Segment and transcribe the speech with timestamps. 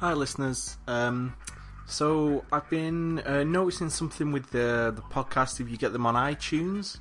[0.00, 0.76] Hi, listeners.
[0.86, 1.32] Um,
[1.86, 5.58] so I've been uh, noticing something with the the podcast.
[5.58, 6.98] If you get them on iTunes,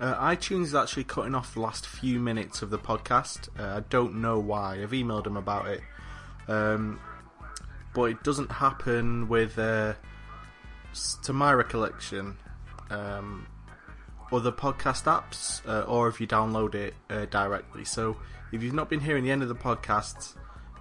[0.00, 3.50] uh, iTunes is actually cutting off the last few minutes of the podcast.
[3.60, 4.80] Uh, I don't know why.
[4.82, 5.82] I've emailed them about it,
[6.48, 6.98] um,
[7.92, 9.92] but it doesn't happen with, uh,
[11.24, 12.38] to my recollection,
[12.88, 13.46] um,
[14.32, 17.84] other podcast apps, uh, or if you download it uh, directly.
[17.84, 18.16] So
[18.52, 20.34] if you've not been hearing the end of the podcast.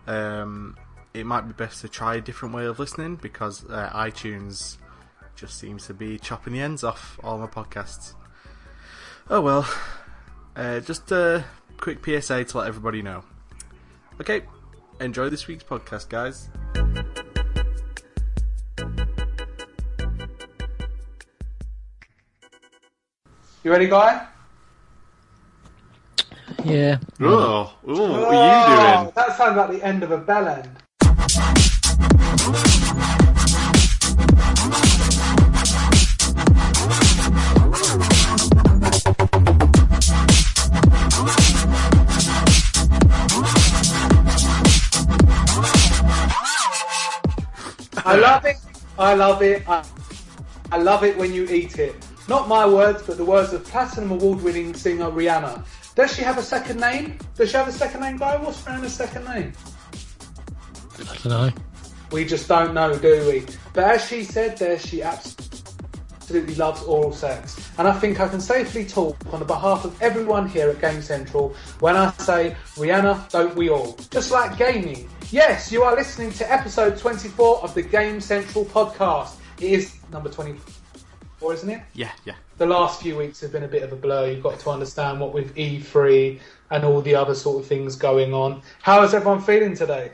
[0.08, 0.78] Um,
[1.14, 4.78] it might be best to try a different way of listening because uh, iTunes
[5.36, 8.14] just seems to be chopping the ends off all my podcasts.
[9.30, 9.68] Oh well,
[10.56, 11.44] uh, just a
[11.78, 13.24] quick PSA to let everybody know.
[14.20, 14.42] Okay,
[15.00, 16.50] enjoy this week's podcast, guys.
[23.64, 24.28] You ready, guy?
[26.66, 27.00] Yeah.
[27.20, 29.12] Oh, ooh, what are you Oh, doing?
[29.16, 30.70] That sounds like the end of a bell end.
[31.34, 31.38] I
[48.18, 48.58] love it.
[49.00, 49.70] I love it.
[49.70, 49.86] I,
[50.72, 51.96] I love it when you eat it.
[52.28, 55.64] Not my words, but the words of platinum award-winning singer Rihanna.
[55.96, 57.18] Does she have a second name?
[57.36, 58.36] Does she have a second name, guy?
[58.36, 59.54] What's Rihanna's second name?
[61.10, 61.52] I don't know.
[62.12, 63.46] We just don't know, do we?
[63.74, 67.72] But as she said there, she absolutely loves oral sex.
[67.78, 71.02] And I think I can safely talk on the behalf of everyone here at Game
[71.02, 73.98] Central when I say, Rihanna, don't we all?
[74.10, 75.10] Just like gaming.
[75.32, 79.36] Yes, you are listening to episode 24 of the Game Central podcast.
[79.62, 81.82] It is number 24, isn't it?
[81.94, 82.36] Yeah, yeah.
[82.58, 84.32] the last few weeks have been a bit of a blur.
[84.32, 86.40] You've got to understand what with E3
[86.72, 88.62] and all the other sort of things going on.
[88.82, 90.12] How is everyone feeling today?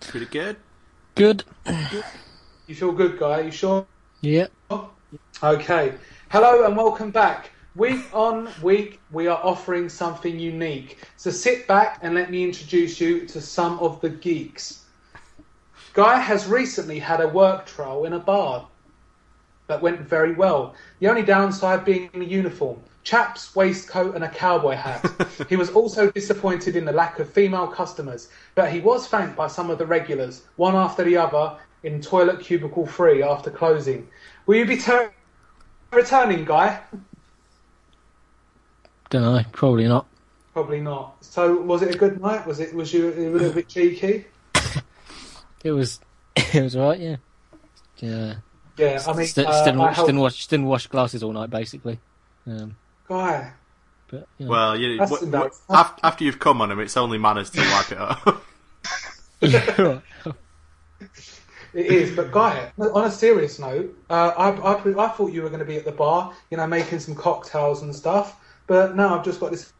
[0.00, 0.56] Pretty good.
[1.14, 1.44] Good.
[2.66, 3.40] You feel good, guy?
[3.40, 3.86] Are you sure?
[4.20, 4.46] Yeah.
[5.42, 5.94] Okay.
[6.30, 7.50] Hello and welcome back.
[7.76, 10.98] Week on week, we are offering something unique.
[11.16, 14.84] So sit back and let me introduce you to some of the geeks.
[15.92, 18.66] Guy has recently had a work trial in a bar
[19.66, 20.74] that went very well.
[20.98, 22.80] The only downside being the uniform.
[23.02, 25.04] Chaps, waistcoat, and a cowboy hat.
[25.48, 29.46] he was also disappointed in the lack of female customers, but he was thanked by
[29.46, 34.06] some of the regulars, one after the other, in toilet cubicle three after closing.
[34.46, 35.10] Will you be ter-
[35.92, 36.78] returning, Guy?
[39.08, 39.42] Don't know.
[39.52, 40.06] Probably not.
[40.52, 41.24] Probably not.
[41.24, 42.46] So, was it a good night?
[42.46, 42.74] Was it?
[42.74, 44.26] Was you a little bit cheeky?
[45.62, 46.00] It was.
[46.54, 47.00] It was alright.
[47.00, 47.16] Yeah.
[47.98, 48.34] Yeah.
[48.78, 50.48] Yeah, I mean, St- uh, didn't, I helped- didn't watch.
[50.48, 51.98] Didn't wash glasses all night, basically.
[52.46, 52.76] Um,
[53.10, 53.52] Guy.
[54.08, 54.50] but you know.
[54.52, 57.60] Well, you, That's w- w- after, after you've come on him, it's only manners to
[57.60, 58.42] wipe it up.
[61.72, 65.48] It is, but Guy, on a serious note, uh, I, I, I thought you were
[65.50, 69.16] going to be at the bar, you know, making some cocktails and stuff, but now
[69.16, 69.72] I've just got this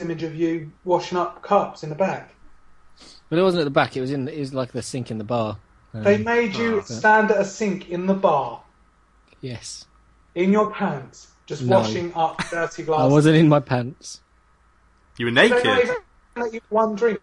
[0.00, 2.34] image of you washing up cups in the back.
[3.28, 3.94] but it wasn't at the back.
[3.94, 4.26] It was in.
[4.26, 5.58] It was like the sink in the bar.
[5.92, 6.80] Um, They made you Oh.
[6.80, 8.62] stand at a sink in the bar,
[9.42, 9.84] yes.
[10.34, 11.80] in your pants, just No.
[11.80, 14.20] washing up dirty I wasn't in my pants.
[15.18, 15.84] you were Did they naked.
[15.84, 15.96] even
[16.36, 17.20] let you one drink?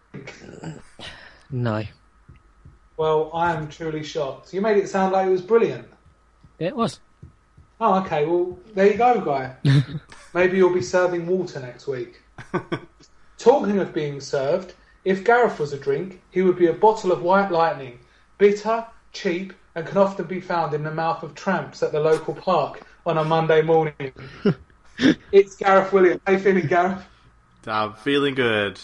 [1.50, 1.82] No.
[2.96, 4.54] Well, I am truly shocked.
[4.54, 5.88] You made it sound like it was brilliant.
[6.60, 7.00] It was.
[7.80, 8.24] Oh, okay.
[8.26, 9.56] Well, there you go, guy.
[10.34, 12.20] Maybe you'll be serving water next week.
[13.38, 14.74] Talking of being served,
[15.04, 17.98] if Gareth was a drink, he would be a bottle of White Lightning,
[18.38, 22.34] bitter, cheap, and can often be found in the mouth of tramps at the local
[22.34, 23.94] park on a Monday morning.
[25.32, 26.20] it's Gareth Williams.
[26.26, 27.04] How you feeling, Gareth?
[27.66, 28.80] I'm feeling good.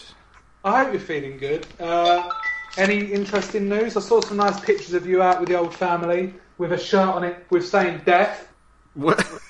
[0.63, 1.65] I hope you're feeling good.
[1.79, 2.29] Uh,
[2.77, 3.97] any interesting news?
[3.97, 7.07] I saw some nice pictures of you out with the old family with a shirt
[7.07, 8.47] on it with saying death.
[8.93, 9.25] What?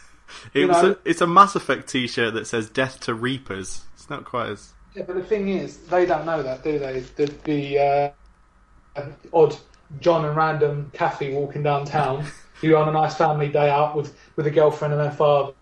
[0.54, 3.86] It You was know- a, it's a Mass Effect T-shirt that says "Death to Reapers."
[3.94, 7.00] It's not quite as Yeah, but the thing is, they don't know that, do they?
[7.16, 8.14] The, the
[8.98, 9.56] uh, odd
[10.02, 12.26] John and random Kathy walking downtown,
[12.62, 15.54] you on a nice family day out with, with a girlfriend and their father.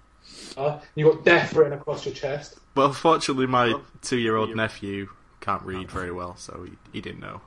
[0.96, 2.60] you've got death written across your chest.
[2.76, 2.92] well.
[2.94, 5.10] Fortunately, my two-year-old nephew
[5.42, 7.42] can't read very well, so he, he didn't know.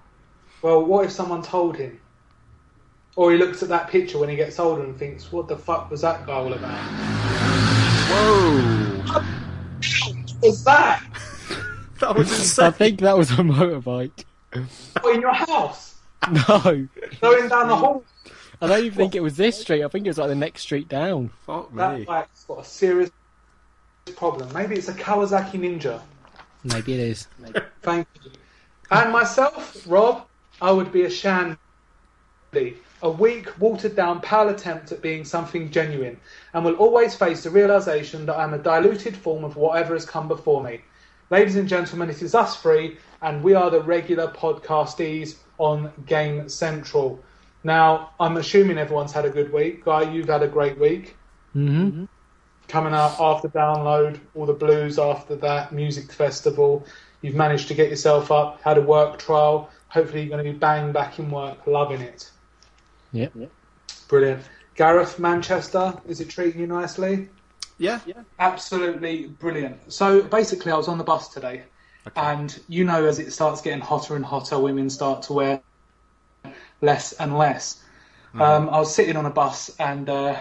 [0.62, 2.00] Well, what if someone told him?
[3.16, 5.90] Or he looks at that picture when he gets older and thinks, what the fuck
[5.90, 6.78] was that guy all about?
[8.10, 9.22] Whoa!
[10.40, 11.02] What's that?
[12.00, 14.24] That was I think that was a motorbike.
[15.00, 15.96] What, in your house?
[16.30, 16.86] No.
[17.20, 18.04] Going down the hall?
[18.60, 19.84] I don't even think it was this street.
[19.84, 21.30] I think it was like the next street down.
[21.46, 21.78] Fuck me.
[21.78, 22.04] That me.
[22.04, 23.10] bike's got a serious
[24.16, 24.52] problem.
[24.52, 26.00] Maybe it's a Kawasaki Ninja.
[26.64, 27.28] Maybe it is.
[27.82, 28.32] Thank you.
[28.90, 30.26] And myself, Rob,
[30.60, 31.58] I would be a shandy.
[33.00, 36.18] A weak, watered down, pale attempt at being something genuine,
[36.52, 40.26] and will always face the realization that I'm a diluted form of whatever has come
[40.26, 40.80] before me.
[41.30, 46.48] Ladies and gentlemen, it is us three, and we are the regular podcastees on Game
[46.48, 47.22] Central.
[47.64, 49.84] Now, I'm assuming everyone's had a good week.
[49.84, 51.16] Guy, you've had a great week.
[51.56, 52.04] Mm-hmm.
[52.68, 56.86] Coming out after download, all the blues after that, music festival.
[57.22, 59.70] You've managed to get yourself up, had a work trial.
[59.88, 62.30] Hopefully, you're going to be bang back in work, loving it.
[63.12, 63.32] Yep.
[64.06, 64.42] Brilliant.
[64.74, 67.28] Gareth, Manchester, is it treating you nicely?
[67.78, 68.00] Yeah.
[68.38, 69.92] Absolutely brilliant.
[69.92, 71.62] So basically, I was on the bus today,
[72.14, 75.62] and you know, as it starts getting hotter and hotter, women start to wear
[76.80, 77.82] less and less.
[78.34, 80.38] Um, I was sitting on a bus and uh,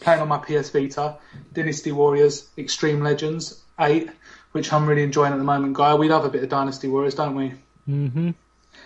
[0.00, 1.16] playing on my PS Vita,
[1.52, 4.08] Dynasty Warriors Extreme Legends 8,
[4.52, 5.94] which I'm really enjoying at the moment, Guy.
[5.94, 7.52] We love a bit of Dynasty Warriors, don't we?
[7.88, 8.30] Mm-hmm.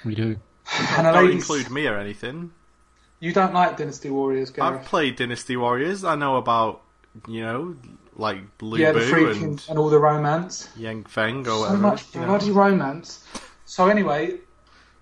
[0.04, 0.36] We do.
[0.96, 2.52] And a Don't lady- include me or anything.
[3.20, 6.04] You don't like Dynasty Warriors, I've played Dynasty Warriors.
[6.04, 6.80] I know about,
[7.28, 7.76] you know,
[8.16, 10.70] like Blue yeah, the Boo freaking and and all the romance.
[10.76, 11.76] Yang Feng or so whatever.
[11.78, 12.26] much you know.
[12.28, 13.24] bloody romance.
[13.66, 14.38] So anyway,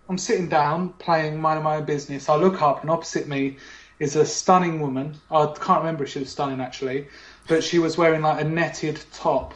[0.09, 2.29] I'm sitting down playing minding my own business.
[2.29, 3.59] I look up and opposite me
[3.99, 5.17] is a stunning woman.
[5.31, 7.09] I can't remember if she was stunning actually,
[7.47, 9.55] but she was wearing like a netted top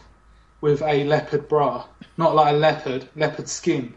[0.61, 1.85] with a leopard bra,
[2.17, 3.95] not like a leopard, leopard skin.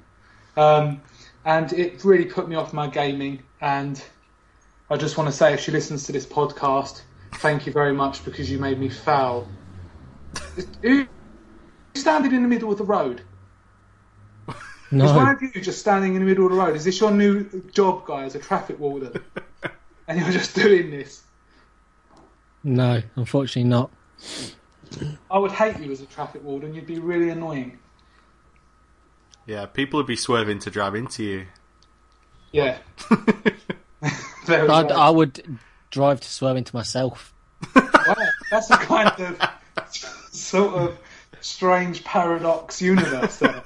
[0.56, 1.02] Um,
[1.44, 3.44] and it really put me off my gaming.
[3.62, 4.01] And
[4.90, 7.01] I just want to say, if she listens to this podcast,
[7.36, 9.48] thank you very much because you made me foul.
[10.81, 11.08] Who
[11.96, 13.22] standing in the middle of the road?
[14.92, 16.76] Is one of you just standing in the middle of the road?
[16.76, 19.20] Is this your new job, guy, as a traffic warden?
[20.08, 21.24] and you're just doing this?
[22.64, 23.92] No, unfortunately not.
[25.30, 26.74] I would hate you as a traffic warden.
[26.74, 27.80] You'd be really annoying.
[29.48, 31.46] Yeah, people would be swerving to drive into you.
[32.52, 32.78] Yeah.
[34.48, 34.92] I'd.
[34.92, 35.58] I would
[35.90, 37.34] drive to swerve into myself.
[37.76, 38.16] Wow,
[38.52, 39.98] that's a kind of
[40.32, 40.98] sort of
[41.42, 43.64] strange paradox universe there.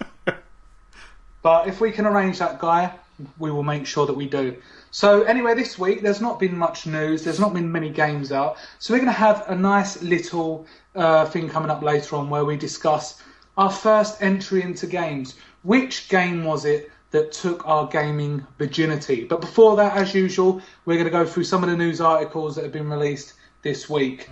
[1.50, 2.94] But if we can arrange that guy,
[3.40, 4.56] we will make sure that we do.
[4.92, 7.24] So anyway, this week there's not been much news.
[7.24, 8.58] There's not been many games out.
[8.78, 12.46] So we're going to have a nice little uh, thing coming up later on where
[12.46, 13.24] we discuss
[13.58, 15.38] our first entry into games.
[15.64, 19.24] Which game was it that took our gaming virginity?
[19.24, 22.56] But before that, as usual, we're going to go through some of the news articles
[22.58, 24.30] that have been released this week.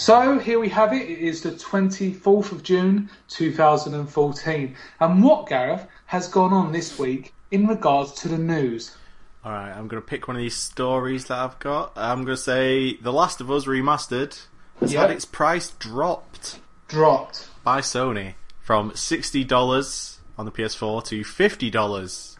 [0.00, 1.02] So here we have it.
[1.10, 4.74] It is the 24th of June 2014.
[4.98, 8.96] And what, Gareth, has gone on this week in regards to the news?
[9.44, 11.92] Alright, I'm going to pick one of these stories that I've got.
[11.96, 14.40] I'm going to say The Last of Us Remastered
[14.80, 15.02] has Yeah.
[15.02, 17.50] had its price dropped Dropped.
[17.62, 22.38] by Sony from $60 on the PS4 to $50,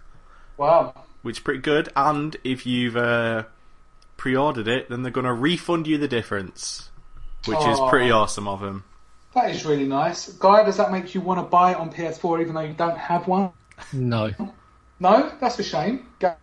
[0.56, 0.94] Wow.
[1.20, 1.90] which is pretty good.
[1.94, 3.42] And if you've uh,
[4.16, 6.89] pre ordered it, then they're going to refund you the difference,
[7.46, 8.84] which is pretty awesome of him.
[9.34, 10.28] That is really nice.
[10.32, 12.98] Guy, does that make you want to buy it on PS4 even though you don't
[12.98, 13.50] have one?
[13.92, 14.32] No.
[14.98, 15.32] No?
[15.40, 16.06] That's a shame.
[16.18, 16.38] Gareth,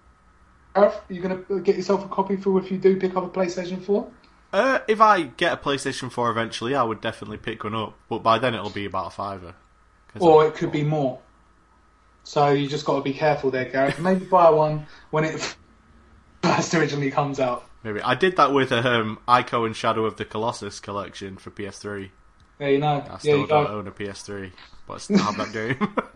[0.76, 3.30] are you going to get yourself a copy for if you do pick up a
[3.30, 4.10] PlayStation 4?
[4.54, 8.24] Uh, if I get a PlayStation 4 eventually, I would definitely pick one up, but
[8.24, 9.56] by then it'll be about a fiver.
[10.20, 11.20] Or it could be more.
[12.24, 14.00] So you just got to be careful there, Gareth.
[14.00, 15.56] Maybe buy one when it
[16.42, 17.67] first originally comes out.
[17.84, 22.10] Maybe I did that with um, Ico and Shadow of the Colossus collection for PS3.
[22.58, 23.06] There you know.
[23.10, 24.52] I still you don't own a PS3,
[24.88, 25.96] but I still have that game.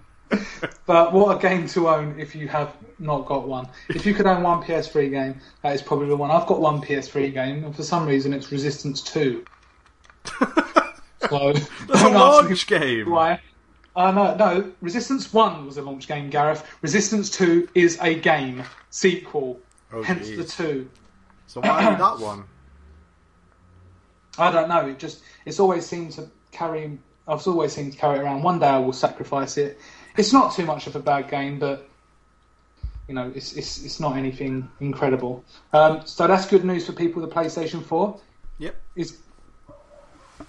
[0.86, 3.68] But what a game to own if you have not got one.
[3.90, 6.32] If you could own one PS3 game, that is probably the one.
[6.32, 9.44] I've got one PS3 game, and for some reason it's Resistance 2.
[10.24, 10.34] So,
[11.20, 11.54] That's a
[11.88, 13.10] don't ask me launch game.
[13.10, 13.42] why.
[13.94, 16.66] Uh, no, no, Resistance 1 was a launch game, Gareth.
[16.82, 19.60] Resistance 2 is a game, sequel,
[19.92, 20.38] Oh, hence jeez.
[20.38, 20.90] the 2.
[21.52, 22.46] So why that one?
[24.38, 24.88] I don't know.
[24.88, 26.98] It just it's always seemed to carry.
[27.28, 28.42] I've always seemed to carry it around.
[28.42, 29.78] One day I will sacrifice it.
[30.16, 31.90] It's not too much of a bad game, but
[33.10, 35.44] you know, it's it's it's not anything incredible.
[35.74, 38.22] Um, so that's good news for people with the PlayStation Four.
[38.60, 38.76] Yep.
[38.96, 39.18] Is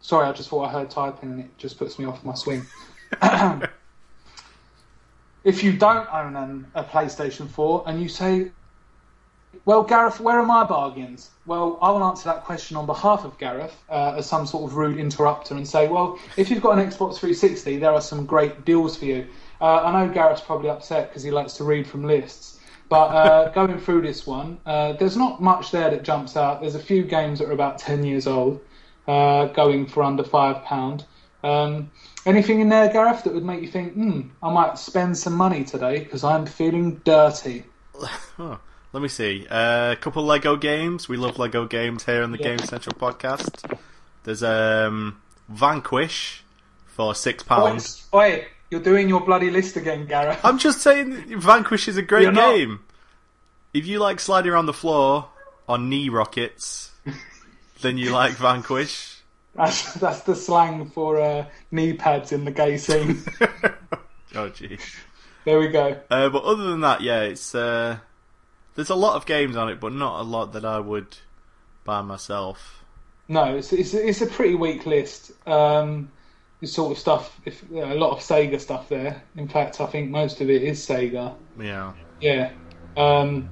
[0.00, 2.64] sorry, I just thought I heard typing and it just puts me off my swing.
[5.44, 8.50] if you don't own an, a PlayStation 4 and you say,
[9.64, 11.30] well, Gareth, where are my bargains?
[11.46, 14.76] Well, I will answer that question on behalf of Gareth uh, as some sort of
[14.76, 18.64] rude interrupter and say, well, if you've got an Xbox 360, there are some great
[18.64, 19.26] deals for you.
[19.60, 23.48] Uh, I know Gareth's probably upset because he likes to read from lists, But uh,
[23.54, 26.60] going through this one, uh, there's not much there that jumps out.
[26.60, 28.60] There's a few games that are about 10 years old,
[29.08, 31.04] uh, going for under £5.
[31.42, 31.90] Um,
[32.26, 35.64] anything in there, Gareth, that would make you think, hmm, I might spend some money
[35.64, 37.64] today because I'm feeling dirty?
[38.38, 38.58] Oh,
[38.94, 39.46] let me see.
[39.50, 41.08] Uh, a couple Lego games.
[41.08, 42.56] We love Lego games here on the Yeah.
[42.56, 43.78] Game Central podcast.
[44.24, 46.42] There's um, Vanquish
[46.86, 48.08] for six pounds.
[48.14, 50.40] Oi, oi, you're doing your bloody list again, Gareth.
[50.42, 52.80] I'm just saying, Vanquish is a great game.
[53.74, 55.28] If you like sliding around the floor
[55.68, 56.90] on knee rockets,
[57.82, 59.19] then you like Vanquish.
[59.54, 63.22] That's, that's the slang for uh, knee pads in the gay scene.
[64.34, 64.78] oh, gee.
[65.44, 66.00] there we go.
[66.10, 67.98] Uh, but other than that, yeah, it's uh,
[68.74, 71.16] there's a lot of games on it, but not a lot that I would
[71.84, 72.84] buy myself.
[73.28, 75.32] No, it's it's, it's a pretty weak list.
[75.46, 76.10] Um,
[76.60, 79.22] this sort of stuff, if a lot of Sega stuff there.
[79.36, 81.34] In fact, I think most of it is Sega.
[81.58, 81.92] Yeah.
[82.20, 82.52] Yeah.
[82.96, 83.50] Um,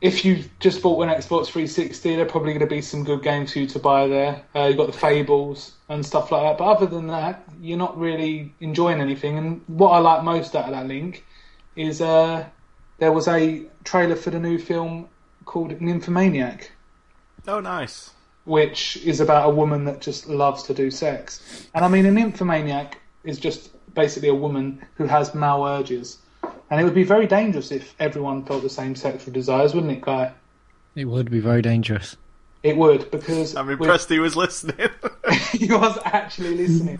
[0.00, 3.22] if you've just bought an Xbox 360, there are probably going to be some good
[3.22, 4.42] games for you to buy there.
[4.54, 6.58] Uh, you've got the Fables and stuff like that.
[6.58, 9.38] But other than that, you're not really enjoying anything.
[9.38, 11.24] And what I like most out of that link
[11.76, 12.44] is uh,
[12.98, 15.08] there was a trailer for the new film
[15.46, 16.70] called Nymphomaniac,
[17.48, 18.10] Oh, nice.
[18.44, 21.68] which is about a woman that just loves to do sex.
[21.74, 26.18] And I mean, a nymphomaniac is just basically a woman who has male urges.
[26.70, 30.00] And it would be very dangerous if everyone felt the same sexual desires, wouldn't it,
[30.00, 30.32] Guy?
[30.96, 32.16] It would be very dangerous.
[32.62, 34.88] It would, because I'm with- impressed he was listening.
[35.52, 36.98] he was actually listening.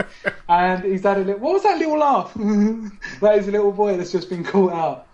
[0.49, 1.41] and he's had a little.
[1.41, 2.33] What was that little laugh?
[3.21, 5.07] that is a little boy that's just been caught out.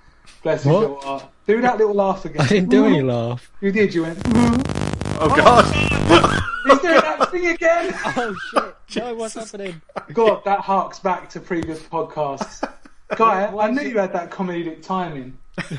[0.43, 0.81] Bless his What?
[0.81, 1.25] little heart.
[1.47, 2.41] Do that little laugh again.
[2.43, 3.51] I didn't do any laugh.
[3.61, 4.19] You did, you went.
[4.27, 5.65] oh God.
[6.67, 7.93] He's doing that thing again!
[8.17, 8.35] Oh
[8.87, 9.03] shit!
[9.03, 9.81] No, what's happening?
[10.13, 12.63] God, that harks back to previous podcasts.
[13.17, 15.37] Guy, I knew it- you had that comedic timing.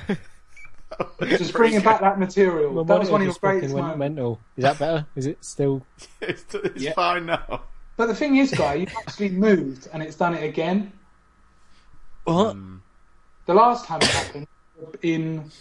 [1.27, 2.71] Just bringing back that material.
[2.71, 3.99] My that was one of your greatest went moments.
[3.99, 4.39] mental.
[4.57, 5.07] Is that better?
[5.15, 5.83] Is it still?
[6.21, 6.93] it's it's Yeah.
[6.93, 7.61] fine now.
[7.97, 10.91] But the thing is, Guy, you've actually moved and it's done it again.
[12.25, 12.53] What?
[12.53, 12.77] Hmm.
[13.45, 14.47] The last time it happened,
[15.01, 15.51] in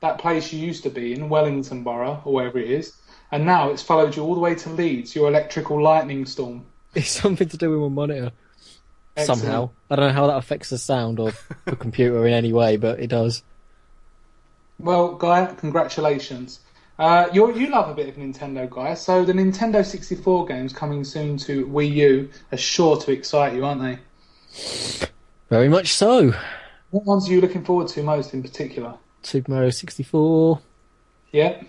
[0.00, 2.94] that place you used to be in, Wellington Borough, or wherever it is,
[3.32, 6.64] and now it's followed you all the way to Leeds, your electrical lightning storm.
[6.94, 8.32] It's something to do with my monitor.
[9.16, 9.40] Excellent.
[9.40, 9.70] Somehow.
[9.90, 11.32] I don't know how that affects the sound or
[11.64, 13.42] the computer in any way, but it does.
[14.78, 16.60] Well, Guy, congratulations.
[16.98, 18.94] Uh, you you love a bit of Nintendo, Guy.
[18.94, 23.64] So the Nintendo 64 games coming soon to Wii U are sure to excite you,
[23.64, 25.06] aren't they?
[25.48, 26.34] Very much so.
[26.90, 28.94] What ones are you looking forward to most in particular?
[29.22, 30.60] Super Mario 64.
[31.32, 31.62] Yeah.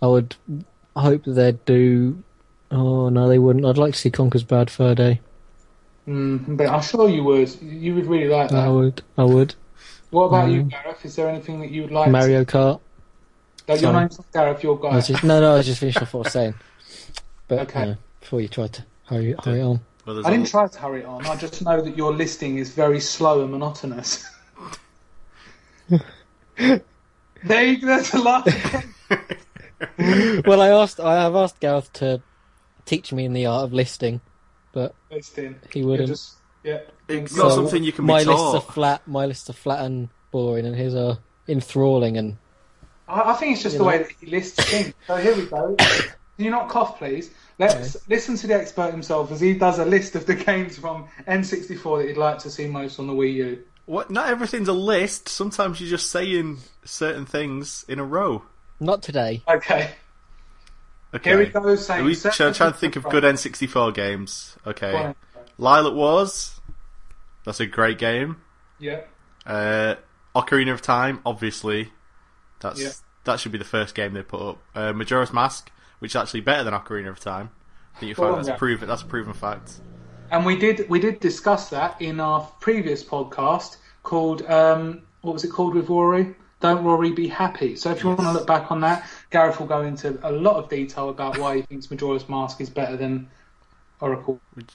[0.00, 0.34] I would
[0.96, 2.22] hope that they'd do.
[2.70, 3.64] Oh no, they wouldn't.
[3.64, 5.20] I'd like to see Conker's Bad Fur Day.
[6.08, 7.54] Mm, but I'm sure you would.
[7.62, 8.58] You would really like that.
[8.64, 9.02] I would.
[9.16, 9.54] I would.
[10.10, 10.70] What about you, Mm.
[10.70, 11.04] Gareth?
[11.04, 12.10] Is there anything that you would like?
[12.10, 12.80] Mario Kart.
[13.66, 13.72] To...
[13.72, 14.00] Uh, your Sorry.
[14.00, 14.62] name's not Gareth.
[14.62, 14.96] Your I Guy.
[14.96, 16.54] was just, no, no, I was just finished off what I was saying.
[17.48, 17.80] But Okay.
[17.80, 19.80] you know, before you tried to hurry, hurry on.
[20.04, 21.24] Well, there's I a- didn't try to hurry it on.
[21.26, 24.26] I just know that your listing is very slow and monotonous.
[26.58, 27.86] there you go.
[27.86, 28.86] That's a laugh.
[30.46, 31.00] well, I asked.
[31.00, 32.20] I have asked Gareth to
[32.84, 34.20] teach me in the art of listing,
[34.72, 34.94] but
[35.72, 36.08] he wouldn't.
[36.08, 36.80] just yeah.
[37.08, 39.06] It's So not something you can be my lists are flat.
[39.06, 42.36] My lists are flat and boring, and his are enthralling and
[43.08, 43.88] I, I think it's just the know?
[43.88, 44.94] way that he lists things.
[45.06, 45.76] So here we go.
[46.36, 47.30] Can you not cough, please?
[47.58, 51.06] Let's listen to the expert himself as he does a list of the games from
[51.28, 53.62] N64 that he'd like to see most on the Wii U.
[53.84, 54.10] What?
[54.10, 55.28] Not everything's a list.
[55.28, 58.42] Sometimes you're just saying certain things in a row.
[58.80, 59.42] not today.
[59.46, 59.90] Okay.
[61.14, 61.30] Okay.
[61.30, 61.76] Here we go.
[61.76, 64.56] Saying we certain try, try to think of good N64 games.
[64.66, 64.92] Okay.
[64.92, 65.14] Go.
[65.58, 66.60] Lylat Wars.
[67.44, 68.36] That's a great game.
[68.78, 69.02] Yeah.
[69.46, 69.96] Uh,
[70.34, 71.92] Ocarina of Time, obviously.
[72.60, 72.90] That's Yeah.
[73.24, 74.58] that should be the first game they put up.
[74.74, 77.50] Uh, Majora's Mask, which is actually better than Ocarina of Time.
[77.94, 79.80] I think you find that's a proven that's a proven fact.
[80.30, 85.44] And we did we did discuss that in our previous podcast called um, what was
[85.44, 86.34] it called with Rory?
[86.60, 87.76] Don't Rory be happy.
[87.76, 90.56] So if you want to look back on that, Gareth will go into a lot
[90.56, 93.28] of detail about why he thinks Majora's Mask is better than
[94.00, 94.70] Oracle Which-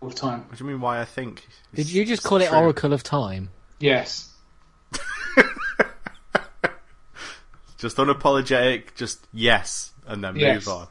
[0.00, 0.44] of Time.
[0.48, 0.80] What do you mean?
[0.80, 1.46] Why I think?
[1.74, 2.56] Did you just call it true.
[2.58, 3.50] Oracle of Time?
[3.80, 4.32] Yes.
[7.78, 8.94] Just unapologetic.
[8.94, 10.66] Just yes, and then Yes.
[10.66, 10.88] move on.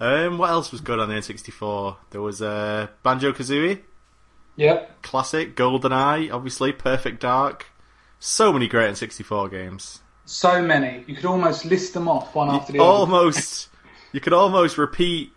[0.00, 1.96] Um, what else was good on the N64?
[2.10, 3.80] There was uh, Banjo Kazooie,
[4.56, 5.02] Yep.
[5.02, 7.66] classic, Golden Eye, obviously, Perfect Dark.
[8.18, 10.00] So many great N64 games.
[10.32, 11.04] So many.
[11.06, 12.88] You could almost list them off one after the other.
[12.88, 13.68] almost
[14.12, 15.32] you could almost repeat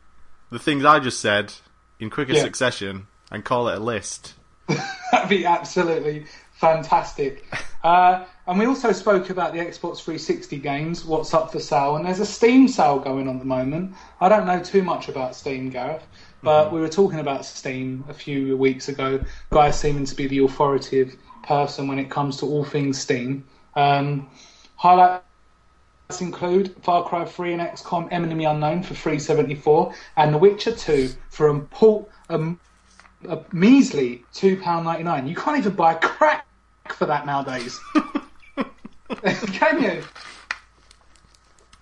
[0.51, 1.53] the things I just said
[1.99, 2.43] in quicker Yeah.
[2.43, 4.35] succession and call it a list.
[5.11, 6.25] That'd be absolutely
[6.55, 7.45] Fantastic.
[7.85, 12.03] Uh, and we also spoke about the Xbox 360 games, what's up for sale, and
[12.03, 13.93] there's a Steam sale going on at the moment.
[14.19, 16.01] I don't know too much about Steam, Gareth,
[16.41, 19.23] but we were talking about Steam a few weeks ago.
[19.51, 23.43] Guy seeming to be the authoritative person when it comes to all things Steam.
[23.75, 24.31] Um,
[24.75, 25.24] highlights
[26.20, 31.50] include Far Cry 3 and XCOM Enemy Unknown for 374 and The Witcher 2 for
[31.50, 32.60] a, um,
[33.27, 35.27] a measly £2.99.
[35.27, 36.46] You can't even buy crack
[36.89, 37.79] for that nowadays.
[39.53, 40.03] Can you?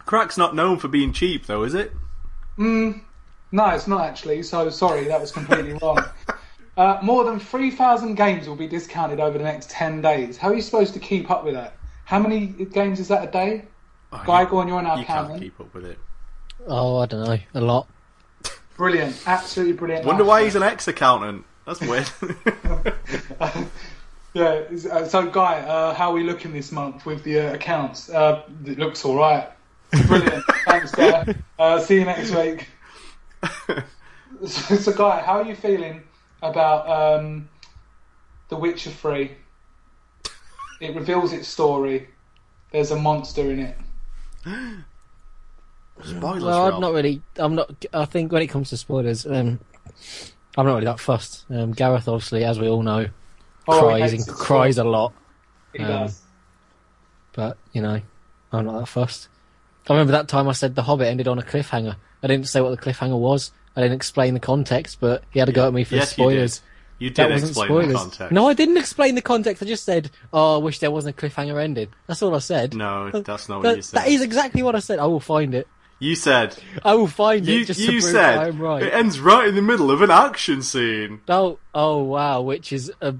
[0.06, 1.92] Crack's not known for being cheap, though, is it?
[2.58, 3.02] Mm,
[3.52, 4.44] No, it's not actually.
[4.44, 6.04] So sorry, that was completely wrong.
[6.76, 10.38] Uh, more than 3,000 games will be discounted over the next 10 days.
[10.38, 11.76] How are you supposed to keep up with that?
[12.05, 13.65] How many games is that a day?
[14.25, 15.98] Guy, go on, you're on our You can't keep up with it.
[16.67, 17.88] Oh, I don't know, a lot.
[18.77, 20.05] Brilliant, absolutely brilliant.
[20.05, 21.45] Wonder why he's an ex-accountant.
[21.65, 22.10] That's weird.
[24.33, 28.10] Yeah, uh, so Guy, uh, how are we looking this month with the uh, accounts?
[28.10, 29.48] Uh, it looks all right.
[30.07, 30.43] Brilliant.
[30.65, 31.36] Thanks, Guy.
[31.60, 32.67] Uh, see you next week.
[34.43, 36.01] So, so, Guy, how are you feeling
[36.41, 37.48] about um,
[38.50, 39.31] The Witcher 3?
[40.84, 42.10] It reveals its story.
[42.74, 43.78] There's a monster in it.
[46.04, 47.22] Spoilers, Well, I'm not really.
[47.38, 47.86] I'm not.
[47.94, 49.62] I think when it comes to spoilers, um,
[50.58, 51.46] I'm not really that fussed.
[51.50, 53.08] Um, Gareth, obviously, as we all know,
[53.66, 55.13] Oh, cries and cries a lot.
[55.72, 56.22] He um, does.
[57.32, 58.02] But you know,
[58.52, 59.30] I'm not that fussed.
[59.88, 61.96] I remember that time I said The Hobbit ended on a cliffhanger.
[62.22, 63.54] I didn't say what the cliffhanger was.
[63.78, 66.62] I didn't explain the context, but he had to go at me for yes, spoilers.
[67.00, 67.16] You did.
[67.18, 67.88] That You did wasn't explain spoilers.
[67.88, 68.32] the context.
[68.32, 69.64] No, I didn't explain the context.
[69.64, 72.74] I just said, "Oh, I wish there wasn't a cliffhanger ending." That's all I said.
[72.76, 74.00] No, that's not what That- you said.
[74.00, 75.00] that is exactly what I said.
[75.00, 75.68] I will find it.
[76.00, 76.58] You said.
[76.84, 78.84] I will find You, it just you to prove said I'm right.
[78.84, 81.22] it ends right in the middle of an action scene.
[81.30, 82.42] Oh, oh wow!
[82.42, 83.16] Which is a,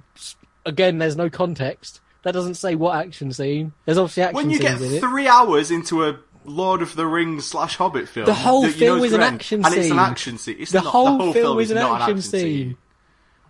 [0.66, 2.02] again, there's no context.
[2.24, 3.74] That doesn't say what action scene.
[3.86, 7.78] There's obviously action When you get three hours into a Lord of the Rings slash
[7.78, 10.58] Hobbit film, The whole you film know is an action and it's an action scene.
[10.60, 12.78] It's The not, whole the whole film is is an action an action scene.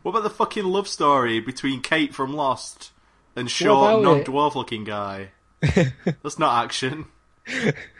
[0.03, 2.91] What about the fucking love story between Kate from Lost
[3.35, 5.29] and short, about non dwarf looking guy?
[5.61, 7.05] That's not action.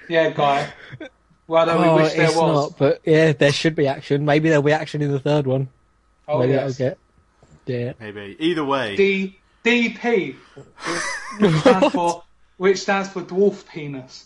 [0.10, 0.72] Yeah, Guy.
[1.48, 2.72] Well, don't oh, we wish there it's was?
[2.72, 2.78] not.
[2.78, 4.26] But yeah, there should be action.
[4.26, 5.70] Maybe there'll be action in the third one.
[6.28, 6.78] Oh, Maybe yes.
[6.78, 6.98] that'll get.
[7.66, 7.94] Yeah.
[8.00, 8.36] Maybe.
[8.40, 10.36] Either way, D DP,
[11.40, 12.24] which stands for
[12.58, 14.26] which stands for dwarf penis,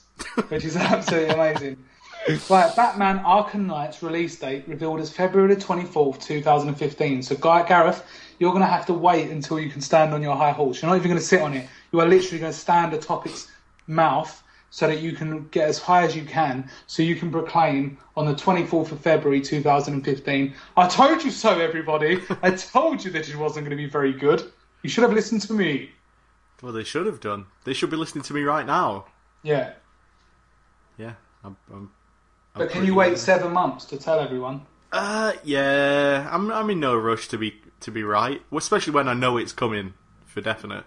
[0.50, 1.78] which is absolutely amazing.
[2.50, 6.78] Right, Batman Arkham Knight's release date revealed as February the twenty fourth, two thousand and
[6.78, 7.22] fifteen.
[7.24, 8.06] So, Guy Gareth,
[8.40, 10.82] you're going to have to wait until you can stand on your high horse.
[10.82, 11.68] You're not even going to sit on it.
[11.92, 13.50] You are literally going to stand atop its
[13.88, 17.98] mouth so that you can get as high as you can, so you can proclaim
[18.16, 22.22] on the 24th of February 2015, I told you so, everybody.
[22.44, 24.52] I told you that it wasn't going to be very good.
[24.84, 25.92] You should have listened to me.
[26.62, 27.46] well, they should have done.
[27.64, 29.06] They should be listening to me right now.
[29.44, 29.74] Yeah.
[30.98, 31.14] Yeah.
[31.44, 31.92] I'm, I'm
[32.58, 33.20] But can you wait good.
[33.20, 34.62] seven months to tell everyone?
[34.92, 36.52] Uh, yeah, I'm.
[36.52, 39.94] I'm in no rush to be to be right, especially when I know it's coming
[40.26, 40.86] for definite.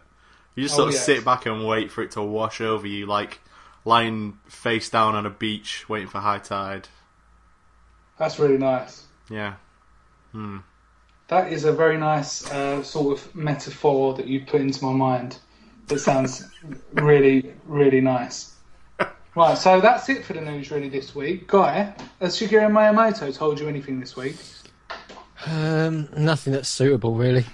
[0.55, 1.05] You just Oh, sort of yes.
[1.05, 3.41] sit back and wait for it to wash over you, like
[3.85, 6.89] lying face down on a beach waiting for high tide.
[8.19, 9.05] That's really nice.
[9.31, 9.55] Yeah,
[10.33, 10.59] Hmm.
[11.29, 15.39] That is a very nice uh, sort of metaphor that you put into my mind.
[15.87, 16.45] That sounds
[16.93, 18.55] really, really nice.
[19.37, 21.47] Right, so that's it for the news really this week.
[21.47, 24.37] Guy, has Shigeru Miyamoto told you anything this week?
[25.47, 27.47] Um, nothing that's suitable really.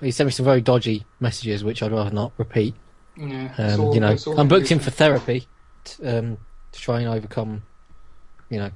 [0.00, 2.74] He sent me some very dodgy messages, which I'd rather not repeat.
[3.16, 5.46] Yeah, it's Um, all- you know, it's all I'm booked in for therapy
[5.84, 6.36] t- um,
[6.72, 7.62] to try and overcome,
[8.50, 8.70] you know,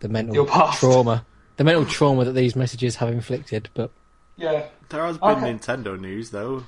[0.00, 1.24] the mental trauma,
[1.56, 3.68] the mental trauma that these messages have inflicted.
[3.74, 3.90] But
[4.36, 4.64] Yeah.
[4.88, 5.52] there has been Okay.
[5.52, 6.64] Nintendo news though.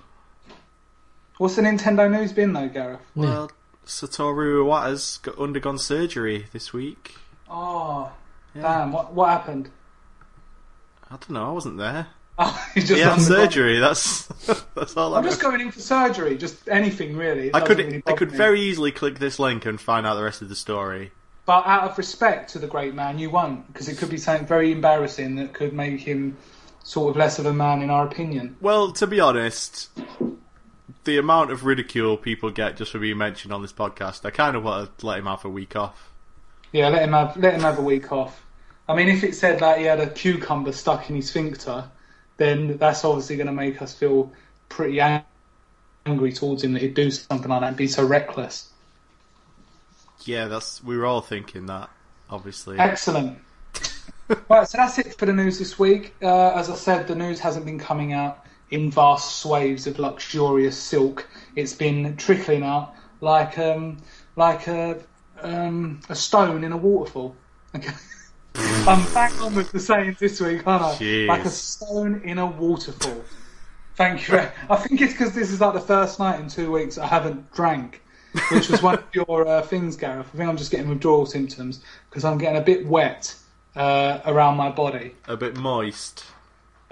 [1.38, 3.01] What's the Nintendo news been though, Gareth?
[3.17, 3.51] Well,
[3.87, 7.16] Satoru Iwata's got undergone surgery this week.
[7.51, 8.11] Oh,
[8.55, 8.62] Yeah.
[8.62, 8.92] damn!
[8.92, 9.71] What what happened?
[11.11, 11.49] I don't know.
[11.49, 12.09] I wasn't there.
[12.38, 13.79] Oh, he just He had surgery.
[13.79, 14.25] That's
[14.75, 15.29] that's all I I'm know.
[15.29, 16.38] just going in for surgery.
[16.38, 17.49] Just anything really.
[17.49, 18.38] It I could really I could me.
[18.38, 21.12] very easily click this link and find out the rest of the story.
[21.45, 24.47] But out of respect to the great man, you won't, because it could be something
[24.47, 26.38] very embarrassing that could make him
[26.85, 28.57] sort of less of a man in our opinion.
[28.62, 29.90] Well, to be honest,
[31.05, 34.57] the amount of ridicule people get just for being mentioned on this podcast, I kind
[34.57, 36.12] of want to let him have a week off.
[36.73, 38.45] Yeah, let him have let him have a week off.
[38.88, 41.85] I mean, if it said that he had a cucumber stuck in his sphincter,
[42.37, 44.33] then that's obviously going to make us feel
[44.69, 48.71] pretty angry towards him that he'd do something like that and be so reckless.
[50.25, 51.91] Yeah, that's we were all thinking that,
[52.31, 52.79] obviously.
[52.79, 53.38] Excellent.
[54.49, 56.15] right, so that's it for the news this week.
[56.23, 60.76] Uh, as I said, the news hasn't been coming out in vast swathes of luxurious
[60.76, 61.28] silk.
[61.54, 63.98] It's been trickling out like um,
[64.35, 64.98] like a
[65.42, 67.37] um, a stone in a waterfall.
[67.76, 67.92] Okay.
[68.54, 70.94] I'm back on with the sayings this week, aren't I?
[70.94, 71.28] Jeez.
[71.28, 73.22] Like a stone in a waterfall.
[73.94, 74.38] Thank you.
[74.68, 77.52] I think it's because this is like the first night in two weeks I haven't
[77.52, 78.02] drank,
[78.50, 80.26] which was one of your uh, things, Gareth.
[80.35, 83.35] I think I'm just getting withdrawal symptoms because I'm getting a bit wet
[83.76, 86.24] uh, around my body, A bit moist.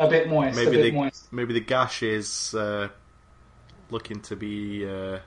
[0.01, 1.31] A bit moist, Maybe a bit the moist.
[1.33, 2.89] maybe the gash is uh,
[3.91, 5.19] looking to be uh,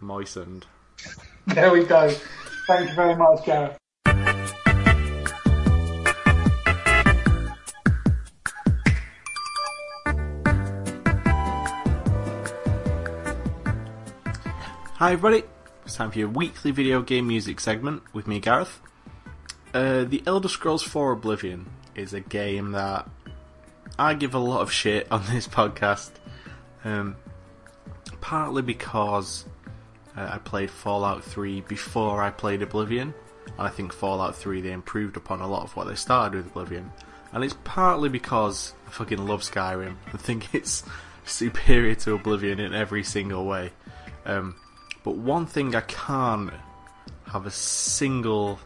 [0.00, 0.66] moistened.
[1.46, 2.10] There we go.
[2.66, 3.78] Thank you very much, Gareth.
[14.96, 15.44] Hi everybody,
[15.84, 18.80] it's time for your weekly video game music segment with me, Gareth.
[19.72, 23.08] Uh, the Elder Scrolls 4 Oblivion is a game that
[23.98, 26.10] I give a lot of shit on this podcast,
[26.84, 27.16] um,
[28.20, 29.44] partly because
[30.16, 33.12] uh, I played Fallout 3 before I played Oblivion,
[33.46, 36.46] and I think Fallout 3 they improved upon a lot of what they started with
[36.46, 36.92] Oblivion,
[37.32, 39.96] and it's partly because I fucking love Skyrim.
[40.14, 40.84] I think it's
[41.24, 43.72] superior to Oblivion in every single way.
[44.24, 44.54] Um,
[45.02, 46.52] but one thing I can't
[47.26, 48.60] have a single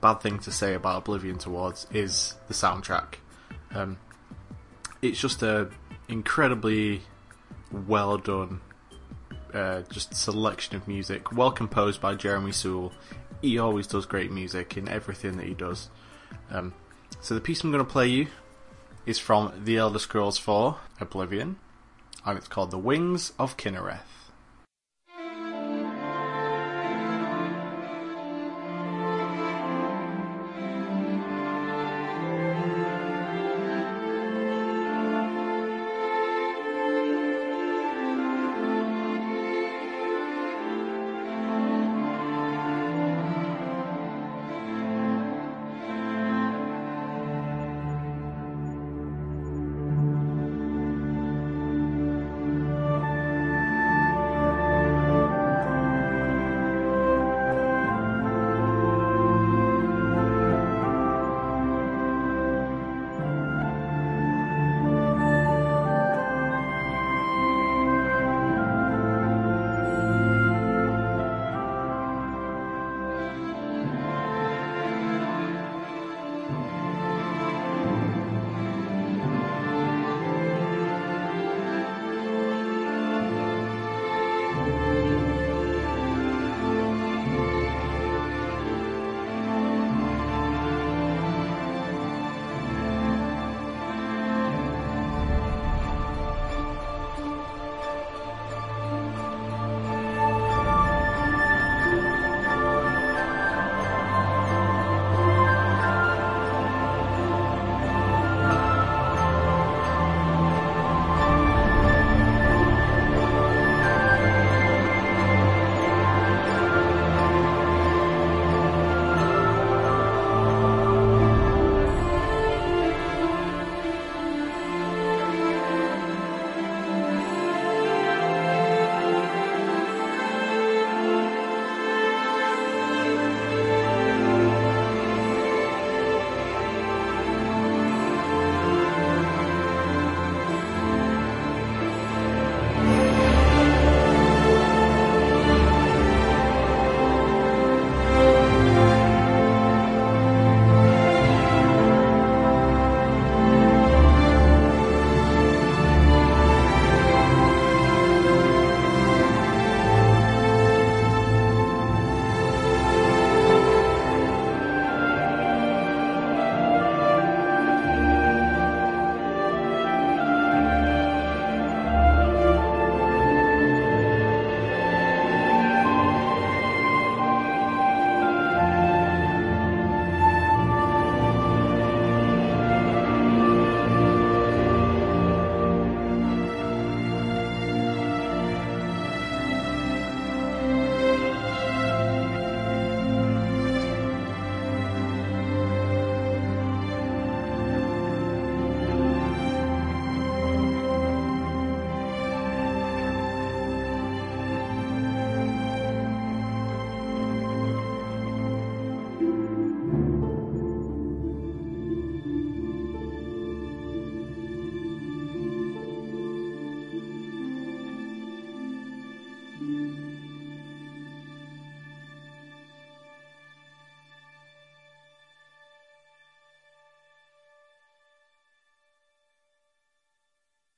[0.00, 3.14] bad thing to say about Oblivion towards is the soundtrack.
[3.74, 3.96] Um,
[5.02, 5.68] it's just a
[6.08, 7.02] incredibly
[7.72, 8.60] well done,
[9.52, 12.92] uh, just selection of music, well composed by Jeremy Soule.
[13.42, 15.90] He always does great music in everything that he does.
[16.50, 16.72] Um,
[17.20, 18.28] so the piece I'm going to play you
[19.04, 21.56] is from The Elder Scrolls 4 Oblivion,
[22.24, 24.21] and it's called The Wings of Kynareth.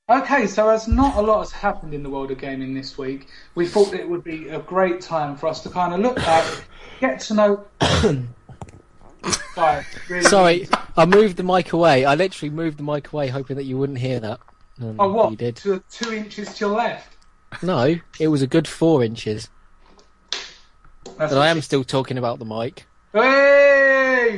[0.07, 3.27] Okay, so as not a lot has happened in the world of gaming this week,
[3.55, 6.45] we thought it would be a great time for us to kind of look back,
[6.99, 7.65] get to know.
[9.57, 12.05] Right, really- Sorry, I moved the mic away.
[12.05, 14.39] I literally moved the mic away, hoping that you wouldn't hear that.
[14.79, 15.31] Um, Oh, what?
[15.31, 15.55] You did.
[15.57, 17.15] To two inches to your left.
[17.63, 19.49] No, it was a good four inches.
[21.17, 22.85] That's But I am still talking about the mic.
[23.13, 23.19] Hey,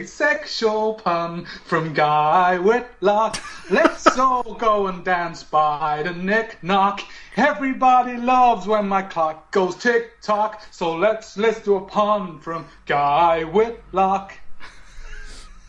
[0.05, 3.41] sexual pun from Guy Whitlock.
[3.69, 7.01] Let's all go and dance by the knick knock.
[7.37, 10.61] Everybody loves when my clock goes tick tock.
[10.71, 14.33] So let's let's do a pun from Guy Whitlock.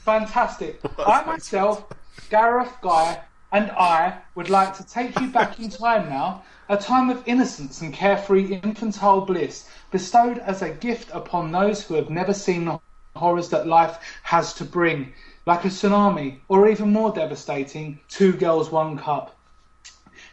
[0.05, 0.81] Fantastic.
[0.99, 1.85] I myself,
[2.29, 3.21] Gareth Guy,
[3.53, 7.81] and I would like to take you back in time now, a time of innocence
[7.81, 12.81] and carefree infantile bliss, bestowed as a gift upon those who have never seen the
[13.19, 15.13] horrors that life has to bring,
[15.45, 19.37] like a tsunami, or even more devastating, two girls, one cup.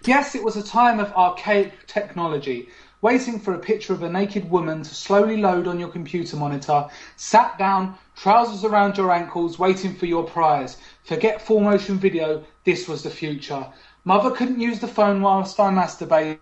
[0.05, 2.69] Yes, it was a time of archaic technology,
[3.01, 6.87] waiting for a picture of a naked woman to slowly load on your computer monitor,
[7.15, 10.77] sat down, trousers around your ankles, waiting for your prize.
[11.03, 13.65] Forget full motion video, this was the future.
[14.05, 16.39] Mother couldn't use the phone whilst I masturbated,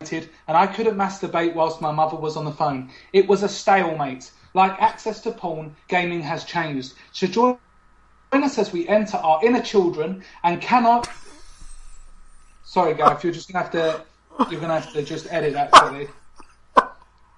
[0.00, 2.90] and I couldn't masturbate whilst my mother was on the phone.
[3.12, 4.30] It was a stalemate.
[4.54, 6.94] Like access to porn, gaming has changed.
[7.12, 7.58] So join
[8.32, 11.08] us as we enter our inner children and cannot
[12.64, 14.02] Sorry, Gareth, you're just gonna have to
[14.50, 16.08] you're gonna have to just edit that quickly.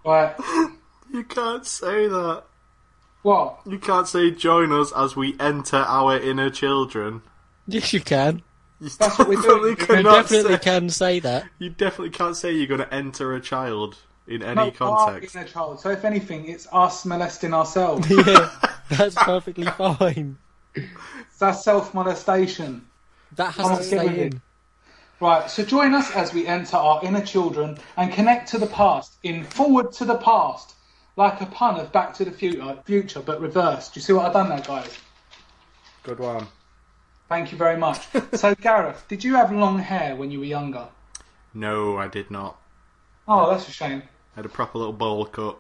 [0.05, 0.35] Right.
[1.13, 2.45] You can't say that.
[3.23, 3.59] What?
[3.67, 7.23] You can't say join us as we enter our inner children.
[7.67, 8.43] Yes, you can.
[8.81, 9.63] You That's what we're definitely doing.
[9.65, 11.45] You You cannot definitely say- can say that.
[11.59, 13.97] You definitely can't say you're going to enter a child
[14.29, 15.37] in any No, context.
[15.37, 15.81] our inner child.
[15.81, 18.09] So if anything, it's us molesting ourselves.
[18.27, 18.51] Yeah,
[18.91, 20.39] that's perfectly fine.
[21.39, 22.87] That's self molestation.
[23.37, 24.43] That has Come to on, get with stay in.
[25.19, 29.17] Right, so join us as we enter our inner children and connect to the past
[29.23, 30.75] in Forward to the Past,
[31.17, 33.95] like a pun of Back to the Future, future but reversed.
[33.95, 34.95] Do you see what I've done there, guys?
[36.03, 36.47] Good one.
[37.31, 38.07] Thank you very much.
[38.35, 40.87] so, Gareth, did you have long hair when you were younger?
[41.55, 42.61] No, I did not.
[43.27, 44.03] Oh, that's a shame.
[44.37, 45.59] Had a proper little bowl cut.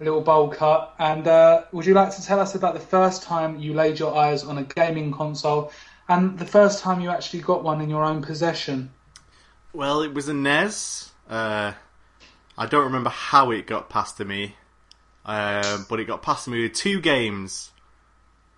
[0.00, 0.94] A little bowl cut.
[0.98, 4.16] And uh, would you like to tell us about the first time you laid your
[4.16, 5.72] eyes on a gaming console
[6.08, 8.90] and the first time you actually got one in your own possession?
[9.72, 11.10] Well, it was a NES.
[11.28, 11.72] Uh,
[12.56, 14.56] I don't remember how it got past to me,
[15.26, 17.70] uh, but it got past to me with two games.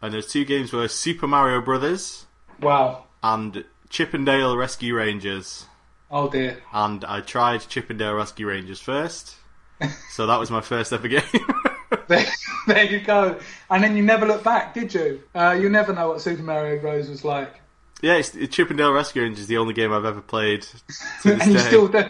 [0.03, 2.27] And those two games were Super Mario Brothers
[2.61, 3.05] Wow.
[3.23, 5.65] and Chippendale Rescue Rangers.
[6.11, 6.59] Oh dear.
[6.73, 9.37] And I tried Chippendale Rescue Rangers first,
[10.13, 11.23] so that was my first ever game.
[12.09, 12.25] There,
[12.67, 13.39] there you go.
[13.71, 15.23] And then you never look back, did you?
[15.35, 17.09] Uh, you never know what Super Mario Bros.
[17.09, 17.61] was like.
[18.03, 21.53] yeah, it's, Chippendale Rescue Rangers is the only game I've ever played to this and
[21.53, 21.65] you day.
[21.65, 22.05] still do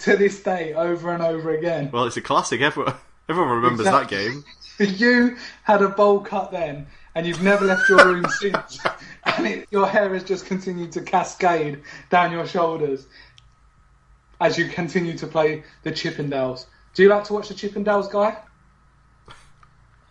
[0.00, 1.90] to this day, over and over again.
[1.92, 2.60] Well, it's a classic.
[2.60, 2.94] Everyone,
[3.28, 4.16] everyone remembers Exactly.
[4.16, 4.44] that game.
[4.98, 8.78] You had a bowl cut then, and you've never left your room since.
[9.24, 13.06] And it, your hair has just continued to cascade down your shoulders
[14.44, 16.66] as you continue to play the Chippendales.
[16.92, 18.36] Do you like to watch the Chippendales, guy?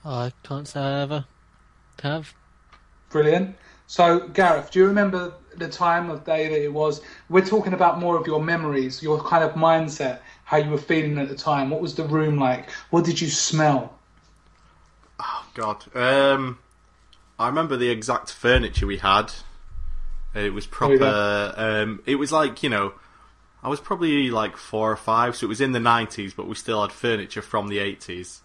[0.03, 1.25] I can't say I ever
[2.01, 2.33] have.
[3.11, 3.55] Brilliant.
[3.85, 7.01] So, Gareth, do you remember the time of day that it was?
[7.29, 11.19] We're talking about more of your memories, your kind of mindset, how you were feeling
[11.19, 11.69] at the time.
[11.69, 12.71] What was the room like?
[12.89, 13.93] What did you smell?
[15.19, 15.95] Oh, God.
[15.95, 16.57] Um,
[17.37, 19.31] I remember the exact furniture we had.
[20.33, 21.53] It was proper.
[21.55, 22.93] Um, it was like you know,
[23.63, 26.55] I was probably like four or five, so it was in the nineties, but we
[26.55, 28.41] still had furniture from the eighties.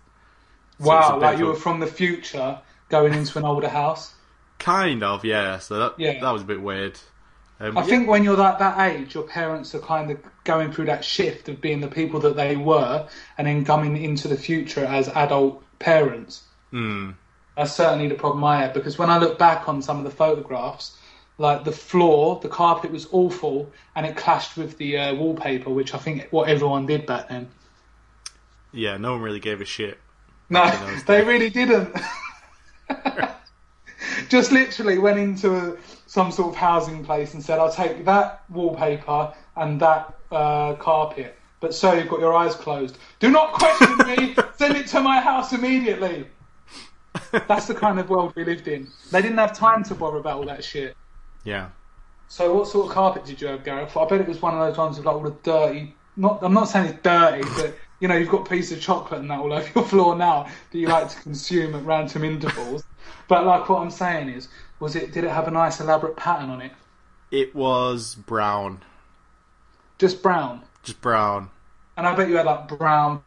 [0.78, 4.14] it's a wow, like you were from the future going into an older house.
[4.58, 5.58] Kind of, yeah.
[5.58, 6.20] So that Yeah.
[6.20, 6.98] that was a bit weird.
[7.60, 7.86] Um, I yeah.
[7.86, 11.48] think when you're that, that age, your parents are kind of going through that shift
[11.48, 15.64] of being the people that they were and then coming into the future as adult
[15.80, 16.44] parents.
[16.70, 17.10] Hmm.
[17.56, 20.10] That's certainly the problem I had because when I look back on some of the
[20.10, 20.96] photographs,
[21.38, 25.94] like the floor, the carpet was awful and it clashed with the uh, wallpaper, which
[25.94, 27.48] I think what everyone did back then.
[28.72, 29.98] yeah, no one really gave a shit.
[30.50, 30.68] No,
[31.06, 31.94] they really didn't.
[34.28, 38.42] Just literally went into a, some sort of housing place and said, "I'll take that
[38.48, 42.98] wallpaper and that uh, carpet." But sir, you've got your eyes closed.
[43.20, 44.34] Do not question me.
[44.56, 46.26] Send it to my house immediately.
[47.46, 48.88] That's the kind of world we lived in.
[49.10, 50.96] They didn't have time to bother about all that shit.
[51.48, 51.70] Yeah.
[52.28, 53.96] So, what sort of carpet did you have, Gareth?
[53.96, 55.94] I bet it was one of those ones with like all the dirty.
[56.16, 59.30] Not, I'm not saying it's dirty, but you know, you've got pieces of chocolate and
[59.30, 62.84] that all over your floor now that you like to consume at random intervals.
[63.28, 65.12] But like what I'm saying is, was it?
[65.12, 66.72] Did it have a nice elaborate pattern on it?
[67.30, 68.82] It was brown,
[69.98, 70.62] Just brown.
[70.82, 71.50] just brown.
[71.96, 73.22] And I bet you had like brown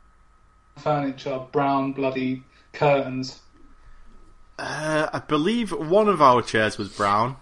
[0.77, 3.41] furniture, brown bloody curtains.
[4.60, 7.38] Uh, I believe one of our chairs was brown.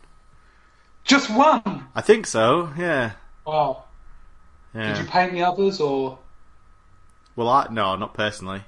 [1.10, 1.88] Just one.
[1.95, 2.72] I think so.
[2.78, 3.13] Yeah.
[3.45, 3.86] Wow.
[4.76, 4.93] Yeah.
[4.93, 6.19] Did you paint the others or
[7.36, 8.62] Well, I no, not personally,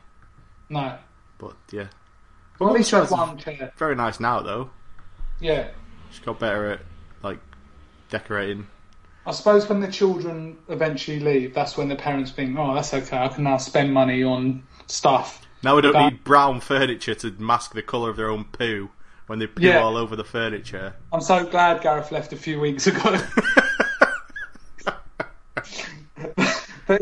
[0.68, 0.98] no?
[1.38, 1.88] but yeah.
[2.58, 3.72] Well, at least had one chair.
[3.78, 4.72] Very nice now though.
[5.40, 5.68] Yeah.
[6.10, 6.80] She's got better at
[7.22, 7.38] like
[8.10, 8.66] decorating.
[9.28, 13.20] I suppose when the children eventually leave, that's when the parents think, "Oh, that's okay.
[13.20, 17.30] I can now spend money on stuff." Now we don't But- need brown furniture to
[17.38, 18.90] mask the colour of their own poo
[19.32, 19.82] when they poo Yeah.
[19.82, 20.94] all over the furniture.
[21.14, 23.18] I'm so glad Gareth left a few weeks ago.
[26.86, 27.02] but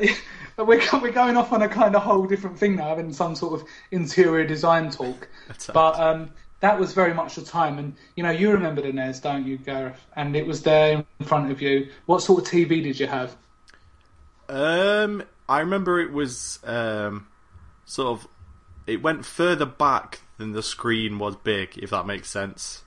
[0.56, 3.36] but we're we're going off on a kind of whole different thing now, having some
[3.36, 5.28] sort of interior design talk.
[5.74, 9.22] But um, that was very much the time, and you know, you remember the NES,
[9.22, 10.00] don't you, Gareth?
[10.16, 11.90] And it was there in front of you.
[12.06, 13.36] What sort of TV did you have?
[14.48, 17.26] Um, I remember it was um,
[17.86, 18.28] sort of.
[18.86, 22.82] It went further back than the screen was big, if that makes sense.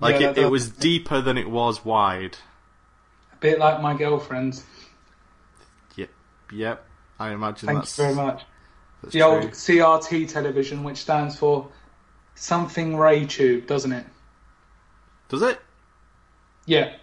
[0.00, 2.38] Like Yeah, it, it was deeper than it was wide.
[3.32, 4.64] A bit like my girlfriend's.
[5.96, 6.08] Yep,
[6.52, 6.86] yep.
[7.18, 8.42] I imagine Thank that's you very much.
[9.02, 9.22] The true.
[9.22, 11.68] old CRT television, which stands for
[12.36, 14.06] something ray tube, doesn't it?
[15.28, 15.60] Does it
[16.66, 16.94] Yeah.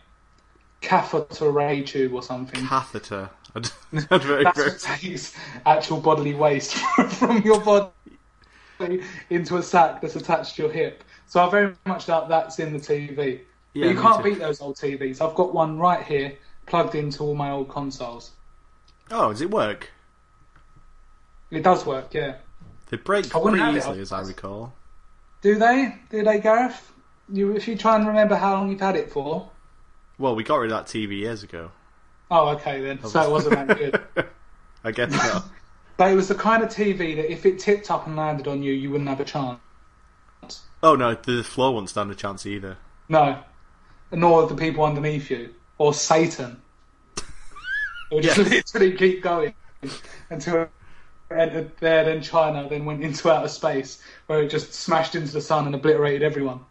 [0.82, 2.66] Catheter ray tube or something.
[2.66, 3.30] catheter?
[3.56, 3.74] I don't-
[4.12, 5.36] I don't That's what takes
[5.66, 6.74] actual bodily waste
[7.10, 7.90] from your body
[9.30, 11.04] into a sack that's attached to your hip.
[11.28, 13.42] So I very much doubt that's in the TV.
[13.74, 14.32] Yeah, but you can't too.
[14.32, 15.22] beat those old TVs.
[15.22, 18.32] I've got one right here plugged into all my old consoles.
[19.12, 19.92] Oh, does it work?
[21.52, 22.36] It does work, yeah.
[22.89, 24.74] They break pretty easily, as I recall.
[25.42, 25.96] Do they?
[26.10, 26.92] Do they, Gareth?
[27.32, 29.50] You, if you try and remember how long you've had it for.
[30.18, 31.72] Well, we got rid of that TV years ago.
[32.32, 33.04] Oh, okay then.
[33.04, 34.02] So it wasn't that good.
[34.84, 35.46] I guess not.
[36.00, 38.64] But it was the kind of TV that if it tipped up and landed on
[38.64, 39.60] you, you wouldn't have a chance.
[40.82, 42.78] Oh no, the floor won't stand a chance either.
[43.10, 43.38] No.
[44.10, 45.54] Nor the people underneath you.
[45.78, 46.62] Or Satan.
[47.18, 47.26] It
[48.12, 49.54] would just literally keep going
[50.30, 50.72] until it
[51.30, 55.42] entered there, then China, then went into outer space, where it just smashed into the
[55.42, 56.62] sun and obliterated everyone.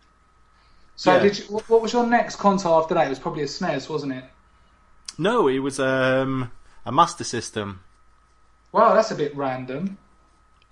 [0.96, 1.18] So, Yeah.
[1.18, 3.04] did you, what what was your next console after that?
[3.06, 4.24] It was probably a SNES, wasn't it?
[5.18, 6.50] No, it was um,
[6.86, 7.80] a Master System.
[8.72, 9.96] Wow, that's a bit random.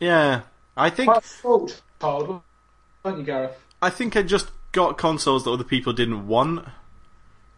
[0.01, 0.43] Yeah,
[0.77, 2.43] I think Quite spoiled child,
[3.03, 3.57] weren't you, Gareth?
[3.81, 6.67] I think I just got consoles that other people didn't want,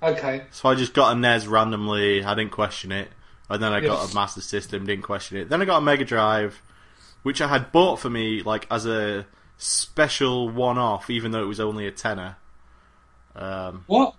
[0.03, 0.45] Okay.
[0.53, 2.23] so I just got a NES randomly.
[2.23, 3.09] I didn't question it,
[3.51, 5.49] and then I got a Master System, didn't question it.
[5.49, 6.63] Then I got a Mega Drive,
[7.25, 11.59] which I had bought for me like as a special one-off, even though it was
[11.59, 12.37] only a tenner.
[13.35, 14.15] Um, What?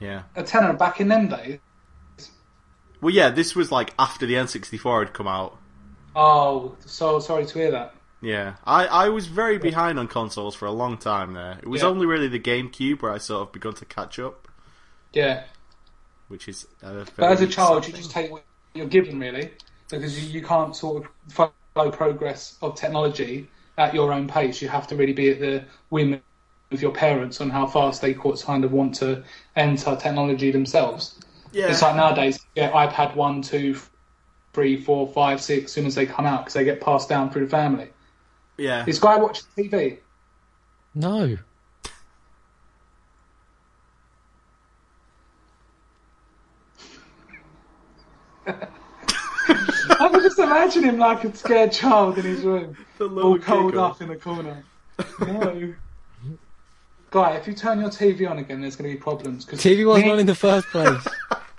[0.00, 0.22] yeah.
[0.34, 1.60] A tenner back in them days?
[3.00, 5.58] Well, yeah, this was like after the N64 had come out.
[6.16, 7.94] Oh, so sorry to hear that.
[8.20, 11.58] Yeah, I, I was very behind on consoles for a long time there.
[11.62, 11.88] It was Yeah.
[11.88, 14.48] only really the GameCube where I sort of begun to catch up,
[15.12, 15.44] Yeah.
[16.26, 16.66] which is.
[16.80, 18.42] But as a child, you just take what
[18.74, 19.52] you're given, really,
[19.88, 24.60] because you, you can't sort of follow progress of technology at your own pace.
[24.60, 26.20] You have to really be at the whim
[26.72, 29.22] of your parents on how fast they kind of want to
[29.54, 31.17] enter technology themselves.
[31.52, 33.76] Yeah, It's like nowadays, you get iPad 1, 2,
[34.52, 37.30] 3, 4, 5, 6, as soon as they come out, because they get passed down
[37.30, 37.88] through the family.
[38.56, 38.84] yeah.
[38.86, 39.98] Is Guy watching TV?
[40.94, 41.36] No.
[48.46, 52.76] I can just imagine him like a scared child in his room.
[52.98, 54.64] The all little curled up in a corner.
[55.20, 55.74] No.
[57.10, 59.44] Guy, if you turn your TV on again, there's going to be problems.
[59.44, 61.06] Cause TV wasn't me, on in the first place.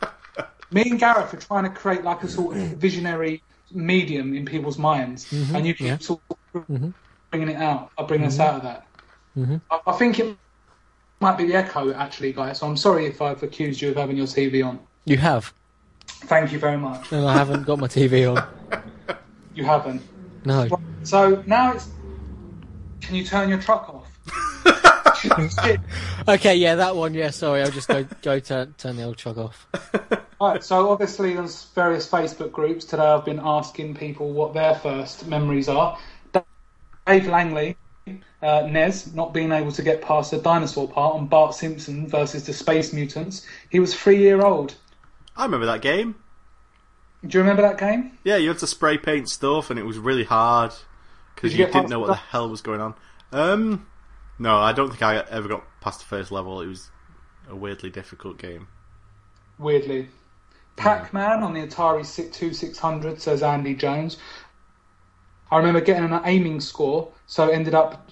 [0.71, 3.41] me and Gareth are trying to create like a sort of visionary
[3.71, 5.55] medium in people's minds, mm-hmm.
[5.55, 5.97] and you keep yeah.
[5.97, 6.89] sort of mm-hmm.
[7.31, 8.41] bringing it out, or bringing us mm-hmm.
[8.41, 8.85] out of that.
[9.71, 10.37] I, I think it
[11.19, 12.53] might be the echo, actually, guy.
[12.53, 14.79] So I'm sorry if I've accused you of having your TV on.
[15.05, 15.53] You have.
[16.07, 17.11] Thank you very much.
[17.11, 18.45] And I haven't got my TV on.
[19.55, 20.01] You haven't.
[20.45, 20.69] No.
[21.03, 21.89] So now it's.
[23.01, 23.98] Can you turn your truck off?
[26.27, 29.37] Okay, yeah, that one, yeah, sorry, I'll just go go turn, turn the old truck
[29.37, 29.67] off.
[30.41, 33.03] Right, so obviously there's various Facebook groups today.
[33.03, 35.97] I've been asking people what their first memories are.
[37.05, 37.75] Dave Langley,
[38.41, 42.45] uh, Nez, not being able to get past the dinosaur part on Bart Simpson versus
[42.45, 43.45] the Space Mutants.
[43.69, 44.75] He was three year old.
[45.35, 46.15] I remember that game.
[47.27, 48.17] Do you remember that game?
[48.23, 50.71] Yeah, you had to spray paint stuff, and it was really hard
[51.35, 52.93] because Did you, you get didn't past know what the- the hell was going on.
[53.33, 53.87] Um,
[54.39, 56.61] no, I don't think I ever got past the first level.
[56.61, 56.89] It was
[57.49, 58.67] a weirdly difficult game.
[59.57, 60.09] weirdly.
[60.77, 64.17] Pac Man on the Atari 2600, says Andy Jones.
[65.51, 68.09] I remember getting an aiming score, so it ended up.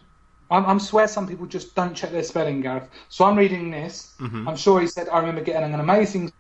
[0.51, 2.89] I'm, I'm swear some people just don't check their spelling, Gareth.
[3.09, 4.13] So I'm reading this.
[4.19, 4.47] Mm-hmm.
[4.47, 6.31] I'm sure he said, I remember getting an amazing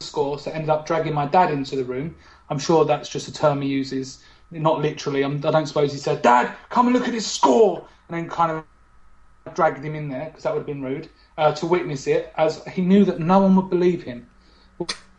[0.00, 2.16] score, so ended up dragging my dad into the room.
[2.50, 5.22] I'm sure that's just a term he uses, not literally.
[5.22, 8.28] I'm, I don't suppose he said, Dad, come and look at his score, and then
[8.28, 8.64] kind of
[9.54, 12.64] dragged him in there because that would have been rude uh, to witness it, as
[12.66, 14.26] he knew that no one would believe him,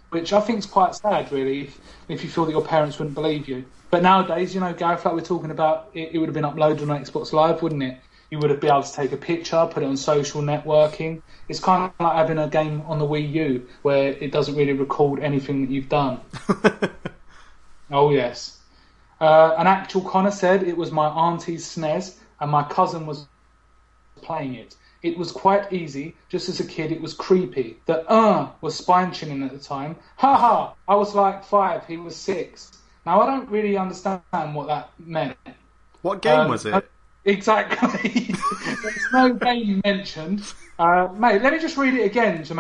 [0.10, 3.16] which I think is quite sad, really, if, if you feel that your parents wouldn't
[3.16, 3.66] believe you.
[3.90, 6.90] But nowadays, you know, Gareth, like we're talking about, it, it would have been uploaded
[6.90, 8.00] on Xbox Live, wouldn't it?
[8.30, 11.22] You would have been able to take a picture, put it on social networking.
[11.48, 14.74] It's kind of like having a game on the Wii U where it doesn't really
[14.74, 16.20] record anything that you've done.
[17.94, 18.60] Oh yes.
[19.22, 23.28] Uh, an actual Connor said it was my auntie's SNES and my cousin was
[24.24, 24.76] playing it.
[25.04, 26.16] It was quite easy.
[26.30, 27.78] Just as a kid, it was creepy.
[27.86, 29.98] The uh was spine chilling at the time.
[30.18, 30.74] Ha ha!
[30.88, 31.86] I was like five.
[31.86, 32.72] He was six.
[33.06, 34.22] Now I don't really understand
[34.56, 35.38] what that meant.
[36.02, 36.90] What game Um, was it?
[37.26, 38.34] Exactly.
[38.84, 40.44] There's no game mentioned.
[40.80, 42.54] Uh, mate, let me just read it again to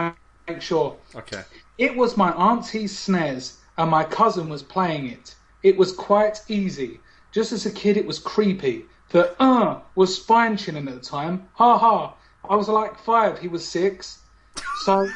[0.48, 0.96] make, sure.
[1.16, 1.42] Okay.
[1.78, 5.36] It was my auntie's SNES, and my cousin was playing it.
[5.64, 7.00] It was quite easy.
[7.32, 8.86] Just as a kid, it was creepy.
[9.14, 11.48] The uh was spine chilling at the time.
[11.54, 12.16] Ha ha.
[12.50, 14.20] I was like five, he was six.
[14.84, 15.08] So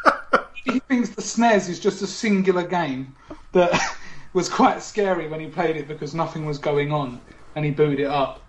[0.64, 3.16] he thinks the SNES is just a singular game
[3.52, 3.78] that
[4.34, 7.20] was quite scary when he played it because nothing was going on
[7.56, 8.40] and he booted it up.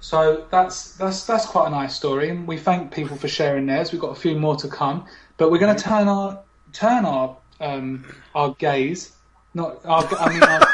[0.00, 3.92] So that's that's that's quite a nice story, and we thank people for sharing theirs.
[3.92, 5.06] We've got a few more to come,
[5.38, 6.42] but we're going to turn our
[6.72, 8.04] turn our um,
[8.34, 9.12] our gaze,
[9.54, 10.60] not our I mean our,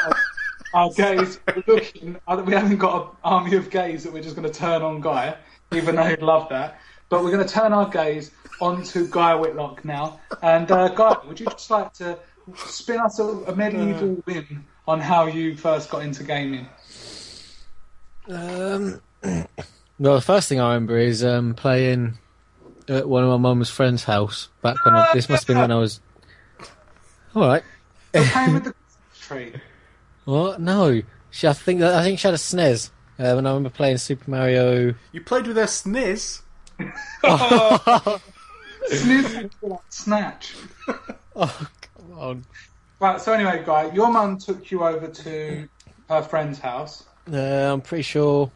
[0.73, 0.91] our.
[0.97, 2.17] We're looking.
[2.45, 5.35] We haven't got an army of gays that we're just going to turn on Guy,
[5.73, 6.79] even though he'd love that.
[7.09, 10.19] But we're going to turn our gaze onto Guy Whitlock now.
[10.41, 12.17] And uh, Guy, would you just like to
[12.55, 16.67] spin us a, a medieval win on how you first got into gaming?
[18.27, 22.19] Um, well, the first thing I remember is um, playing
[22.87, 25.71] at one of my mum's friend's house back when I, this must have been when
[25.71, 25.99] I was.
[27.35, 27.63] All right.
[28.13, 28.73] You're playing with the
[29.19, 29.53] tree.
[30.29, 30.61] What?
[30.61, 31.01] No.
[31.31, 32.91] She, I think I think she had a SNES.
[33.17, 34.93] Uh, when I remember playing Super Mario.
[35.11, 36.41] You played with a SNES?
[38.87, 40.55] Snooze, like snatch.
[41.41, 42.45] Oh, come on.
[42.99, 45.69] Right, so anyway, Guy, your mum took you over to
[46.09, 47.05] her friend's house.
[47.31, 47.37] Uh,
[47.71, 48.51] I'm pretty sure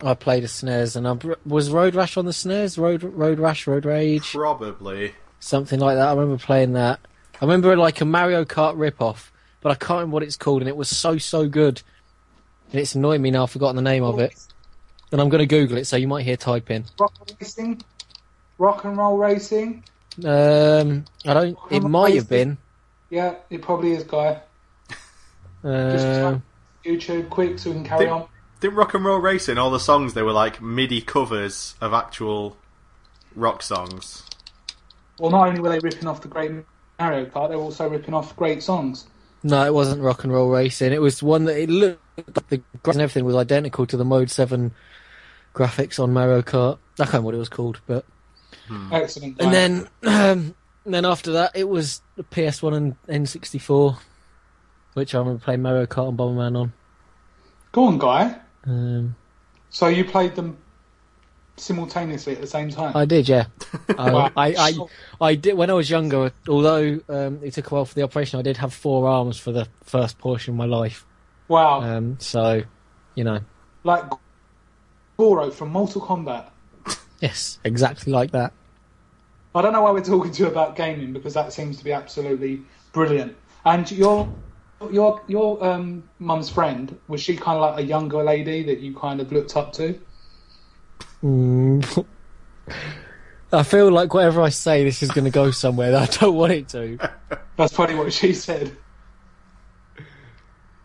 [0.00, 2.78] I played a SNES, and I was Road Rash on the SNES.
[2.78, 5.12] Road Road Rash, Road Rage, Probably.
[5.40, 6.08] something like that.
[6.08, 7.00] I remember playing that.
[7.42, 9.30] I remember like a Mario Kart rip-off,
[9.60, 11.82] but I can't remember what it's called, and it was so so good.
[12.70, 13.44] And it's annoying me now.
[13.44, 14.34] I've forgotten the name of it,
[15.10, 16.84] and I'm going to Google it, so you might hear typing.
[16.98, 17.82] Rock racing?
[18.58, 19.84] Rock and roll racing?
[20.24, 21.58] Um, I don't.
[21.70, 22.58] It might have been.
[23.10, 24.40] Yeah, it probably is, Guy.
[25.64, 26.38] Uh,
[26.84, 28.28] YouTube, quick, so we can carry Did- on.
[28.60, 32.56] Didn't Rock and Roll Racing, all the songs, they were like MIDI covers of actual
[33.36, 34.24] rock songs.
[35.20, 36.50] Well, not only were they ripping off the great
[36.98, 39.06] Mario Kart, they were also ripping off great songs.
[39.42, 40.92] No, it wasn't Rock and Roll Racing.
[40.92, 44.04] It was one that it looked like the graphics and everything was identical to the
[44.04, 44.72] Mode Seven
[45.54, 46.78] graphics on Mario Kart.
[46.98, 48.04] I can't remember what it was called, but
[48.92, 49.40] Excellent.
[49.40, 52.74] And then um, then after that it was the PS1
[53.08, 53.98] and N64,
[54.94, 56.72] which I remember playing Mario Kart and Bomberman on.
[57.72, 58.36] Go on, Guy.
[58.66, 59.14] Um,
[59.70, 60.56] So you played them
[61.60, 62.96] simultaneously at the same time?
[62.96, 63.46] I did, yeah.
[63.96, 64.32] I, Wow.
[64.36, 64.72] I, I,
[65.20, 66.32] I did when I was younger.
[66.48, 69.52] Although um, it took a while for the operation, I did have four arms for
[69.52, 71.06] the first portion of my life.
[71.48, 71.82] Wow.
[71.82, 72.62] Um, so,
[73.14, 73.40] you know,
[73.84, 74.04] like
[75.16, 76.50] Goro from Mortal Kombat.
[77.20, 78.52] yes, exactly like that.
[79.54, 81.92] I don't know why we're talking to you about gaming because that seems to be
[81.92, 83.36] absolutely brilliant.
[83.64, 84.32] And your
[84.92, 88.94] your your um, mum's friend was she kind of like a younger lady that you
[88.94, 89.98] kind of looked up to?
[91.24, 92.06] Mm.
[93.52, 96.34] I feel like whatever I say, this is going to go somewhere that I don't
[96.36, 96.98] want it to.
[97.56, 98.76] That's probably what she said.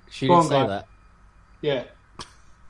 [0.09, 0.67] She Go didn't on, say Guy.
[0.67, 0.87] that.
[1.61, 1.83] Yeah.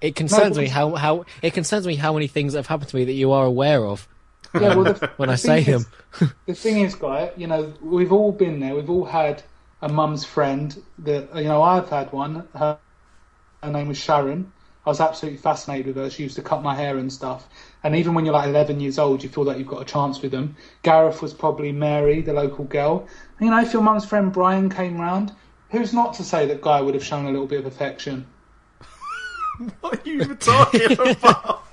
[0.02, 2.90] It concerns No, me how, how it concerns me how many things that have happened
[2.90, 4.08] to me that you are aware of
[4.54, 4.76] Yeah.
[4.76, 5.86] Well, the, when I say thing them.
[6.22, 8.76] is- the thing is, guy, you know, we've all been there.
[8.76, 9.44] We've all had
[9.82, 11.62] a mum's friend that you know.
[11.62, 12.48] I've had one.
[12.56, 12.80] Her,
[13.62, 14.52] her name was Sharon.
[14.86, 16.10] I was absolutely fascinated with her.
[16.10, 17.48] She used to cut my hair and stuff.
[17.84, 20.22] And even when you're like 11 years old, you feel like you've got a chance
[20.22, 20.58] with them.
[20.82, 23.08] Gareth was probably Mary, the local girl.
[23.38, 25.32] And, you know, if your mum's friend Brian came round,
[25.72, 28.26] who's not to say that Guy would have shown a little bit of affection?
[29.82, 31.64] What are you even talking about?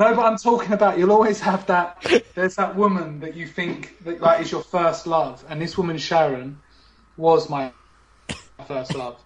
[0.00, 2.02] No, but I'm talking about you'll always have that.
[2.34, 5.98] There's that woman that you think that like is your first love, and this woman
[5.98, 6.58] Sharon
[7.18, 7.70] was my
[8.66, 9.20] first love.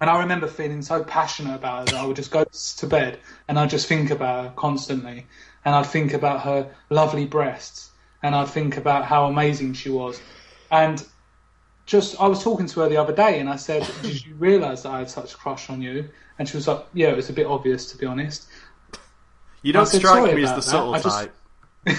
[0.00, 3.18] And I remember feeling so passionate about her that I would just go to bed
[3.48, 5.26] and I'd just think about her constantly,
[5.64, 7.90] and I'd think about her lovely breasts,
[8.22, 10.20] and I'd think about how amazing she was,
[10.70, 11.04] and
[11.86, 14.82] just I was talking to her the other day, and I said, "Did you realise
[14.82, 17.28] that I had such a crush on you?" And she was like, "Yeah, it was
[17.28, 18.46] a bit obvious to be honest."
[19.62, 21.28] You don't said, strike me as the subtle I just-
[21.86, 21.96] type.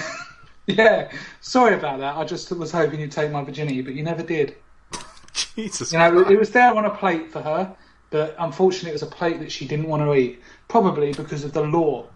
[0.66, 2.16] Yeah, sorry about that.
[2.16, 4.54] I just was hoping you'd take my virginity, but you never did.
[5.34, 6.30] Jesus You know, Christ.
[6.30, 7.74] it was there on a plate for her,
[8.12, 11.54] but unfortunately, it was a plate that she didn't want to eat, probably because of
[11.54, 12.06] the law.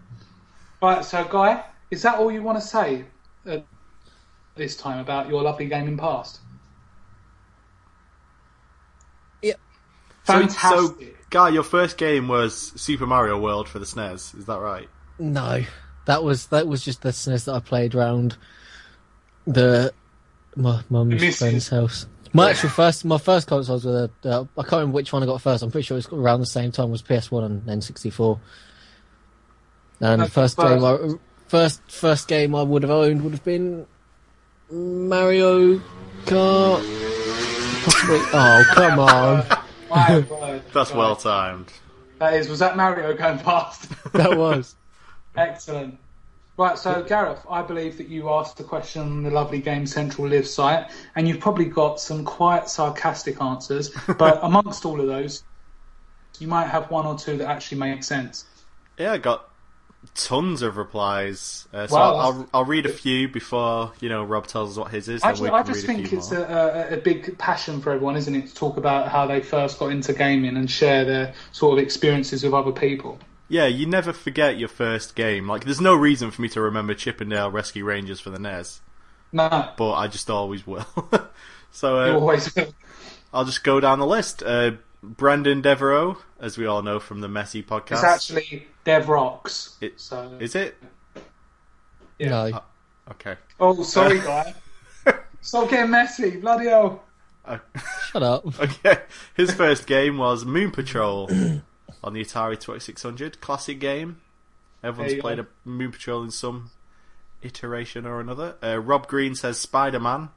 [0.80, 3.06] Right, so Guy, is that all you want to say
[3.46, 3.58] uh,
[4.54, 6.40] this time about your lovely gaming past?
[9.40, 9.58] Yep.
[10.24, 11.16] So, Fantastic.
[11.16, 14.38] so, Guy, your first game was Super Mario World for the SNES.
[14.38, 14.88] Is that right?
[15.18, 15.64] No,
[16.04, 18.36] that was that was just the SNES that I played round
[19.46, 19.94] the
[20.56, 22.06] my mum's friend's house.
[22.32, 25.22] My actual first, my first console was with a, uh, I can't remember which one
[25.22, 25.62] I got first.
[25.62, 28.38] I'm pretty sure it was around the same time as PS1 and N64.
[30.00, 31.14] And the That's first game, I,
[31.48, 33.86] first first game I would have owned would have been
[34.70, 35.78] Mario
[36.24, 36.82] Kart.
[37.84, 38.18] Possibly.
[38.32, 39.46] Oh come on,
[39.88, 41.72] My That's well timed.
[42.18, 43.90] That is, was that Mario going past?
[44.12, 44.74] that was.
[45.36, 45.98] Excellent.
[46.58, 50.26] Right, so Gareth, I believe that you asked the question on the lovely Game Central
[50.26, 55.44] Live site, and you've probably got some quite sarcastic answers, but amongst all of those,
[56.38, 58.46] you might have one or two that actually make sense.
[58.98, 59.50] Yeah, I got
[60.14, 61.68] tons of replies.
[61.74, 64.78] Uh, so Wow, I'll, I'll, I'll read a few before you know Rob tells us
[64.78, 65.22] what his is.
[65.24, 68.48] Actually, I just read a think it's a, a big passion for everyone, isn't it,
[68.48, 72.42] to talk about how they first got into gaming and share their sort of experiences
[72.44, 73.18] with other people.
[73.48, 75.46] Yeah, you never forget your first game.
[75.48, 78.38] Like, there's no reason for me to remember Chip 'n Dale Rescue Rangers for the
[78.40, 78.80] NES,
[79.32, 80.86] No, but I just always will.
[81.70, 82.52] so you uh, always
[83.32, 84.42] I'll just go down the list.
[84.42, 84.72] Uh,
[85.02, 87.92] Brandon Devereaux, as we all know from the Messy podcast.
[87.92, 89.76] It's actually Dev Rocks.
[89.80, 90.76] It- so, Is it?
[92.18, 92.28] yeah.
[92.30, 92.62] No,
[93.12, 93.36] Okay.
[93.60, 94.54] Oh, sorry, guy.
[95.40, 97.04] Stop getting messy, bloody hell.
[97.44, 97.58] Uh,
[98.10, 98.44] shut up.
[98.58, 99.02] okay.
[99.36, 101.30] His first game was Moon Patrol
[102.06, 103.40] on the Atari 2600.
[103.40, 104.20] Classic game.
[104.82, 106.70] Everyone's you played a Moon Patrol in some
[107.42, 108.54] iteration or another.
[108.62, 110.28] Uh, Rob Green says Spider Man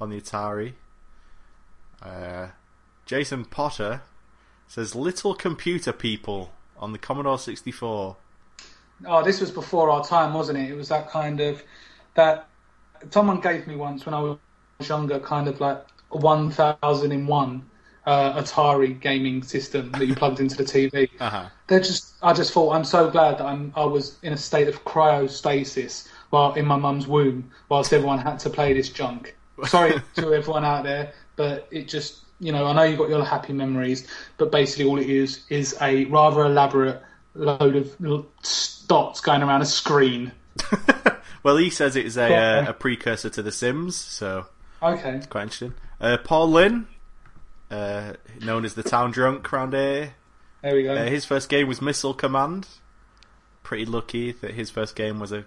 [0.00, 0.72] on the Atari.
[2.02, 2.48] Uh,
[3.06, 4.02] Jason Potter
[4.66, 8.16] says Little Computer People on the Commodore 64.
[9.06, 10.70] Oh, this was before our time, wasn't it?
[10.70, 11.62] It was that kind of
[12.14, 12.48] that
[13.10, 14.38] someone gave me once when I was
[14.80, 17.70] younger, kind of like a one thousand in one
[18.06, 21.08] uh, Atari gaming system that you plugged into the TV.
[21.20, 21.48] Uh-huh.
[21.66, 24.68] They're just, I just thought, I'm so glad that I'm, I was in a state
[24.68, 29.36] of cryostasis while in my mum's womb, whilst everyone had to play this junk.
[29.66, 33.24] Sorry to everyone out there, but it just, you know, I know you've got your
[33.24, 37.00] happy memories, but basically all it is is a rather elaborate
[37.34, 37.96] load of
[38.86, 40.32] dots going around a screen.
[41.42, 44.46] well, he says it is a, uh, a precursor to The Sims, so
[44.82, 45.20] Okay.
[45.30, 45.74] quite interesting.
[46.00, 46.86] Uh, Paul Lynn,
[47.70, 50.14] uh, known as the Town Drunk round here.
[50.62, 50.94] There we go.
[50.94, 52.66] Uh, his first game was Missile Command.
[53.62, 55.44] Pretty lucky that his first game was a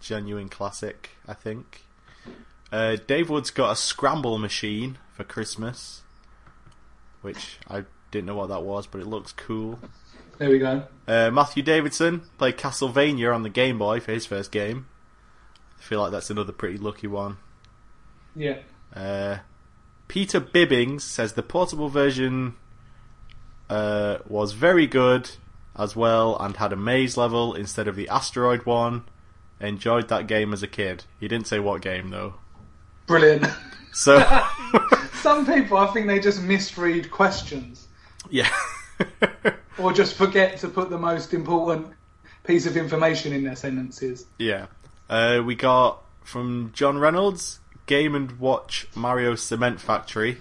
[0.00, 1.82] genuine classic, I think.
[2.70, 6.02] Uh, Dave Wood's got a scramble machine for Christmas,
[7.22, 9.78] which I didn't know what that was, but it looks cool.
[10.38, 10.84] There we go.
[11.06, 14.86] Uh, Matthew Davidson played Castlevania on the Game Boy for his first game.
[15.78, 17.38] I feel like that's another pretty lucky one.
[18.36, 18.58] Yeah.
[18.94, 19.38] Uh,
[20.08, 22.54] Peter Bibbings says the portable version
[23.70, 25.30] uh, was very good
[25.76, 29.04] as well and had a maze level instead of the asteroid one.
[29.60, 31.04] Enjoyed that game as a kid.
[31.20, 32.34] He didn't say what game though.
[33.06, 33.46] Brilliant.
[33.90, 34.20] So
[35.14, 37.88] Some people, I think they just misread questions
[38.30, 38.48] yeah,
[39.78, 41.88] or just forget to put the most important
[42.44, 44.26] piece of information in their sentences.
[44.38, 44.66] yeah.
[45.08, 50.38] Uh, we got from John Reynolds Game and Watch Mario Cement Factory.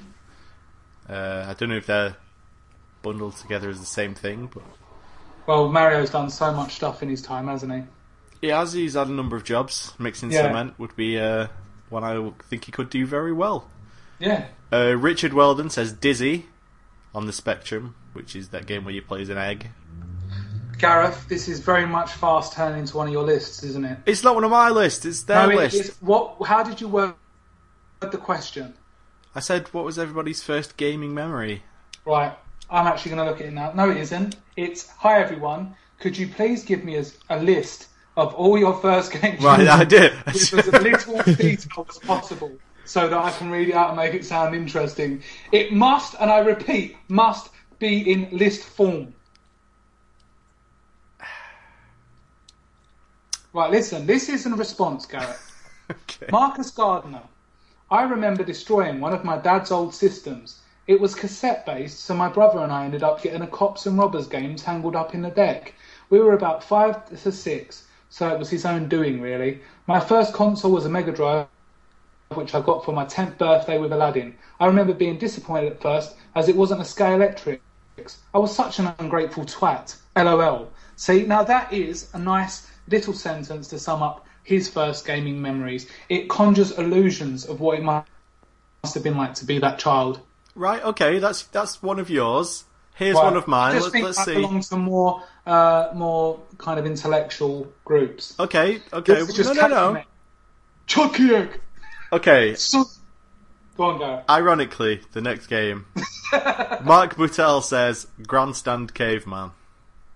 [1.10, 2.16] Uh, I don't know if they're
[3.02, 4.64] bundled together as the same thing, but
[5.48, 7.84] Well, Mario's done so much stuff in his time, hasn't he?
[8.42, 8.74] He has.
[8.74, 9.94] He's had a number of jobs.
[9.98, 10.44] Mixing Yeah.
[10.44, 11.48] cement would be uh,
[11.90, 13.70] one I think he could do very well.
[14.20, 14.46] Yeah.
[14.72, 16.48] Uh, Richard Weldon says Dizzy
[17.16, 19.70] on the Spectrum, which is that game where you play as an egg.
[20.78, 23.98] Gareth, this is very much fast turning into one of your lists, isn't it?
[24.06, 25.06] It's not one of my lists.
[25.06, 25.76] It's their No, it list.
[25.76, 26.36] is- what?
[26.46, 27.14] How did you word
[28.00, 28.74] the question?
[29.36, 31.64] I said, what was everybody's first gaming memory?
[32.06, 32.34] Right,
[32.70, 33.72] I'm actually going to look at it now.
[33.74, 34.36] No, it isn't.
[34.56, 35.76] It's hi everyone.
[36.00, 37.88] Could you please give me a, a list
[38.18, 39.42] of all your first games.
[39.42, 40.14] Right, I did.
[40.26, 42.52] with as little detail as possible
[42.84, 45.24] so that I can read it out and make it sound interesting.
[45.52, 49.14] It must, and I repeat, must be in list form.
[53.54, 55.52] Right, listen, this isn't a response, Gareth.
[55.90, 56.28] okay.
[56.32, 57.24] Marcus Gardner.
[57.90, 60.60] I remember destroying one of my dad's old systems.
[60.88, 63.98] It was cassette based, so my brother and I ended up getting a cops and
[63.98, 65.74] robbers game tangled up in the deck.
[66.10, 69.62] We were about five to six, so it was his own doing, really.
[69.86, 71.48] My first console was a Mega Drive,
[72.34, 74.36] which I got for my 10th birthday with Aladdin.
[74.60, 77.60] I remember being disappointed at first, as it wasn't a Scalextrics.
[78.34, 79.96] I was such an ungrateful twat.
[80.18, 80.70] LOL.
[80.98, 85.88] See, now that is a nice little sentence to sum up his first gaming memories.
[86.08, 88.08] It conjures illusions of what it must
[88.94, 90.22] have been like to be that child.
[90.56, 92.64] Right, okay, that's that's one of yours.
[92.96, 93.26] Here's Right.
[93.26, 93.72] one of mine.
[93.72, 94.34] I just Let's, think let's I see.
[94.36, 98.34] belong to more, uh, more kind of intellectual groups.
[98.40, 99.18] Okay, okay.
[99.18, 100.02] Is just No, no, no.
[100.88, 101.60] Chuckie Egg.
[102.14, 102.86] Okay, So-
[103.76, 104.24] Go on, go.
[104.30, 105.86] ironically, the next game.
[106.84, 109.52] Mark Buttel says Grandstand Caveman,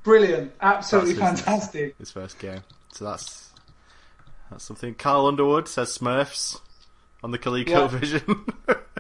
[0.04, 0.54] Brilliant.
[0.62, 1.96] Absolutely That's his- fantastic.
[2.00, 2.62] his first game.
[2.94, 3.51] So that's
[4.52, 4.93] that's something.
[4.93, 6.60] Carl Underwood says Smurfs
[7.24, 8.54] on the ColecoVision.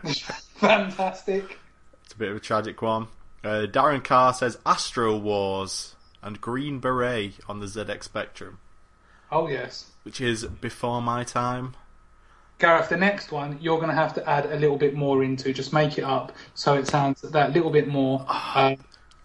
[0.57, 1.59] fantastic.
[2.03, 3.07] it's a bit of a tragic one.
[3.43, 8.59] Uh, Darren Carr says Astro Wars and Green Beret on the ZX Spectrum,
[9.31, 9.91] Oh, yes.
[10.03, 11.75] which is before my time.
[12.59, 15.51] Gareth, the next one you're going to have to add a little bit more into.
[15.51, 18.75] Just make it up so it sounds that little bit more uh,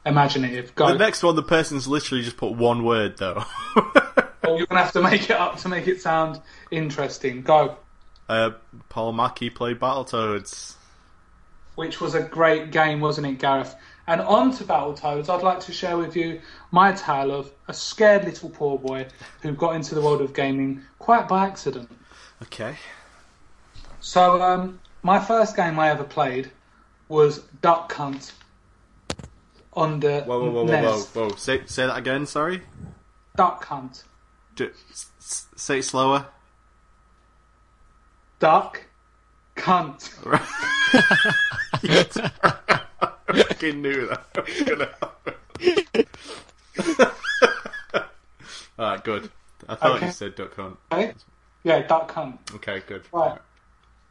[0.06, 0.74] imaginative.
[0.74, 0.88] Go.
[0.88, 3.44] The next one, the person's literally just put one word though.
[4.46, 6.40] You're going to have to make it up to make it sound
[6.70, 7.42] interesting.
[7.42, 7.76] Go.
[8.28, 8.50] uh,
[8.88, 10.74] Paul Mackey played Battletoads.
[11.74, 13.74] Which was a great game, wasn't it, Gareth?
[14.06, 16.40] And on to Battletoads, I'd like to share with you
[16.70, 19.08] my tale of a scared little poor boy
[19.42, 21.90] who got into the world of gaming quite by accident.
[22.42, 22.76] Okay.
[24.00, 26.50] So, um, my first game I ever played
[27.08, 28.32] was Duck Hunt
[29.72, 31.36] on the Whoa, whoa, whoa, whoa, whoa, whoa.
[31.36, 32.62] Say, say that again, sorry?
[33.36, 34.04] Duck Hunt.
[34.56, 36.26] Ju- s- s- say slower.
[38.38, 38.82] Duck
[39.54, 40.10] Cunt.
[41.82, 45.34] I fucking knew that was gonna happen.
[48.78, 49.30] Alright, good.
[49.68, 50.06] I thought Okay.
[50.06, 50.76] you said duck hunt.
[50.92, 51.14] Okay?
[51.64, 52.38] Yeah, Duck Hunt.
[52.54, 53.02] Okay, good.
[53.12, 53.38] Right.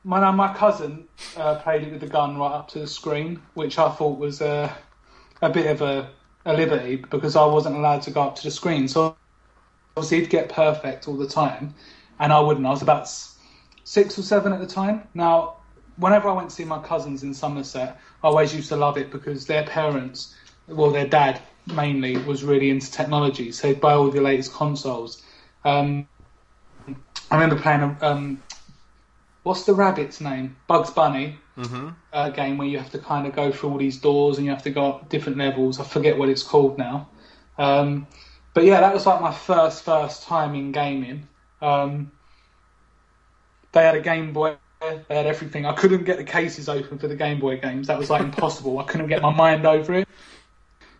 [0.03, 1.05] My, now, my cousin
[1.37, 4.41] uh, played it with the gun right up to the screen, which I thought was
[4.41, 4.73] uh,
[5.41, 6.09] a bit of a,
[6.45, 8.87] a liberty because I wasn't allowed to go up to the screen.
[8.87, 9.15] So
[9.95, 11.73] obviously he'd get perfect all the time,
[12.19, 12.65] and I wouldn't.
[12.65, 13.07] I was about
[13.83, 15.07] six or seven at the time.
[15.13, 15.57] Now,
[15.97, 19.11] whenever I went to see my cousins in Somerset, I always used to love it
[19.11, 20.35] because their parents,
[20.67, 21.41] well, their dad
[21.73, 23.51] mainly, was really into technology.
[23.51, 25.23] So he'd buy all the latest consoles.
[25.63, 26.07] Um,
[27.31, 28.43] I remember playing a, um,
[29.43, 30.57] what's the rabbit's name?
[30.67, 31.89] Bugs Bunny Mm-hmm.
[32.13, 34.51] uh, game where you have to kind of go through all these doors and you
[34.51, 35.79] have to go up different levels.
[35.79, 37.09] I forget what it's called now.
[37.57, 38.07] Um,
[38.55, 41.27] but yeah, that was like my first first time in gaming.
[41.61, 42.11] Um,
[43.73, 44.55] they had a Game Boy.
[44.81, 45.65] They had everything.
[45.65, 47.87] I couldn't get the cases open for the Game Boy games.
[47.87, 48.79] That was like impossible.
[48.79, 50.07] I couldn't get my mind over it.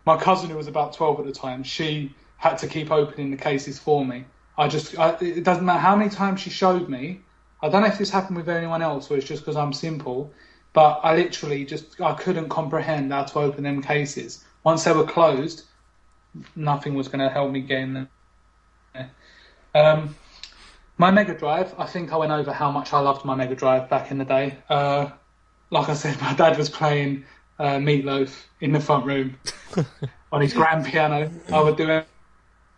[0.06, 3.38] My cousin, who was about twelve at the time, she had to keep opening the
[3.38, 4.26] cases for me.
[4.58, 7.22] I just, I, it doesn't matter how many times she showed me.
[7.64, 10.32] I don't know if this happened with anyone else or it's just because I'm simple,
[10.74, 14.43] but I literally just I couldn't comprehend how to open them cases.
[14.64, 15.64] Once they were closed,
[16.55, 18.07] nothing was going to help me get in
[18.93, 19.11] there.
[19.73, 20.15] Um,
[20.97, 23.89] my Mega Drive, I think I went over how much I loved my Mega Drive
[23.89, 24.57] back in the day.
[24.69, 25.09] Uh,
[25.69, 27.25] like I said, my dad was playing
[27.59, 29.38] uh, Meatloaf in the front room
[30.31, 31.29] on his grand piano.
[31.51, 32.01] I would do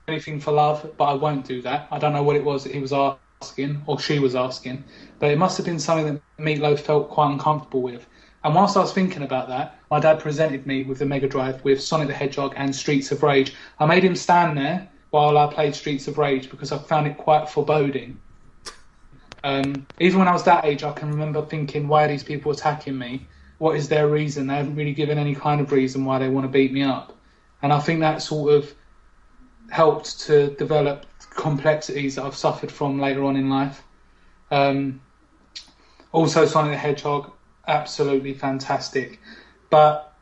[0.08, 1.88] anything for love, but I won't do that.
[1.92, 4.84] I don't know what it was that he was asking or she was asking,
[5.20, 8.06] but it must have been something that Meatloaf felt quite uncomfortable with.
[8.44, 11.64] And whilst I was thinking about that, my dad presented me with the Mega Drive
[11.64, 13.54] with Sonic the Hedgehog and Streets of Rage.
[13.80, 17.18] I made him stand there while I played Streets of Rage because I found it
[17.18, 18.20] quite foreboding.
[19.44, 22.52] Um, even when I was that age, I can remember thinking, why are these people
[22.52, 23.28] attacking me?
[23.60, 24.48] What is their reason?
[24.48, 27.16] They haven't really given any kind of reason why they want to beat me up.
[27.62, 28.74] And I think that sort of
[29.70, 33.84] helped to develop complexities that I've suffered from later on in life.
[34.52, 35.02] Um,
[36.12, 37.32] also, Sonic the Hedgehog,
[37.68, 39.20] absolutely fantastic.
[39.70, 40.14] But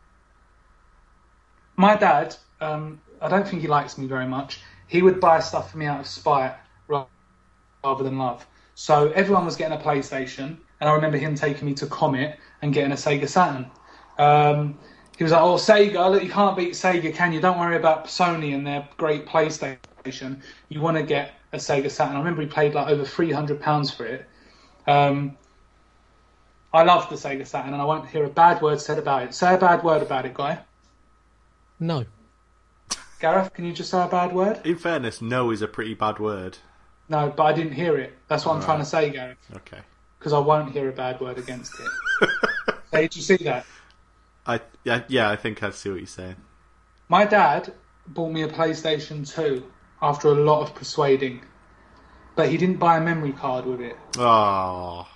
[1.77, 4.61] my dad, um, I don't think he likes me very much.
[4.87, 6.55] He would buy stuff for me out of spite
[6.87, 8.45] rather than love.
[8.75, 12.73] So everyone was getting a PlayStation, and I remember him taking me to Comet and
[12.73, 13.71] getting a Sega Saturn.
[14.17, 14.79] Um,
[15.17, 17.39] he was like, "Oh, Sega, look, you can't beat Sega, can you?
[17.39, 20.41] Don't worry about Sony and their great PlayStation.
[20.69, 22.15] You want to get a Sega Saturn.
[22.15, 24.27] I remember he paid like over three hundred pounds for it.
[24.87, 25.37] Um,
[26.75, 29.33] I love the Sega Saturn, and I won't hear a bad word said about it.
[29.33, 30.59] Say a bad word about it, guy.
[31.79, 32.05] No.
[33.19, 34.59] Gareth, can you just say a bad word?
[34.65, 36.57] In fairness, no is a pretty bad word.
[37.07, 38.17] No, but I didn't hear it.
[38.27, 39.79] That's what I'm trying to say, Gareth, Okay.
[40.19, 42.29] because I won't hear a bad word against it.
[42.91, 43.65] hey, did you see that?
[44.47, 46.35] I yeah yeah I think I see what you're saying.
[47.09, 47.73] My dad
[48.07, 49.63] bought me a PlayStation 2
[50.01, 51.41] after a lot of persuading,
[52.35, 53.97] but he didn't buy a memory card with it.
[54.17, 55.07] Oh.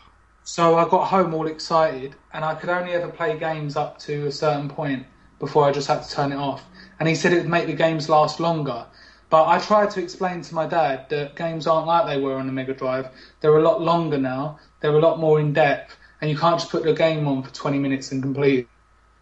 [0.52, 4.26] So I got home all excited, and I could only ever play games up to
[4.26, 5.06] a certain point
[5.38, 6.66] before I just had to turn it off.
[7.00, 8.88] And he said it would make the games last longer.
[9.30, 12.48] But I tried to explain to my dad that games aren't like they were on
[12.48, 13.10] the Mega Drive.
[13.40, 14.58] They're a lot longer now.
[14.80, 17.54] They're a lot more in depth, and you can't just put the game on for
[17.54, 18.68] 20 minutes and complete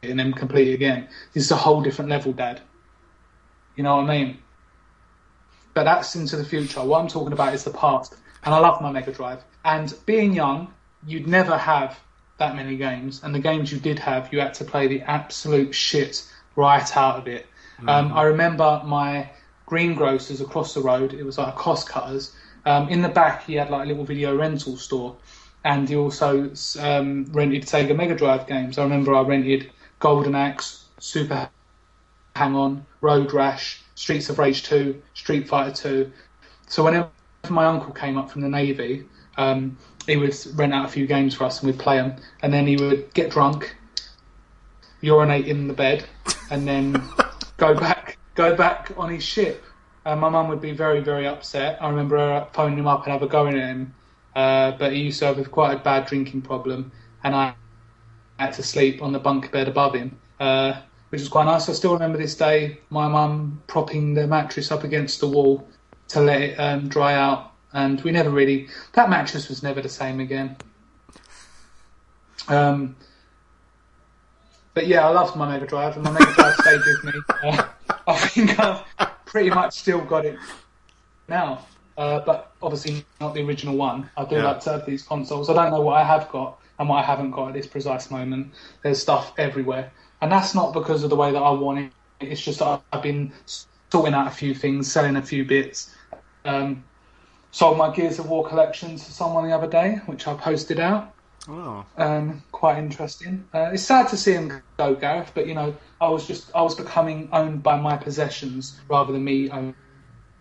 [0.02, 1.10] it, and then complete it again.
[1.34, 2.62] This is a whole different level, Dad.
[3.76, 4.38] You know what I mean?
[5.74, 6.86] But that's into the future.
[6.86, 8.16] What I'm talking about is the past.
[8.46, 9.44] And I love my Mega Drive.
[9.66, 10.74] And being young,
[11.06, 12.00] you'd never have
[12.38, 13.22] that many games.
[13.24, 16.26] And the games you did have, you had to play the absolute shit
[16.56, 17.48] right out of it.
[17.88, 19.30] Um, I remember my
[19.68, 21.14] greengrocers across the road.
[21.14, 22.34] It was like a cost cutters.
[22.66, 25.16] Um, in the back, he had like a little video rental store,
[25.64, 28.78] and he also um, rented Sega Mega Drive games.
[28.78, 31.50] I remember I rented Golden Axe, Super
[32.36, 36.12] Hang On, Road Rash, Streets of Rage 2, Street Fighter 2.
[36.68, 37.10] So whenever
[37.50, 39.06] my uncle came up from the Navy,
[39.38, 39.78] um,
[40.08, 42.16] he would rent out a few games for us and we'd play them.
[42.42, 43.76] And then he would get drunk,
[45.02, 46.06] urinate in the bed,
[46.50, 47.04] and then
[47.58, 49.64] go back go back on his ship.
[50.06, 51.78] And my mum would be very, very upset.
[51.82, 53.94] I remember her phoning him up and have a go at him.
[54.38, 56.92] Uh, but he used to have quite a bad drinking problem,
[57.24, 57.56] and I
[58.38, 60.80] had to sleep on the bunk bed above him, uh,
[61.10, 61.68] which was quite nice.
[61.68, 65.68] I still remember this day, my mum propping the mattress up against the wall
[66.10, 68.68] to let it um, dry out, and we never really.
[68.94, 70.56] That mattress was never the same again.
[72.48, 72.96] Um,
[74.74, 77.22] but yeah, I loved my Mega Drive, and my Mega Drive stayed with me.
[77.44, 77.68] Uh,
[78.08, 78.84] I think I've
[79.26, 80.38] pretty much still got it
[81.28, 81.66] now,
[81.98, 84.10] uh, but obviously not the original one.
[84.16, 84.46] I do Yeah.
[84.46, 85.50] like to have these consoles.
[85.50, 88.12] I don't know what I have got and what I haven't got at this precise
[88.12, 88.54] moment.
[88.84, 89.92] There's stuff everywhere,
[90.22, 91.92] and that's not because of the way that I want it.
[92.20, 93.32] It's just that I've been
[93.90, 95.94] sorting out a few things, selling a few bits.
[96.46, 96.84] Um,
[97.52, 101.14] sold my Gears of War collection to someone the other day, which I posted out.
[101.50, 101.86] Oh.
[101.98, 103.46] Um, quite interesting.
[103.54, 106.62] Uh, it's sad to see him go, Gareth, but you know, I was just I
[106.62, 109.74] was becoming owned by my possessions rather than me owning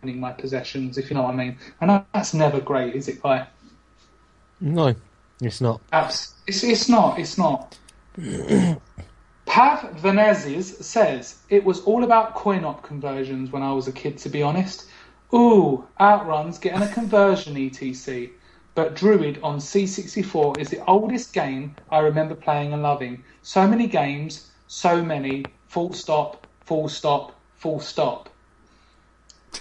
[0.02, 1.59] my possessions, if you know what I mean.
[1.80, 3.46] And that's never great, is it, Guy?
[4.61, 4.94] No,
[5.40, 5.80] it's not.
[5.92, 7.18] Abs- it's, it's not.
[7.18, 7.78] It's not.
[9.46, 14.18] Pav Venezes says it was all about coin op conversions when I was a kid.
[14.18, 14.86] To be honest,
[15.35, 18.29] ooh, OutRun's getting a conversion etc.
[18.74, 23.24] But Druid on C64 is the oldest game I remember playing and loving.
[23.43, 25.47] So many games, so many.
[25.68, 26.47] Full stop.
[26.66, 27.35] Full stop.
[27.55, 28.29] Full stop.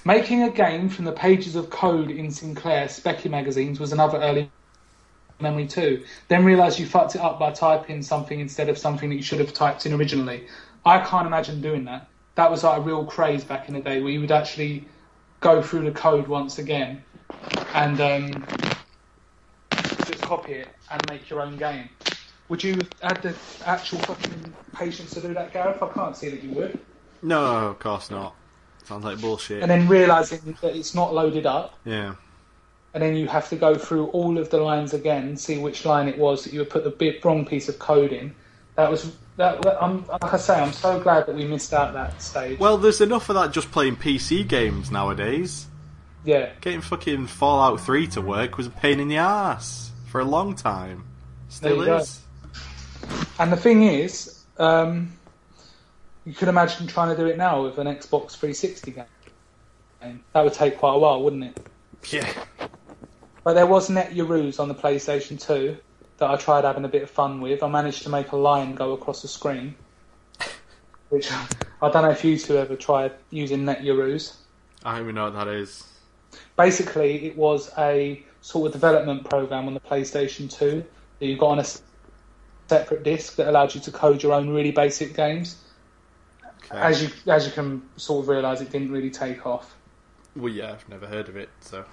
[0.04, 4.52] Making a game from the pages of code in Sinclair Speccy magazines was another early
[5.40, 6.04] memory too.
[6.28, 9.40] Then realise you fucked it up by typing something instead of something that you should
[9.40, 10.48] have typed in originally.
[10.86, 12.08] I can't imagine doing that.
[12.36, 14.86] That was like a real craze back in the day where you would actually
[15.46, 17.04] go through the code once again
[17.76, 18.46] and um,
[20.08, 21.88] just copy it and make your own game.
[22.50, 25.84] Would you have the actual fucking patience to do that, Gareth?
[25.84, 26.80] I can't see that you would.
[27.22, 28.34] No, of course not.
[28.86, 29.62] Sounds like bullshit.
[29.62, 32.16] And then realising that it's not loaded up yeah.
[32.96, 36.08] and then you have to go through all of the lines again, see which line
[36.08, 38.34] it was that you had put the bit wrong piece of code in.
[38.76, 39.62] That was that.
[39.62, 42.60] that- I'm, like I say, I'm so glad that we missed out that stage.
[42.60, 45.68] Well, there's enough of that just playing PC games nowadays.
[46.24, 50.26] yeah, Getting fucking Fallout 3 to work was a pain in the ass for a
[50.26, 51.06] long time.
[51.50, 51.98] Still you go.
[51.98, 52.20] is.
[53.40, 55.14] and the thing is, um,
[56.26, 60.24] you could imagine trying to do it now with an Xbox 360 game.
[60.34, 61.68] That would take quite a while, wouldn't it?
[62.12, 62.28] Yeah.
[63.44, 65.78] But there was Net NetYarooz on the PlayStation 2
[66.18, 67.62] that I tried having a bit of fun with.
[67.64, 69.76] I managed to make a line go across the screen,
[71.10, 74.38] which I don't know if you two ever tried using Net Yaroze.
[74.84, 75.84] I don't even know what that is.
[76.56, 80.86] basically it was a sort of development program on the PlayStation 2
[81.20, 81.66] that you got on a
[82.68, 85.58] separate disc that allowed you to code your own really basic games.
[86.66, 86.80] Okay.
[86.80, 89.76] As you as you can sort of realise, it didn't really take off.
[90.36, 91.86] Well, yeah, I've never heard of it, so.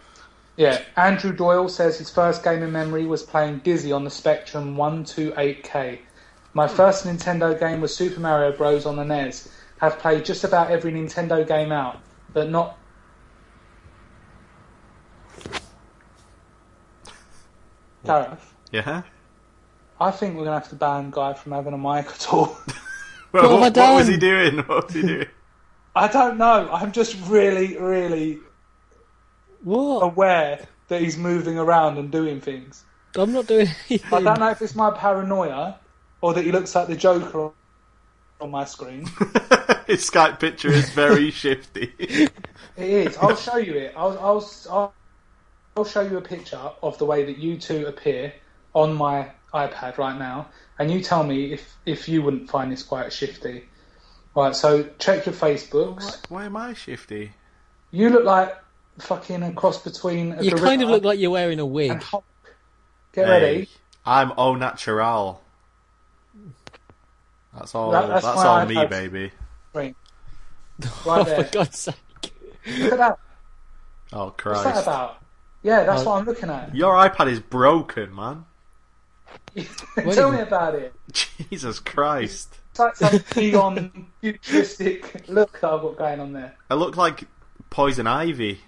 [0.57, 4.76] Yeah, Andrew Doyle says his first game in memory was playing Dizzy on the Spectrum
[4.76, 5.98] 128K.
[6.55, 6.76] My hmm.
[6.76, 8.86] first Nintendo game was Super Mario Bros.
[8.86, 9.48] on the NES.
[9.80, 11.98] Have played just about every Nintendo game out,
[12.32, 12.78] but not
[18.05, 19.03] Gareth, Yeah.
[20.00, 22.57] I think we're gonna have to ban Guy from having a mic at all.
[23.32, 24.59] Well, What have I what was he doing?
[24.59, 25.26] What was he doing?
[25.96, 26.68] I don't know.
[26.70, 28.40] I'm just really, really
[29.63, 30.03] What?
[30.03, 32.85] aware that he's moving around and doing things.
[33.15, 35.79] I'm not doing I don't know if it's my paranoia
[36.21, 37.53] or that he looks like the Joker on-
[38.41, 39.07] on my screen.
[39.87, 41.93] His Skype picture is very shifty.
[41.99, 42.33] It
[42.77, 43.17] is.
[43.19, 43.95] I'll show you it.
[43.97, 44.95] I'll, I'll, I'll,
[45.77, 48.33] I'll show you a picture of the way that you two appear
[48.75, 50.49] on my iPad right now,
[50.79, 53.69] and you tell me if, if you wouldn't find this quite shifty.
[54.35, 56.29] Right, so check your Facebooks.
[56.29, 57.33] why, why am I shifty?
[57.91, 58.57] You look like
[59.03, 62.03] fucking a cross between a You kind of look like you're wearing a wig.
[63.12, 63.68] Get Hey, ready.
[64.07, 65.42] I'm au natural.
[67.55, 67.90] That's all.
[67.90, 69.30] That- that's that's my all me, baby.
[69.74, 69.94] Right,
[70.84, 71.53] oh, right for.
[71.53, 71.94] God's sake.
[72.78, 73.18] Look at that.
[74.12, 74.64] Oh Christ!
[74.64, 75.18] What's that about?
[75.62, 76.11] Yeah, that's Oh.
[76.11, 76.74] what I'm looking at.
[76.74, 78.44] Your iPad is broken, man.
[80.12, 80.94] Tell you- me about it.
[81.50, 82.57] Jesus Christ!
[82.70, 86.55] It's like some beyond futuristic look that I've got going on there.
[86.70, 87.24] I look like
[87.70, 88.61] poison ivy.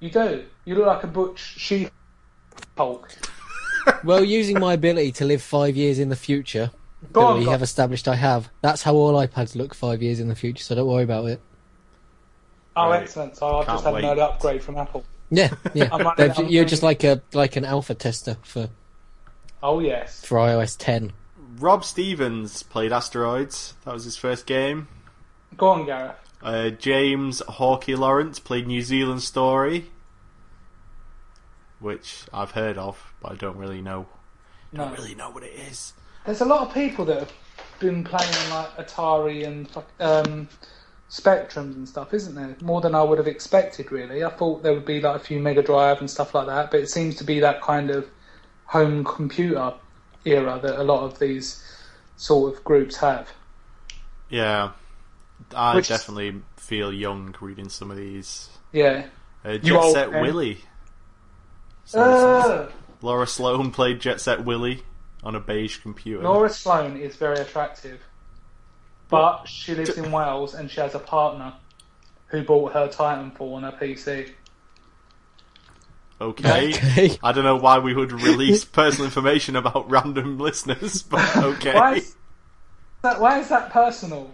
[0.00, 0.44] You do.
[0.64, 1.88] You look like a butch she
[2.76, 3.10] Hulk.
[4.04, 6.70] Well, using my ability to live five years in the future,
[7.12, 8.50] Go that on, we go have established I have.
[8.60, 11.40] That's how all iPads look five years in the future, so don't worry about it.
[12.76, 13.02] Oh, Right.
[13.02, 13.36] excellent.
[13.38, 14.04] So I've Can't just had wait.
[14.04, 15.02] an early upgrade from Apple.
[15.30, 15.88] Yeah, yeah.
[15.92, 18.68] I'm They've- I'm you're running- just like a like an alpha tester for
[19.62, 20.24] Oh, yes.
[20.24, 21.12] for iOS 10.
[21.58, 23.74] Rob Stevens played Asteroids.
[23.86, 24.88] That was his first game.
[25.56, 26.16] Go on, Gareth.
[26.42, 29.90] Uh, James Hawkey Lawrence played New Zealand Story,
[31.78, 34.06] which I've heard of, but I don't really know.
[34.72, 34.86] No.
[34.86, 35.92] Don't really know what it is.
[36.24, 37.32] There's a lot of people that have
[37.78, 39.68] been playing like Atari and
[39.98, 40.48] um,
[41.10, 42.56] Spectrums and stuff, isn't there?
[42.62, 44.24] More than I would have expected, really.
[44.24, 46.80] I thought there would be like a few Mega Drive and stuff like that, but
[46.80, 48.06] it seems to be that kind of
[48.64, 49.74] home computer
[50.24, 51.64] era that a lot of these
[52.16, 53.28] sort of groups have.
[54.28, 54.70] Yeah,
[55.54, 58.48] I Which- definitely feel young reading some of these.
[58.72, 59.06] Yeah.
[59.44, 60.22] Uh, You Jet old Set man.
[60.22, 60.58] Willy.
[61.92, 62.66] Uh,
[63.02, 64.82] Laura Sloan played Jet Set Willy
[65.24, 66.22] on a beige computer.
[66.22, 68.00] Laura Sloan is very attractive,
[69.08, 71.54] but she lives in Wales and she has a partner
[72.26, 74.30] who bought her Titanfall on her PC.
[76.20, 76.68] Okay.
[76.74, 77.18] Okay.
[77.22, 81.74] I don't know why we would release personal information about random listeners, but okay.
[81.74, 82.14] Why is
[83.02, 83.20] that?
[83.20, 84.30] Why is that personal?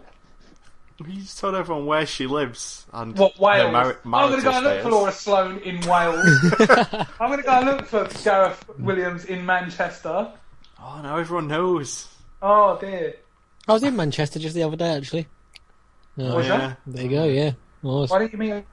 [0.99, 3.97] You just told everyone where she lives and What her Wales?
[4.05, 6.26] I'm going to go and look marital for Laura Sloan in Wales.
[7.20, 10.32] I'm going to go and look for Gareth Williams in Manchester.
[10.80, 12.09] Oh, now everyone knows.
[12.40, 13.16] Oh dear.
[13.68, 15.26] I was in Manchester just the other day, actually.
[16.18, 16.59] Oh, Was yeah.
[16.59, 16.78] that?
[16.86, 17.53] there you go, yeah.
[17.82, 18.11] Was.
[18.11, 18.64] Why didn't you meet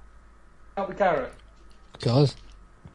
[0.78, 1.36] up with Gareth?
[1.99, 2.34] God.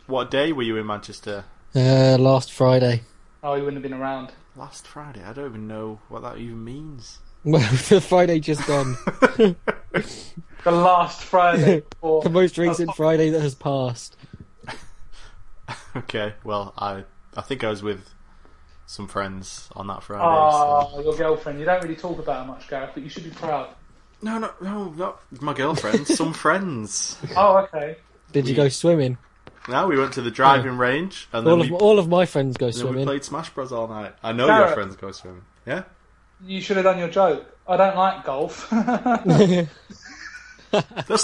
[0.06, 1.44] What day were you in Manchester?
[1.74, 3.02] Uh, last Friday.
[3.42, 4.32] Oh, he wouldn't have been around.
[4.56, 5.22] Last Friday.
[5.22, 7.18] I don't even know what that even means.
[7.52, 8.96] Well, the Friday just gone.
[10.64, 12.20] The last Friday before.
[12.22, 14.16] the most recent Friday that has passed.
[15.96, 17.04] okay, well, I
[17.36, 18.10] I think I was with
[18.84, 20.24] some friends on that Friday.
[20.24, 20.98] Oh, so.
[20.98, 21.58] Ah, your girlfriend.
[21.60, 23.68] You don't really talk about her much, Gareth, but you should be proud.
[24.20, 26.06] No, no, no, not my girlfriend.
[26.06, 27.16] some friends.
[27.36, 27.96] Oh, okay.
[28.32, 29.16] Did you go swimming?
[29.68, 32.26] No, we went to the driving range and then All we, of, all of my
[32.26, 34.14] friends go then we played Smash Bros all night.
[34.22, 34.66] I know Gareth.
[34.68, 35.44] your friends go swimming.
[35.66, 35.84] Yeah.
[36.44, 37.46] You should have done your joke.
[37.66, 38.68] I don't like golf.
[38.70, 39.68] That's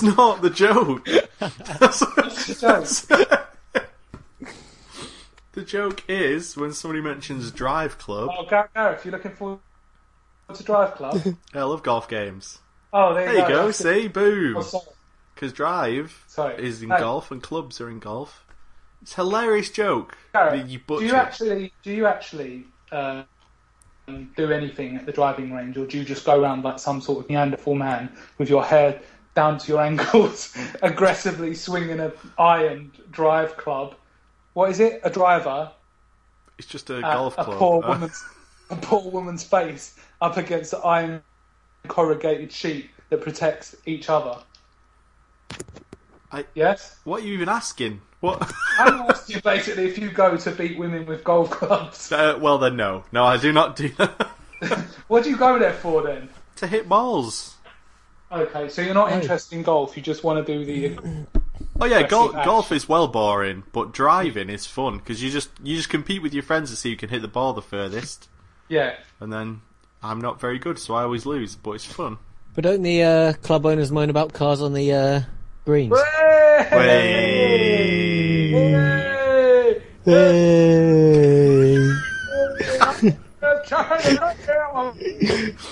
[0.02, 1.06] not the joke.
[1.38, 2.60] That's, the joke.
[2.60, 3.06] that's-
[5.52, 8.30] the joke is when somebody mentions Drive Club.
[8.36, 9.60] Oh, Gar- Gareth, you're looking forward
[10.52, 11.20] to Drive Club?
[11.54, 12.58] I love golf games.
[12.92, 13.70] Oh, there There you you go.
[13.70, 14.56] See, boom.
[14.58, 14.82] Oh.
[15.34, 16.62] Because Drive Sorry.
[16.64, 18.44] is in golf and clubs are in golf.
[19.02, 20.16] It's a hilarious joke.
[20.32, 23.24] Gareth, you do you actually do you actually um,
[24.36, 27.24] do anything at the driving range, or do you just go around like some sort
[27.24, 29.00] of Neanderthal man with your hair
[29.34, 33.94] down to your ankles, aggressively swinging a iron drive club?
[34.52, 35.00] What is it?
[35.04, 35.70] A driver
[36.58, 37.58] It's just a golf a club.
[37.58, 38.24] poor Uh, woman's
[38.70, 41.22] a poor woman's face up against the iron
[41.88, 44.36] corrugated sheet that protects each other.
[46.32, 46.96] I- Yes.
[47.04, 48.00] what are you even asking?
[48.24, 48.52] What?
[48.78, 52.10] I'm asking you basically if you go to beat women with golf clubs.
[52.10, 54.30] uh, well then, no, no, I do not do that.
[55.08, 56.30] What do you go there for then?
[56.56, 57.56] to hit balls.
[58.32, 59.16] Okay, so you're not No.
[59.20, 59.94] interested in golf.
[59.96, 61.26] You just want to do the.
[61.80, 65.74] Oh yeah, gol- golf is well boring, but driving is fun because you just you
[65.76, 68.28] just compete with your friends to see who can hit the ball the furthest,
[68.68, 68.94] Yeah.
[69.20, 69.60] and then
[70.02, 71.56] I'm not very good, so I always lose.
[71.56, 72.18] But it's fun.
[72.54, 75.20] But don't the uh, club owners moan about cars on the uh,
[75.64, 75.92] greens?
[75.92, 76.00] Way.
[76.70, 78.50] Hey!
[80.04, 81.88] Hey!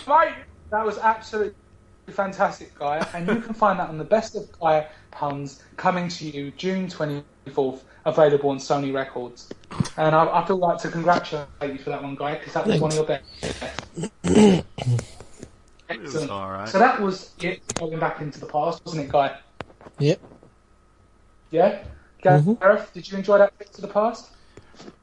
[0.09, 0.35] Mate,
[0.71, 1.55] that was absolutely
[2.09, 3.07] fantastic, Guy.
[3.15, 6.89] And you can find that on the Best of Guy puns coming to you June
[6.89, 9.49] 24th, available on Sony Records.
[9.97, 12.81] And I, I feel like to congratulate you for that one, Guy, because that was
[12.81, 13.25] one of your best.
[14.25, 16.31] It was Excellent.
[16.31, 16.69] alright.
[16.71, 19.37] So that was it going back into the past, wasn't it, Guy?
[19.99, 20.21] Yep.
[21.51, 21.83] Yeah?
[22.23, 22.93] Gareth, Mhm.
[22.93, 24.31] did you enjoy that trip to the past?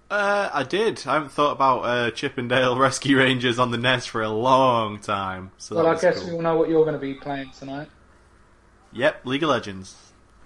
[0.10, 1.04] Uh, I did.
[1.06, 4.30] I haven't thought about uh, Chip 'n Dale Rescue Rangers on the NES for a
[4.30, 5.52] long time.
[5.60, 6.30] So Well, I guess cool.
[6.30, 7.90] we all know what you're going to be playing tonight.
[8.94, 9.96] Yep, League of Legends.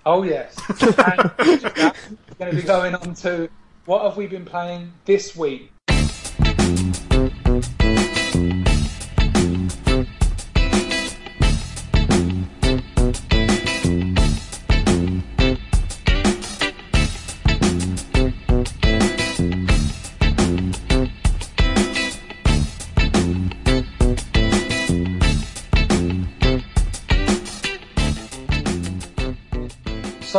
[0.05, 0.53] Oh yes.
[0.69, 1.93] and we're
[2.39, 3.47] going to be going on to
[3.85, 5.71] what have we been playing this week?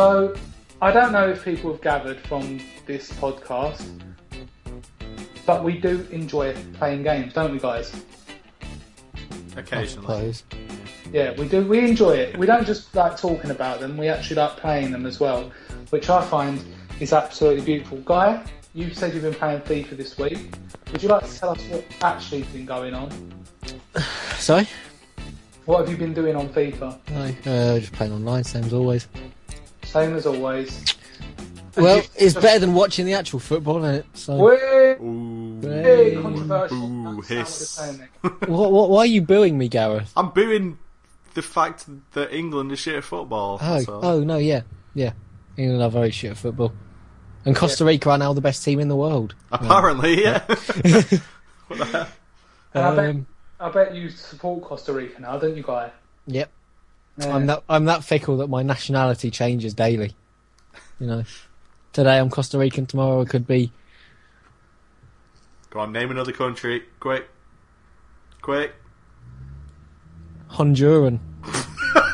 [0.05, 0.35] So,
[0.83, 3.83] I don't know if people have gathered from this podcast,
[5.47, 7.91] but we do enjoy playing games, don't we, guys?
[9.57, 10.35] Occasionally.
[11.11, 11.65] Yeah, we do.
[11.65, 12.37] We enjoy it.
[12.37, 13.97] We don't just like talking about them.
[13.97, 15.51] We actually like playing them as well,
[15.89, 16.63] which I find
[16.99, 17.97] is absolutely beautiful.
[18.01, 18.45] Guy,
[18.75, 20.53] you said you've been playing FIFA this week.
[20.91, 23.09] Would you like to tell us what actually has been going on?
[24.37, 24.67] Sorry?
[25.65, 26.99] What have you been doing on FIFA?
[27.09, 29.07] No, uh, just playing online, same as always.
[29.85, 30.95] Same as always.
[31.77, 34.05] Well, it's better than watching the actual football, isn't it?
[34.13, 35.59] So, Way Ooh.
[35.61, 36.15] Hey.
[36.21, 36.77] controversial.
[36.77, 37.27] Ooh, hiss.
[37.27, 38.31] what you're saying there.
[38.49, 40.11] what, what, why are you booing me, Gareth?
[40.15, 40.77] I'm booing
[41.33, 43.59] the fact that England is shit at football.
[43.61, 44.05] Oh, that's all.
[44.05, 44.61] oh no, yeah,
[44.93, 45.11] yeah.
[45.57, 46.71] England are very shit at football,
[47.43, 49.35] and Costa Rica are now the best team in the world.
[49.51, 50.39] Apparently, yeah.
[51.67, 52.07] what the hell?
[52.73, 53.25] And I bet, Um,
[53.59, 55.91] I bet you support Costa Rica now, don't you, Guy?
[56.27, 56.51] yep,
[57.17, 57.35] Yeah.
[57.35, 60.13] I'm that I'm that fickle that my nationality changes daily.
[60.99, 61.23] You know,
[61.93, 63.71] today I'm Costa Rican, tomorrow I could be
[65.69, 66.83] Go on, name another country.
[67.01, 67.27] Quick.
[68.41, 68.73] Quick.
[70.49, 71.19] Honduran.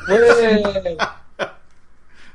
[1.37, 1.51] Yeah.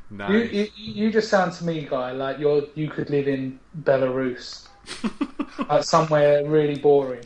[0.08, 0.30] Nice.
[0.30, 4.68] you, you, you just sound to me, Guy, like you're you could live in Belarus,
[5.68, 7.24] like somewhere really boring.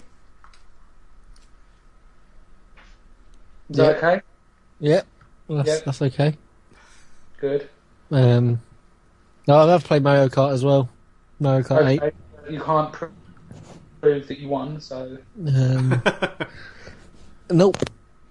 [3.68, 4.22] Is that okay?
[4.80, 5.06] Yep,
[5.56, 5.84] that's, Yep.
[5.84, 6.36] that's okay.
[7.38, 7.68] Good.
[8.10, 8.60] Um,
[9.46, 10.88] no, I've played Mario Kart as well.
[11.38, 12.14] Mario Kart Eight.
[12.52, 13.06] You can't pr-
[14.00, 16.02] prove that you won, so Um,
[17.50, 17.76] nope.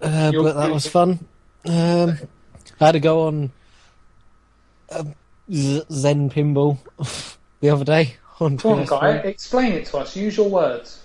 [0.01, 1.19] Uh, but that was fun.
[1.65, 2.17] Um,
[2.79, 3.51] I had to go on
[4.91, 5.13] um,
[5.51, 6.77] Z- Zen Pinball
[7.59, 8.89] the other day on come on, PS3.
[8.89, 10.15] Guy, explain it to us.
[10.15, 11.01] Use your words.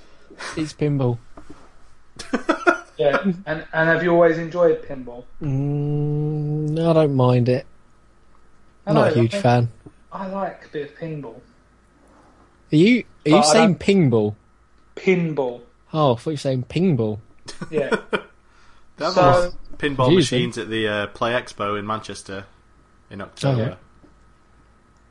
[0.57, 1.19] It's pinball.
[2.97, 3.19] Yeah.
[3.25, 5.25] and and have you always enjoyed pinball?
[5.43, 7.67] Mm, no, I don't mind it.
[8.87, 9.69] I I'm not a huge I- fan.
[10.13, 11.41] I like a bit of pinball.
[12.73, 14.37] Are you are But you I saying ping-ball?
[14.97, 15.63] Pinball.
[15.93, 17.21] Oh, I thought you were saying ping-ball.
[17.71, 17.97] Yeah.
[18.97, 20.39] They have So- those pinball Confusing.
[20.39, 22.47] machines at the uh, Play Expo in Manchester
[23.11, 23.61] in October.
[23.63, 23.75] Oh, yeah.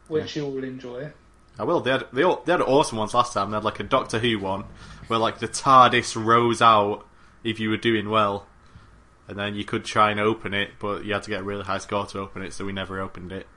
[0.08, 1.12] which you will enjoy.
[1.60, 1.82] I will.
[1.82, 3.52] They had they, all, they had awesome ones last time.
[3.52, 4.64] They had like a Doctor Who one
[5.08, 7.06] where like the TARDIS rose out
[7.44, 8.48] if you were doing well,
[9.28, 11.64] and then you could try and open it, but you had to get a really
[11.64, 13.48] high score to open it, so we never opened it.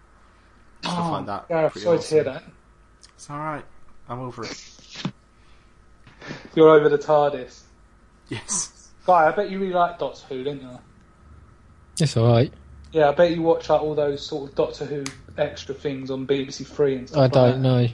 [0.83, 1.49] Stuff like oh, that.
[1.49, 2.45] Gareth, Pretty Oh, sorry to hear that.
[3.15, 3.65] It's all right.
[4.09, 4.73] I'm over it.
[6.55, 7.63] You're over the TARDIS.
[8.29, 8.91] Yes.
[9.07, 10.69] Guy, I bet you really like Doctor Who, don't you?
[12.01, 12.53] It's all right.
[12.93, 15.05] Yeah, I bet you watch like all those sort of Doctor Who
[15.39, 17.19] extra things on BBC Three and stuff.
[17.19, 17.69] I like don't that.
[17.69, 17.89] know.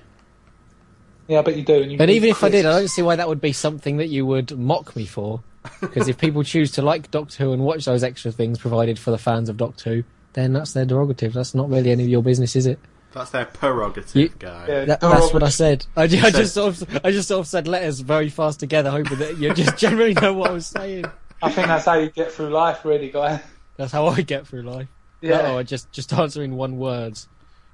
[1.28, 1.82] Yeah, I bet you do.
[1.82, 3.53] And, you But eat even if I did, I don't see why that would be
[3.53, 5.43] something that you would mock me for.
[5.81, 9.11] Because if people choose to like Doctor Who and watch those extra things provided for
[9.11, 11.33] the fans of Doctor Who, then that's their derogative.
[11.35, 12.79] That's not really any of your business, is it?
[13.13, 14.67] That's their prerogative, You- guy.
[14.69, 15.85] Yeah, That, that's what I said.
[15.97, 18.91] I, ju- I just sort of, I just sort of said letters very fast together,
[18.91, 21.05] hoping that you just generally know what I was saying.
[21.43, 23.41] I think that's how you get through life, really, Guy.
[23.77, 24.89] That's how I get through life.
[25.21, 25.43] Yeah.
[25.53, 27.29] Oh, I just just answering one words.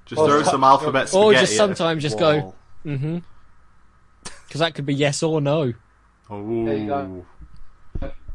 [0.05, 2.53] Just Or throw just- some alphabet or spaghetti just sometimes just go-
[2.85, 3.19] Mm-hmm.
[4.47, 5.73] Because that could be yes or no.
[6.29, 6.65] Oh.
[6.65, 7.25] There you go.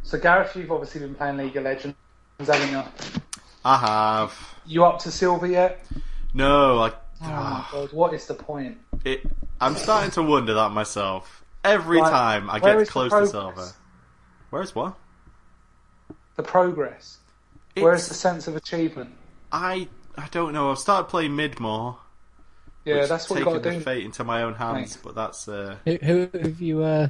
[0.05, 1.97] So, Gareth, you've obviously been playing League of Legends,
[2.39, 2.83] haven't you?
[3.65, 4.55] I have.
[4.67, 5.85] You up to silver yet?
[6.35, 6.93] No, I.
[7.23, 8.77] Oh my god, what is the point?
[9.05, 9.23] It,
[9.61, 11.43] I'm starting to wonder that myself.
[11.65, 13.69] Every Like, time I get close to silver.
[14.51, 14.95] Where's what?
[16.37, 17.19] The progress.
[17.75, 19.11] Where's the sense of achievement?
[19.51, 19.89] I
[20.19, 20.71] I don't know.
[20.71, 21.97] I've started playing mid more.
[22.85, 23.81] Yeah, which that's is what you taking got to the do.
[23.81, 24.97] fate into my own hands.
[24.97, 25.03] Mate.
[25.03, 26.83] But that's uh, Who, who have you?
[26.83, 27.09] Uh,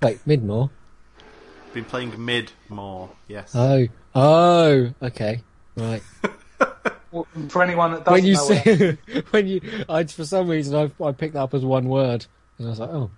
[0.00, 0.70] Wait, Midmore.
[1.74, 3.10] Been playing mid more.
[3.28, 3.50] Yes.
[3.54, 5.42] Oh, oh, okay,
[5.76, 6.02] right.
[7.10, 8.98] Well, For anyone that doesn't when you know, what- say,
[9.30, 12.26] when you, I for some reason I I picked that up as one word,
[12.58, 13.08] and I was like, oh,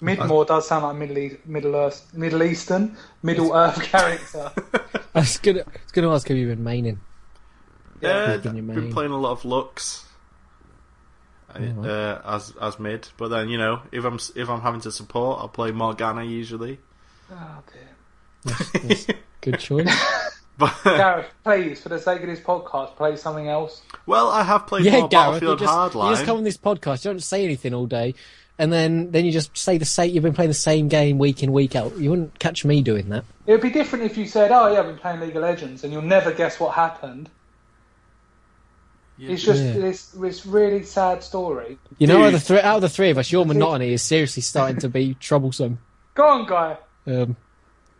[0.00, 4.52] Midmore does sound like Middle East, Middle Earth, Middle Eastern, Middle Earth character.
[5.14, 6.98] I was gonna, I was gonna ask have you been maining?
[8.00, 8.92] Yeah, Keeping your been main.
[8.92, 10.04] playing a lot of Lux.
[11.52, 11.76] Alright.
[11.84, 15.40] Uh, as as mid, but then you know if I'm if I'm having to support,
[15.40, 16.78] I'll play Morgana usually.
[17.30, 17.88] Ah, oh dear.
[18.44, 19.06] That's, that's
[19.40, 20.04] good choice.
[20.58, 23.82] But Gareth, please, for the sake of this podcast, play something else.
[24.06, 26.58] well, I have played yeah, more Gareth, you Battlefield just, you just come on this
[26.58, 28.14] podcast, you don't say anything all day,
[28.58, 30.12] and then then you just say the same.
[30.12, 31.96] You've been playing the same game week in week out.
[31.96, 33.24] You wouldn't catch me doing that.
[33.46, 35.82] It would be different if you said, "Oh yeah, I've been playing League of Legends,"
[35.82, 37.30] and you'll never guess what happened.
[39.16, 39.32] Yeah.
[39.32, 39.72] It's just Yeah.
[39.72, 41.78] this this really sad story.
[41.98, 44.02] You know, out of, the three, out of the three of us, your monotony is
[44.02, 45.78] seriously starting to be troublesome.
[46.14, 46.76] Go on, guy.
[47.06, 47.36] Um,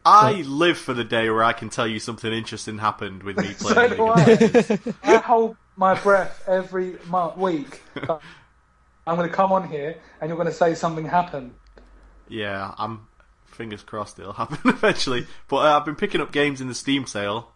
[0.04, 3.54] I live for the day where I can tell you something interesting happened with me
[3.58, 3.90] playing.
[3.90, 5.14] do League of I.
[5.14, 7.82] I hold my breath every month, week.
[9.06, 11.52] I'm going to come on here, and you're going to say something happened.
[12.28, 13.08] yeah, I'm
[13.46, 15.26] fingers crossed it'll happen eventually.
[15.48, 17.52] But uh, I've been picking up games in the Steam sale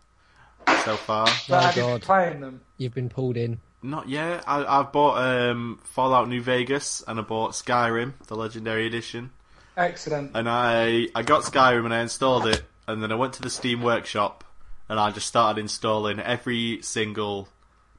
[0.84, 1.26] so far.
[1.49, 2.03] But have God.
[2.03, 2.61] playing them?
[2.76, 3.61] you've been pulled in.
[3.82, 4.45] Not yet.
[4.47, 9.30] I, I've bought um, Fallout New Vegas and I bought Skyrim, the Legendary Edition.
[9.77, 10.33] Excellent.
[10.35, 13.51] And I I got Skyrim and I installed it, and then I went to the
[13.51, 14.45] Steam Workshop
[14.89, 17.49] and I just started installing every single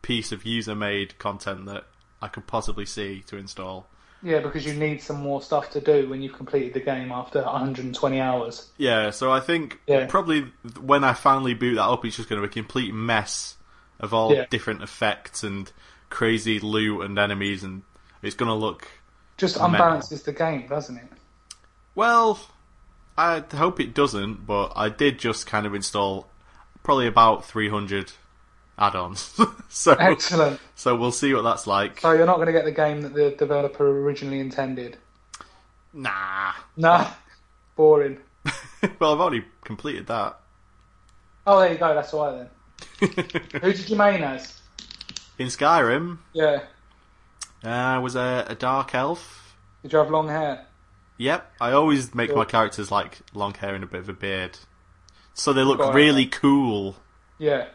[0.03, 1.86] piece of user-made content that
[2.21, 3.88] I could possibly see to install.
[4.21, 7.41] Yeah, because you need some more stuff to do when you've completed the game after
[7.41, 8.69] 120 hours.
[8.78, 10.05] Yeah, so I think Yeah.
[10.05, 10.41] probably
[10.80, 13.55] when I finally boot that up, it's just going to be a complete mess
[13.99, 14.45] of all Yeah.
[14.49, 15.71] different effects and
[16.11, 17.82] crazy loot and enemies, and
[18.21, 18.88] it's going to look
[19.38, 19.80] Just Mental.
[19.80, 21.07] unbalances the game, doesn't it?
[21.95, 22.39] Well,
[23.17, 26.27] I hope it doesn't, but I did just kind of install
[26.83, 28.11] probably about 300
[28.77, 29.39] add-ons.
[29.69, 30.59] so, Excellent.
[30.75, 32.01] so we'll see what that's like.
[32.01, 34.97] So you're not going to get the game that the developer originally intended.
[35.93, 36.51] Nah.
[36.75, 37.11] Nah,
[37.77, 38.17] boring.
[38.99, 40.37] well, I've already completed that.
[41.47, 41.93] Oh, there you go.
[41.95, 42.49] That's all right
[42.99, 43.09] then.
[43.61, 44.59] Who did you main as?
[45.39, 46.61] In Skyrim, Yeah.
[47.63, 49.55] uh, I was a, a dark elf.
[49.83, 50.65] Did you have long hair?
[51.18, 52.39] Yep, I always make Cool.
[52.39, 54.57] my characters like long hair and a bit of a beard,
[55.34, 55.93] so they look it.
[55.93, 56.97] really cool.
[57.38, 57.68] Yeah.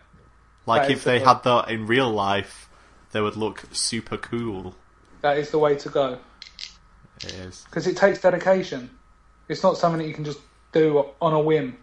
[0.67, 2.69] Like That if they the- had that in real life,
[3.13, 4.75] they would look super cool.
[5.23, 6.19] That is the way to go.
[7.25, 7.65] It is.
[7.65, 8.91] Because it takes dedication.
[9.49, 10.39] It's not something that you can just
[10.73, 11.77] do on a whim.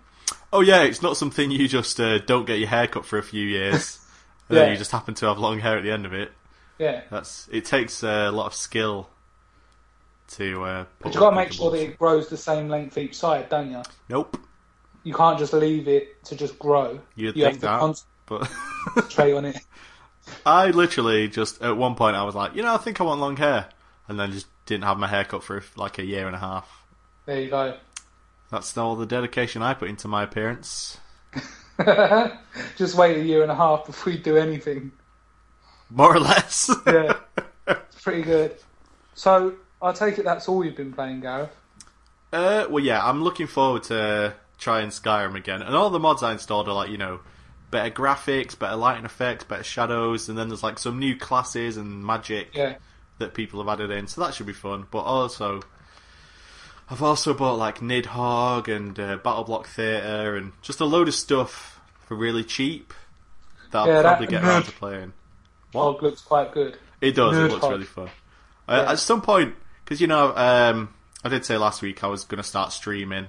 [0.54, 3.24] Oh yeah, it's not something you just uh, don't get your hair cut for a
[3.24, 4.00] few years,
[4.50, 6.32] and then you just happen to have long hair at the end of it.
[6.80, 7.02] Yeah.
[7.12, 9.10] That's it takes uh, a lot of skill
[10.30, 10.64] to.
[10.64, 13.18] Uh, put But you've got to make sure that it grows the same length each
[13.18, 13.82] side, don't you?
[14.10, 14.38] Nope,
[15.04, 17.00] You can't just leave it to just grow.
[17.16, 18.50] you'd you think have to that, but
[18.94, 19.60] concentrate on it.
[20.46, 23.22] I literally just at one point I was like, you know, I think I want
[23.22, 23.70] long hair,
[24.08, 26.86] and then just didn't have my hair cut for like a year and a half.
[27.26, 27.78] There you go.
[28.52, 30.98] That's all the dedication I put into my appearance.
[32.78, 34.92] just wait a year and a half before you do anything.
[35.90, 36.70] More or less.
[36.86, 37.18] Yeah.
[37.68, 38.56] it's pretty good.
[39.14, 41.52] So, I take it that's all you've been playing, Gareth.
[42.34, 45.62] Uh, well, yeah, I'm looking forward to trying Skyrim again.
[45.62, 47.20] And all the mods I installed are like, you know,
[47.72, 52.04] better graphics, better lighting effects, better shadows, and then there's like some new classes and
[52.06, 52.76] magic Yeah.
[53.20, 54.08] that people have added in.
[54.08, 54.88] So that should be fun.
[54.90, 55.62] But also,
[56.90, 61.14] I've also bought like Nidhogg and uh, Battle Block Theatre and just a load of
[61.14, 62.94] stuff for really cheap
[63.72, 65.14] that I'll Yeah, that- probably get around to playing.
[65.74, 66.78] Hog looks quite good.
[67.02, 67.38] It does.
[67.38, 67.72] It looks Hog.
[67.72, 68.10] really fun.
[68.68, 69.56] Uh, At some point,
[69.88, 70.94] because you know, um,
[71.24, 73.28] I did say last week I was going to start streaming.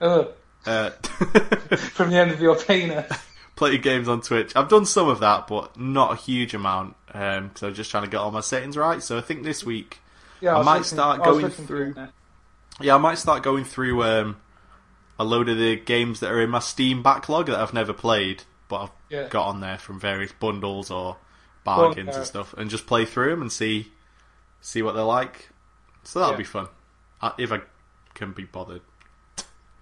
[0.00, 0.28] Ugh.
[0.66, 0.90] Uh,
[1.94, 3.10] From the end of your penis.
[3.54, 4.52] play games on Twitch.
[4.56, 6.96] I've done some of that, but not a huge amount.
[7.14, 9.00] Um, so I'm just trying to get all my settings right.
[9.02, 10.00] So I think this week,
[10.40, 11.94] Yeah, I was might looking- start going through-
[12.80, 14.36] yeah, I might start going through um,
[15.18, 18.42] a load of the games that are in my Steam backlog that I've never played,
[18.68, 19.28] but I've Yeah.
[19.28, 21.16] got on there from various bundles or
[21.64, 23.92] bargains and stuff, and just play through them and see
[24.60, 25.48] see what they're like.
[26.06, 26.38] So that'll Yeah.
[26.38, 26.68] be fun
[27.20, 27.60] uh, if I
[28.14, 28.80] can be bothered.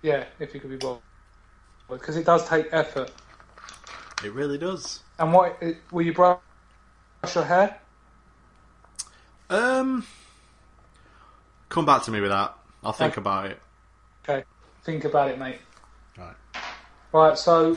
[0.03, 1.03] Yeah, if you could be bothered.
[1.89, 3.13] Because it does take effort.
[4.25, 5.01] It really does.
[5.19, 6.39] And what, it, will you brush
[7.35, 7.79] your hair?
[9.51, 10.07] Um,
[11.69, 12.57] come back to me with that.
[12.83, 13.21] I'll think Okay.
[13.21, 13.61] about it.
[14.29, 14.45] Okay,
[14.85, 15.61] think about it, mate.
[16.19, 16.37] Right.
[17.13, 17.77] Right, so,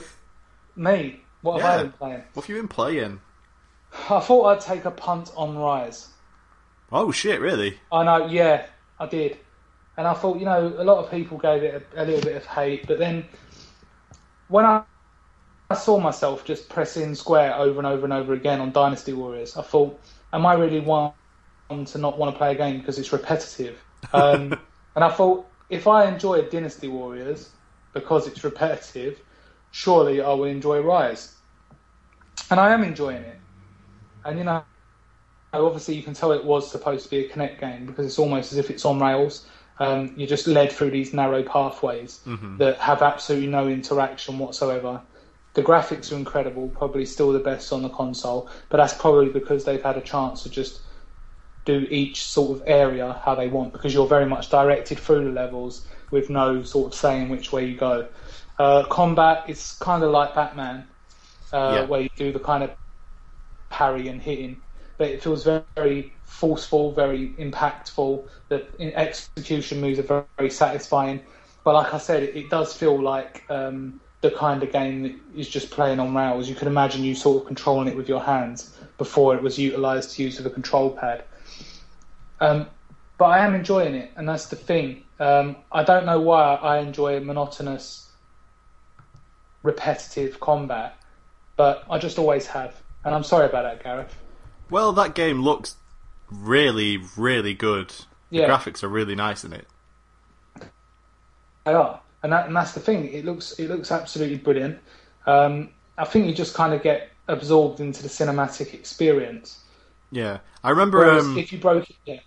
[0.75, 2.23] me, what have I been playing?
[2.33, 3.19] What have you been playing?
[4.09, 6.07] I thought I'd take a punt on Ryse.
[6.91, 7.41] Oh shit!
[7.41, 7.79] Really?
[7.91, 8.65] I know, yeah,
[8.99, 9.37] I did.
[9.97, 12.35] and I thought, you know, a lot of people gave it a, a little bit
[12.35, 13.25] of hate, but then
[14.47, 14.83] when I,
[15.69, 19.57] I saw myself just pressing square over and over and over again on Dynasty Warriors,
[19.57, 19.99] I thought,
[20.31, 21.13] am I really one
[21.69, 23.83] to not want to play a game because it's repetitive?
[24.13, 24.53] Um,
[24.95, 27.51] and I thought, if I enjoy Dynasty Warriors
[27.93, 29.19] because it's repetitive,
[29.71, 31.33] surely I will enjoy Ryse.
[32.49, 33.39] And I am enjoying it.
[34.23, 34.63] And you know,
[35.53, 38.51] obviously you can tell it was supposed to be a Kinect game because it's almost
[38.51, 39.47] as if it's on rails.
[39.79, 42.21] Um, you're just led through these narrow pathways
[42.57, 45.01] that have absolutely no interaction whatsoever.
[45.53, 49.65] The graphics are incredible, probably still the best on the console, but that's probably because
[49.65, 50.81] they've had a chance to just
[51.65, 55.31] do each sort of area how they want because you're very much directed through the
[55.31, 58.07] levels with no sort of saying which way you go.
[58.57, 60.87] Uh, combat is kind of like Batman,
[61.51, 61.85] uh, Yeah.
[61.85, 62.75] where you do the kind of
[63.69, 64.61] parry and hitting,
[64.97, 68.27] but it feels very, very forceful, very impactful.
[68.49, 68.65] The
[68.95, 71.21] execution moves are very, very satisfying.
[71.63, 75.47] But like I said, it, does feel like um, the kind of game that is
[75.47, 76.49] just playing on rails.
[76.49, 80.15] You can imagine you sort of controlling it with your hands before it was utilised
[80.15, 81.23] to use with a control pad.
[82.39, 82.67] Um,
[83.17, 85.03] but I am enjoying it, and that's the thing.
[85.19, 88.09] Um, I don't know why I enjoy monotonous,
[89.63, 90.95] repetitive combat,
[91.55, 92.75] but I just always have.
[93.03, 94.15] And I'm sorry about that, Gareth.
[94.69, 95.75] Well, that game looks
[96.29, 97.93] really, really good.
[98.33, 98.43] The Yeah.
[98.43, 99.67] graphics are really nice in it.
[101.65, 103.05] They are, and that, and that's the thing.
[103.13, 104.79] It looks it looks absolutely brilliant.
[105.25, 109.63] Um, I think you just kind of get absorbed into the cinematic experience.
[110.11, 112.19] Yeah, I remember Whereas um, if you broke it, yeah,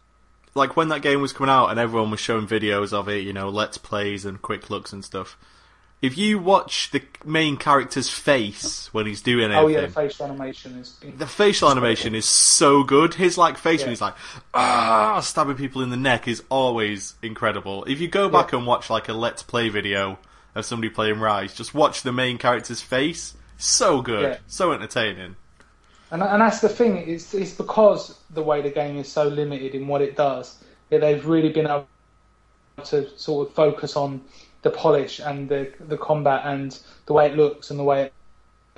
[0.55, 3.33] like when that game was coming out and everyone was showing videos of it, you
[3.33, 5.37] know, let's plays and quick looks and stuff.
[6.03, 10.79] If you watch the main character's face when he's doing oh yeah, the facial animation
[10.79, 10.97] is.
[11.19, 13.13] the facial animation is so good.
[13.15, 13.87] His like face Yeah.
[13.87, 14.15] when he's like
[14.55, 17.85] ah stabbing people in the neck is always incredible.
[17.85, 18.59] If you go back Yeah.
[18.59, 20.19] and watch like a let's play video
[20.55, 23.35] of somebody playing Ryse, just watch the main character's face.
[23.59, 24.37] So good, Yeah.
[24.47, 25.37] so entertaining.
[26.11, 26.97] And, and that's the thing.
[26.97, 30.57] It's, it's because the way the game is so limited in what it does
[30.89, 31.87] that they've really been able
[32.87, 34.23] to sort of focus on
[34.63, 38.13] the polish and the the combat and the way it looks and the way it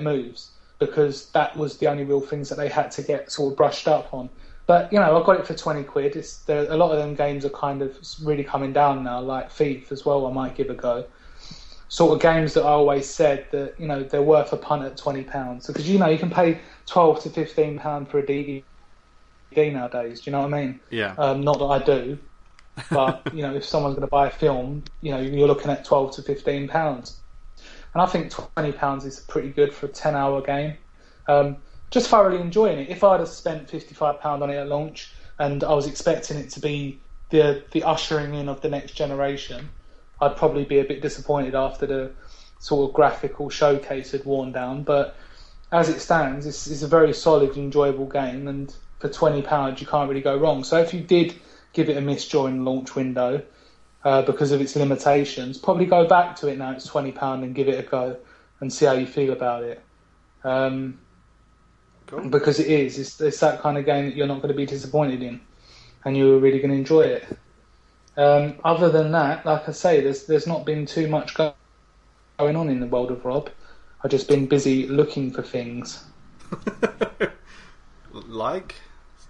[0.02, 3.56] moves because that was the only real things that they had to get sort of
[3.56, 4.28] brushed up on.
[4.66, 6.16] But you know, I got it for twenty quid.
[6.16, 9.50] It's there, a lot of them games are kind of really coming down now, like
[9.50, 10.26] Thief as well.
[10.26, 11.04] I might give a go.
[11.88, 14.96] Sort of games that I always said that you know they're worth a punt at
[14.96, 18.62] twenty pounds because you know you can pay twelve to fifteen pound for a DVD
[19.56, 20.20] nowadays.
[20.20, 20.80] Do you know what I mean?
[20.90, 22.18] Yeah, Um, not that I do,
[22.90, 25.84] but you know, if someone's going to buy a film, you know, you're looking at
[25.84, 27.20] twelve to fifteen pounds,
[27.94, 30.76] and I think twenty pounds is pretty good for a ten-hour game.
[31.28, 31.56] Um,
[31.90, 32.88] just thoroughly enjoying it.
[32.88, 36.50] If I'd have spent fifty-five pound on it at launch, and I was expecting it
[36.50, 37.00] to be
[37.30, 39.68] the the ushering in of the next generation,
[40.20, 42.12] I'd probably be a bit disappointed after the
[42.58, 44.84] sort of graphical showcase had worn down.
[44.84, 45.16] But
[45.72, 49.86] as it stands, it's, it's a very solid, enjoyable game, and for twenty pounds, you
[49.86, 50.64] can't really go wrong.
[50.64, 51.34] So if you did
[51.72, 53.42] give it a miss during launch window
[54.04, 56.72] uh, because of its limitations, probably go back to it now.
[56.72, 58.16] It's twenty pound and give it a go
[58.60, 59.82] and see how you feel about it.
[60.44, 60.98] Um,
[62.12, 62.28] Cool.
[62.28, 64.66] Because it is, it's, it's that kind of game that you're not going to be
[64.66, 65.40] disappointed in,
[66.04, 67.26] and you're really going to enjoy it.
[68.18, 71.54] Um, other than that, like I say, there's there's not been too much go-
[72.38, 73.48] going on in the world of Rob.
[74.04, 76.04] I've just been busy looking for things.
[78.12, 78.74] like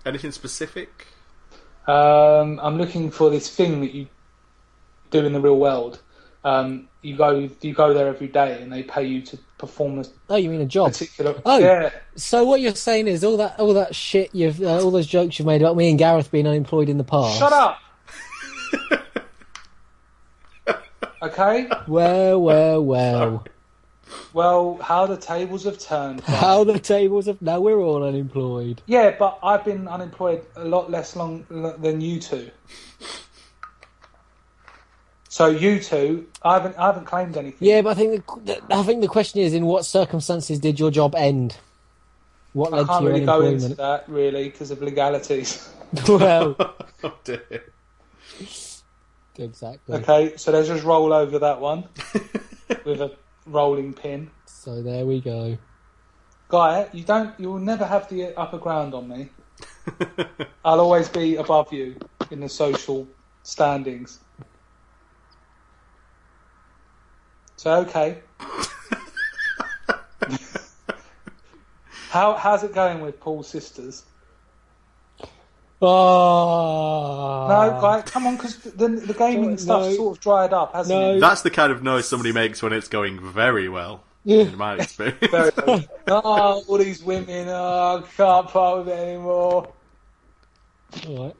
[0.04, 1.06] anything specific?
[1.86, 4.06] Um, I'm looking for this thing that you
[5.10, 6.00] do in the real world.
[6.44, 10.04] Um, you go you go there every day, and they pay you to perform a
[10.28, 10.92] Oh, you mean a job?
[10.92, 11.40] particular.
[11.44, 11.58] Oh.
[11.58, 15.06] yeah, So what you're saying is all that all that shit you've uh, all those
[15.06, 17.38] jokes you've made about me and Gareth being unemployed in the past.
[17.38, 17.78] shut up.
[21.22, 21.68] okay.
[21.86, 23.44] Well, well, well.
[24.32, 26.20] Well, how the tables have turned.
[26.22, 28.80] How the tables have now we're all unemployed.
[28.86, 32.50] Yeah, but I've been unemployed a lot less long than you two.
[35.28, 37.66] So you two, I haven't, I haven't claimed anything.
[37.66, 40.90] Yeah, but I think the, I think the question is in what circumstances did your
[40.90, 41.56] job end?
[42.52, 45.70] What I led to can't your really go into that really because of legalities.
[46.08, 46.54] well,
[47.04, 47.64] oh dear.
[49.38, 49.96] exactly.
[49.96, 51.84] Okay, so let's just roll over that one
[52.84, 53.16] with a
[53.46, 54.30] rolling pin.
[54.46, 55.58] So there we go.
[56.48, 59.30] Guy, you don't, you'll never have the upper ground on me.
[60.64, 61.96] I'll always be above you
[62.30, 63.06] in the social
[63.42, 64.20] standings.
[67.56, 68.18] So okay.
[72.10, 74.04] How how's it going with Paul's sisters?
[75.82, 79.56] Oh No, right, come on, because the, the gaming No.
[79.56, 81.14] stuff sort of dried up, hasn't No.
[81.16, 81.20] it?
[81.20, 84.02] That's the kind of noise somebody makes when it's going very well.
[84.24, 84.42] Yeah.
[84.42, 85.18] In my experience.
[85.30, 85.88] Very good.
[86.08, 89.68] oh, all these women, oh, I can't part with it anymore.
[91.06, 91.36] Alright.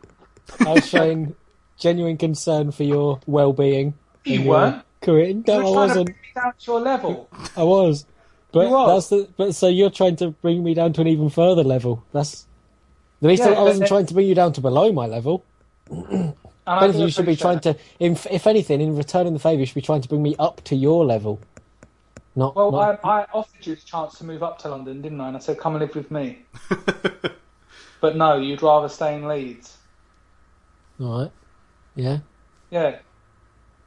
[0.61, 1.35] I was showing
[1.79, 3.95] genuine concern for your well-being.
[4.25, 4.83] You in your weren't.
[5.03, 5.27] Career.
[5.29, 6.07] You No, I wasn't.
[6.09, 7.29] to bring me down to your level.
[7.57, 8.07] I was.
[8.53, 9.09] But You was.
[9.11, 9.29] that's the.
[9.37, 12.05] But so you're trying to bring me down to an even further level.
[12.13, 12.47] That's.
[13.23, 15.45] At least Yeah, I wasn't trying to bring you down to below my level.
[16.65, 18.05] And I anything, you should be trying appreciate to.
[18.05, 20.63] If, if anything, in returning the favour, you should be trying to bring me up
[20.67, 21.41] to your level.
[22.37, 22.55] Not.
[22.55, 25.27] Well, not- I, I offered you the chance to move up to London, didn't I?
[25.27, 26.45] And I said, come and live with me.
[28.03, 29.79] But no, you'd rather stay in Leeds.
[31.01, 31.31] All right.
[31.95, 32.19] Yeah.
[32.69, 32.99] Yeah.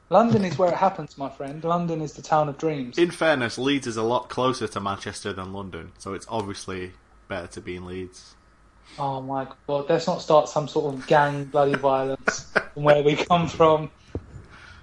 [0.09, 1.61] London is where it happens, my friend.
[1.65, 2.97] London is the town of dreams.
[2.97, 6.93] In fairness, Leeds is a lot closer to Manchester than London, so it's obviously
[7.27, 8.34] better to be in Leeds.
[8.97, 13.15] Oh my god, let's not start some sort of gang bloody violence from where we
[13.15, 13.91] come from.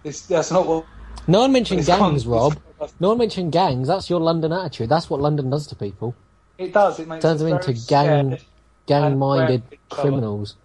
[0.05, 0.85] It's, that's not what.
[1.27, 2.59] No one mentioned gangs, Rob.
[2.99, 3.89] No one mentioned gangs.
[3.89, 4.89] That's your London attitude.
[4.89, 6.15] That's what London does to people.
[6.59, 6.99] It does.
[6.99, 8.39] It makes Turns them into gang,
[8.87, 10.57] gang-minded criminals.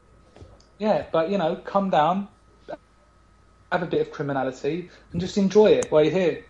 [0.80, 2.28] Yeah, but you know, come down,
[3.72, 6.46] have a bit of criminality, and just enjoy it while you're here.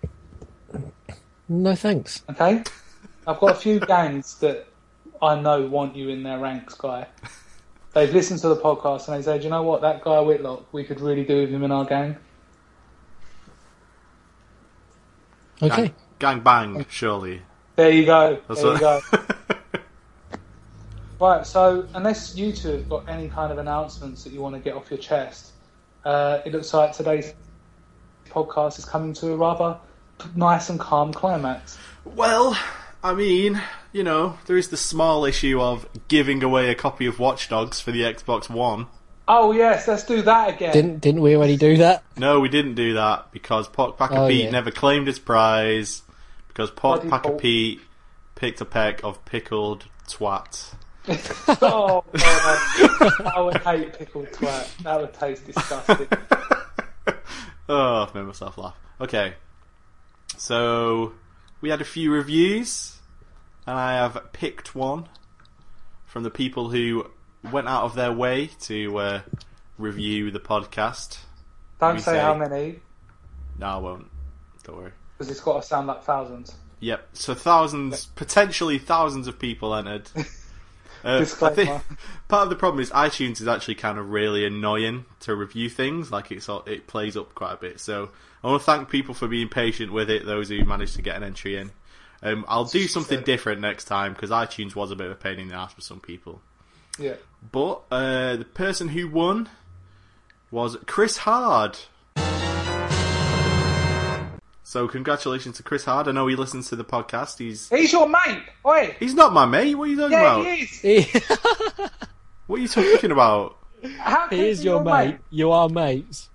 [1.50, 2.24] No thanks.
[2.30, 2.64] Okay?
[3.26, 4.68] I've got a few gangs that
[5.22, 7.08] I know want you in their ranks, guy.
[7.94, 10.72] They've listened to the podcast and they say, Do you know what, that guy Whitlock,
[10.72, 12.18] we could really do with him in our gang.
[15.62, 15.76] Okay.
[15.76, 17.42] Gang, gang bang, surely.
[17.76, 18.40] There you go.
[18.48, 19.04] That's there what...
[19.04, 19.24] you go.
[21.20, 24.62] Right, so unless you two have got any kind of announcements that you want to
[24.62, 25.52] get off your chest,
[26.06, 27.34] uh, it looks like today's
[28.30, 29.80] podcast is coming to a rather
[30.36, 31.80] nice and calm climax.
[32.06, 32.56] well,
[33.08, 33.62] I mean,
[33.94, 37.80] you know, there is the small issue of giving away a copy of Watch Dogs
[37.80, 38.88] for the Xbox One.
[39.30, 40.74] Oh yes, let's do that again.
[40.74, 42.04] Didn't didn't we already do that?
[42.18, 44.52] No, we didn't do that because Pork Packer Oh, Pete yeah.
[44.52, 46.02] never claimed his prize
[46.50, 47.42] because Pork Bloody Packer Pork.
[47.42, 47.80] Pete
[48.36, 50.74] picked a peck of pickled twat.
[51.62, 54.78] oh I would hate pickled twat.
[54.84, 56.08] That would taste disgusting.
[57.70, 58.76] oh, I've made myself laugh.
[59.00, 59.34] Okay,
[60.38, 61.14] so
[61.62, 62.97] we had a few reviews,
[63.68, 65.08] and I have picked one
[66.06, 67.06] from the people who
[67.52, 69.22] went out of their way to uh,
[69.78, 71.20] review the podcast.
[71.80, 72.80] Don't We say, say- how many,
[73.60, 74.08] No, I won't.
[74.64, 74.92] Don't worry.
[75.18, 76.56] because it's got to sound like thousands.
[76.80, 77.10] Yep.
[77.14, 80.10] So thousands, potentially thousands of people entered.
[81.06, 81.70] Uh, I think
[82.28, 86.12] part of the problem is iTunes is actually kind of really annoying to review things.
[86.12, 87.80] Like it's all- it plays up quite a bit.
[87.80, 88.10] So
[88.44, 90.26] I want to thank people for being patient with it.
[90.26, 91.70] Those who managed to get an entry in.
[92.24, 95.40] Um, I'll do something different next time because iTunes was a bit of a pain
[95.40, 96.42] in the ass for some people.
[97.00, 97.14] Yeah.
[97.52, 99.50] But uh, the person who won
[100.50, 101.78] was Chris Hard.
[104.64, 106.08] So congratulations to Chris Hard.
[106.10, 107.38] I know he listens to the podcast.
[107.38, 108.44] He's He's your mate.
[108.66, 108.96] Oi.
[109.00, 109.76] he's not my mate.
[109.76, 110.44] What are you talking about?
[110.44, 110.68] Yeah, about?
[110.82, 111.90] he is.
[112.48, 113.58] What are you talking about?
[114.00, 115.18] How can he is be your mate.
[115.30, 116.30] You are mates.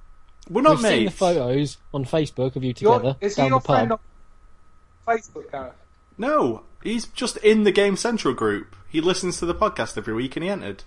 [0.51, 1.17] We're not We've seen the mates.
[1.17, 3.99] photos on Facebook of you You're- together is he down your the friend pub.
[3.99, 4.05] on
[5.07, 5.75] Facebook, Gareth?
[6.19, 8.77] No, he's just in the Game Central group.
[8.89, 10.85] He listens to the podcast every week and he entered.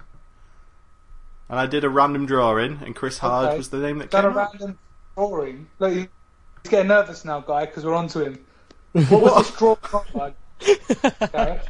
[1.50, 3.58] And I did a random drawing, and Chris Hard Okay.
[3.58, 4.52] was the name that Done a came up.
[4.54, 4.80] random
[5.16, 5.68] drawing.
[5.80, 6.08] Look, he's
[6.70, 8.46] getting nervous now, guy, because we're on to him.
[8.94, 11.32] What was this drawing on, bud?
[11.32, 11.70] Gareth?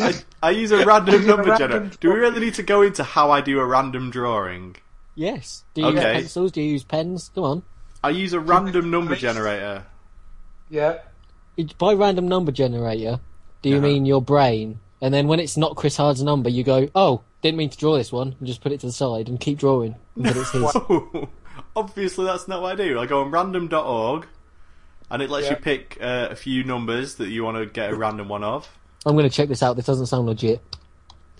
[0.00, 1.96] I, I use a random Using a number generator.
[2.00, 4.76] Do we really need to go into how I do a random drawing?
[5.14, 5.64] Yes.
[5.74, 6.52] Do you use pencils?
[6.52, 7.30] Do you use pens?
[7.34, 7.62] Come on.
[8.04, 9.86] I use a random number generator.
[10.70, 10.98] Yeah.
[11.56, 13.20] It- By random number generator,
[13.62, 13.86] do you Uh-huh.
[13.86, 14.80] mean your brain?
[15.00, 17.96] And then when it's not Chris Hard's number, you go, "Oh, didn't mean to draw
[17.96, 20.64] this one," and just put it to the side and keep drawing until it's his.
[21.76, 22.98] Obviously, that's not what I do.
[22.98, 24.26] I go on random.org,
[25.10, 25.50] and it lets Yeah.
[25.52, 28.68] you pick uh, a few numbers that you want to get a random one of.
[29.06, 29.76] I'm going to check this out.
[29.76, 30.60] This doesn't sound legit.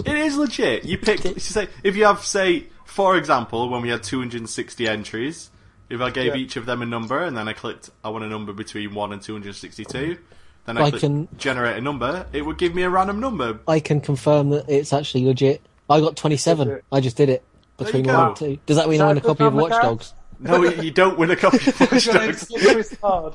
[0.06, 0.84] It is legit.
[0.84, 1.20] You pick.
[1.40, 5.50] say if you have, say, for example, when we had 260 entries,
[5.90, 6.40] if I gave Yeah.
[6.42, 9.12] each of them a number and then I clicked, I want a number between one
[9.12, 10.18] and 262.
[10.66, 12.26] Then I, I clicked can- generate a number.
[12.32, 13.58] It would give me a random number.
[13.66, 15.62] I can confirm that it's actually legit.
[15.88, 16.80] I got 27.
[16.92, 17.42] I just did it
[17.78, 18.58] between one and two.
[18.66, 19.84] Does that mean Is I win a a copy of number, Watch Gareth?
[19.84, 20.14] Dogs?
[20.40, 22.60] No, you don't win a copy of Watch Your name's Dogs.
[22.60, 23.34] still Chris Hard.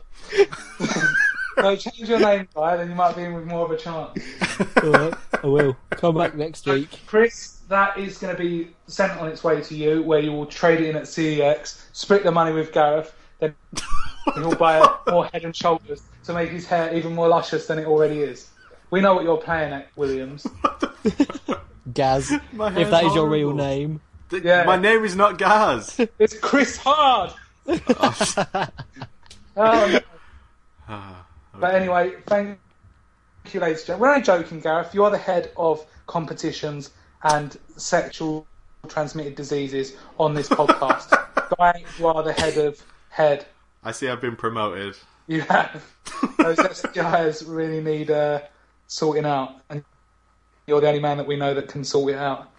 [1.57, 4.19] so change your name, guy, then you might be in with more of a chance.
[4.77, 5.13] Alright,
[5.43, 5.75] I will.
[5.91, 6.99] Come back next week.
[7.07, 10.45] Chris, that is going to be sent on its way to you, where you will
[10.45, 13.53] trade it in at CEX, split the money with Gareth, then
[14.35, 17.85] he'll buy more Head and Shoulders to make his hair even more luscious than it
[17.85, 18.49] already is.
[18.89, 20.47] We know what you're playing at, Williams.
[21.93, 23.99] Gaz, if hair's that is your real name.
[24.29, 24.63] Th- Yeah.
[24.63, 25.99] My name is not Gaz.
[26.17, 27.31] It's Chris Hard.
[27.67, 28.41] Oh,
[29.55, 29.99] no.
[30.85, 31.25] Ah,
[31.55, 32.59] But anyway, thank
[33.53, 34.01] you, ladies and gentlemen.
[34.01, 34.93] We're only joking, Gareth.
[34.93, 36.89] You are the head of competitions
[37.23, 38.47] and sexual
[38.87, 41.09] transmitted diseases on this podcast.
[41.57, 43.45] Guy, you are the head of head.
[43.83, 44.95] I see I've been promoted.
[45.27, 45.83] You have.
[46.37, 48.41] Those STIs really need uh,
[48.87, 49.61] sorting out.
[49.69, 49.83] And
[50.67, 52.49] you're the only man that we know that can sort it out.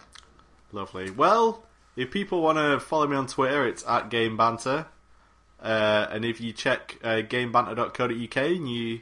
[0.73, 1.11] Lovely.
[1.11, 1.65] Well,
[1.97, 4.87] if people want to follow me on Twitter, it's at Game Banter.
[5.63, 9.01] Uh, and if you check uh, gamebanter.co.uk, and you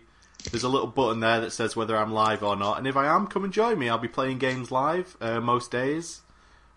[0.51, 2.78] there's a little button there that says whether I'm live or not.
[2.78, 3.89] And if I am, come and join me.
[3.89, 6.23] I'll be playing games live uh, most days.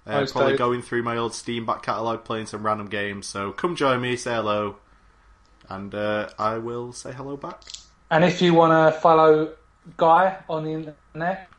[0.08, 0.60] Uh, Most probably days.
[0.60, 3.26] going through my old Steam back catalogue, playing some random games.
[3.26, 4.76] So come join me, say hello,
[5.68, 7.64] and uh, I will say hello back.
[8.12, 9.54] And if you want to follow
[9.98, 11.50] Guy on the internet,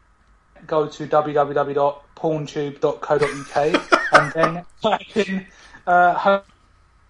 [0.64, 5.44] go to www.porntube.co.uk and then type in
[5.88, 6.40] uh,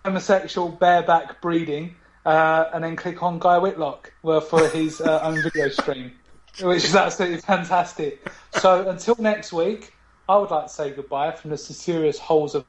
[0.04, 1.96] homosexual bareback breeding
[2.26, 6.12] uh, and then click on Guy Whitlock for his uh, own video stream,
[6.60, 8.28] which is absolutely fantastic.
[8.50, 9.94] So until next week,
[10.28, 12.66] I would like to say goodbye from the serious holes of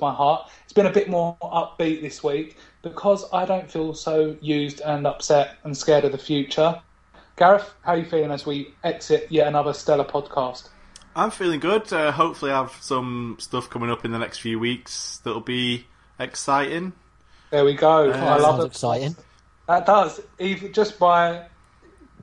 [0.00, 0.50] my heart.
[0.64, 5.06] It's been a bit more upbeat this week because I don't feel so used and
[5.06, 6.80] upset and scared of the future.
[7.36, 10.70] Gareth, how are you feeling as we exit yet another stellar podcast?
[11.14, 11.92] I'm feeling good.
[11.92, 15.86] Uh, hopefully, I have some stuff coming up in the next few weeks that'll be
[16.18, 16.94] exciting.
[17.54, 18.10] There we go.
[18.10, 18.66] I That love sounds it.
[18.66, 19.16] exciting.
[19.68, 20.20] That does.
[20.40, 21.46] Even just by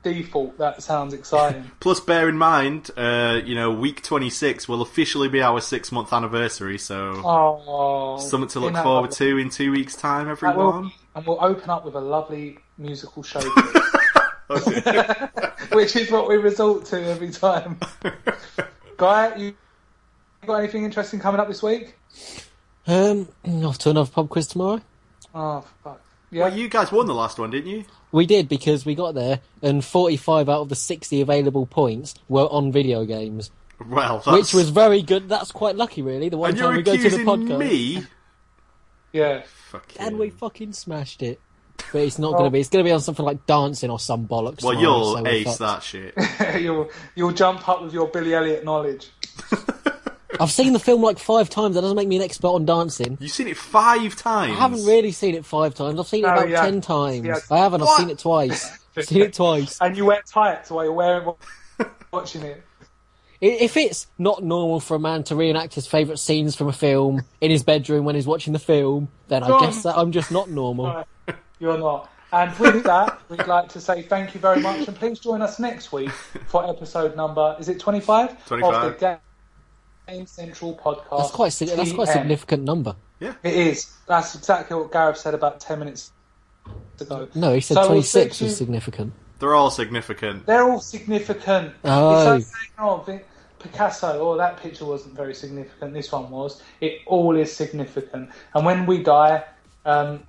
[0.02, 1.70] default, that sounds exciting.
[1.80, 6.12] Plus, bear in mind, uh, you know, week 26 will officially be our six month
[6.12, 9.16] anniversary, so Oh, something to look forward lovely?
[9.16, 10.92] to in two weeks' time, That will everyone.
[11.14, 13.40] and we'll open up with a lovely musical show,
[15.72, 17.80] which is what we resort to every time.
[18.98, 19.54] Guy, you
[20.46, 21.94] got anything interesting coming up this week?
[22.86, 23.28] Um,
[23.64, 24.82] off to another pub quiz tomorrow.
[25.34, 26.00] Oh, fuck.
[26.30, 26.44] Yeah.
[26.44, 27.84] well, you guys won the last one, didn't you?
[28.10, 32.46] We did because we got there, and 45 out of the 60 available points were
[32.50, 33.50] on video games,
[33.86, 34.26] Well, that's...
[34.26, 35.28] which was very good.
[35.28, 36.30] That's quite lucky, really.
[36.30, 38.06] The one And time we go to the podcast, me?
[39.12, 39.42] yeah.
[39.70, 41.40] Fuck and we fucking smashed it.
[41.92, 42.50] But it's not going to oh.
[42.50, 42.60] be.
[42.60, 44.62] It's going to be on something like dancing or some bollocks.
[44.62, 45.58] Well, tomorrow, you'll so ace fucked.
[45.58, 46.14] that shit.
[46.62, 49.10] you'll you'll jump up with your Billy Elliot knowledge.
[50.40, 51.74] I've seen the film like five times.
[51.74, 53.18] That doesn't make me an expert on dancing.
[53.20, 54.52] You've seen it five times.
[54.52, 55.98] I haven't really seen it five times.
[55.98, 56.62] I've seen it No, about yeah.
[56.62, 57.24] ten times.
[57.26, 57.38] Yeah.
[57.50, 57.82] I haven't.
[57.82, 58.78] I've seen it twice.
[58.96, 59.78] I've seen it twice.
[59.80, 61.32] And you wear tights while you're wearing
[62.12, 62.62] watching it.
[63.40, 67.22] If it's not normal for a man to reenact his favourite scenes from a film
[67.40, 70.48] in his bedroom when he's watching the film, then I guess that I'm just not
[70.48, 71.04] normal.
[71.58, 72.08] You're not.
[72.32, 75.58] And with that, we'd like to say thank you very much, and please join us
[75.58, 76.10] next week
[76.46, 77.56] for episode number.
[77.58, 78.46] Is it 25?
[78.46, 78.74] 25.
[78.84, 79.20] Of the
[80.12, 81.18] Game Central podcast.
[81.18, 81.52] That's quite.
[81.52, 82.96] sig- That's quite a significant number.
[83.20, 83.90] Yeah, it is.
[84.06, 86.12] That's exactly what Gareth said about 10 minutes
[87.00, 87.28] ago.
[87.34, 89.12] No, he said So 26 speak was significant.
[89.38, 90.46] They're all significant.
[90.46, 91.74] They're all significant.
[91.84, 92.36] Oh.
[92.36, 93.04] It's like oh,
[93.58, 95.94] Picasso, oh, that picture wasn't very significant.
[95.94, 96.62] This one was.
[96.80, 98.30] It all is significant.
[98.54, 99.44] And when we die,
[99.84, 100.24] um,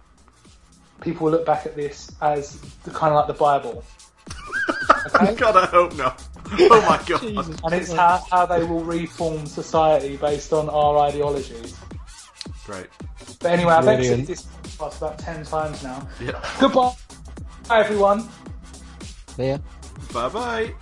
[1.02, 3.84] people will look back at this as the, kind of like the Bible.
[5.16, 5.36] Okay?
[5.36, 6.24] God, I hope not.
[6.52, 7.24] Oh my god.
[7.64, 11.76] and it's how, how they will reform society based on our ideologies.
[12.66, 12.88] Great.
[13.40, 14.30] But anyway, I've Brilliant.
[14.30, 16.08] exited this podcast about 10 times now.
[16.22, 16.44] Yeah.
[16.60, 16.94] Goodbye,
[17.70, 18.28] everyone.
[19.38, 19.60] There.
[20.14, 20.74] Bye bye.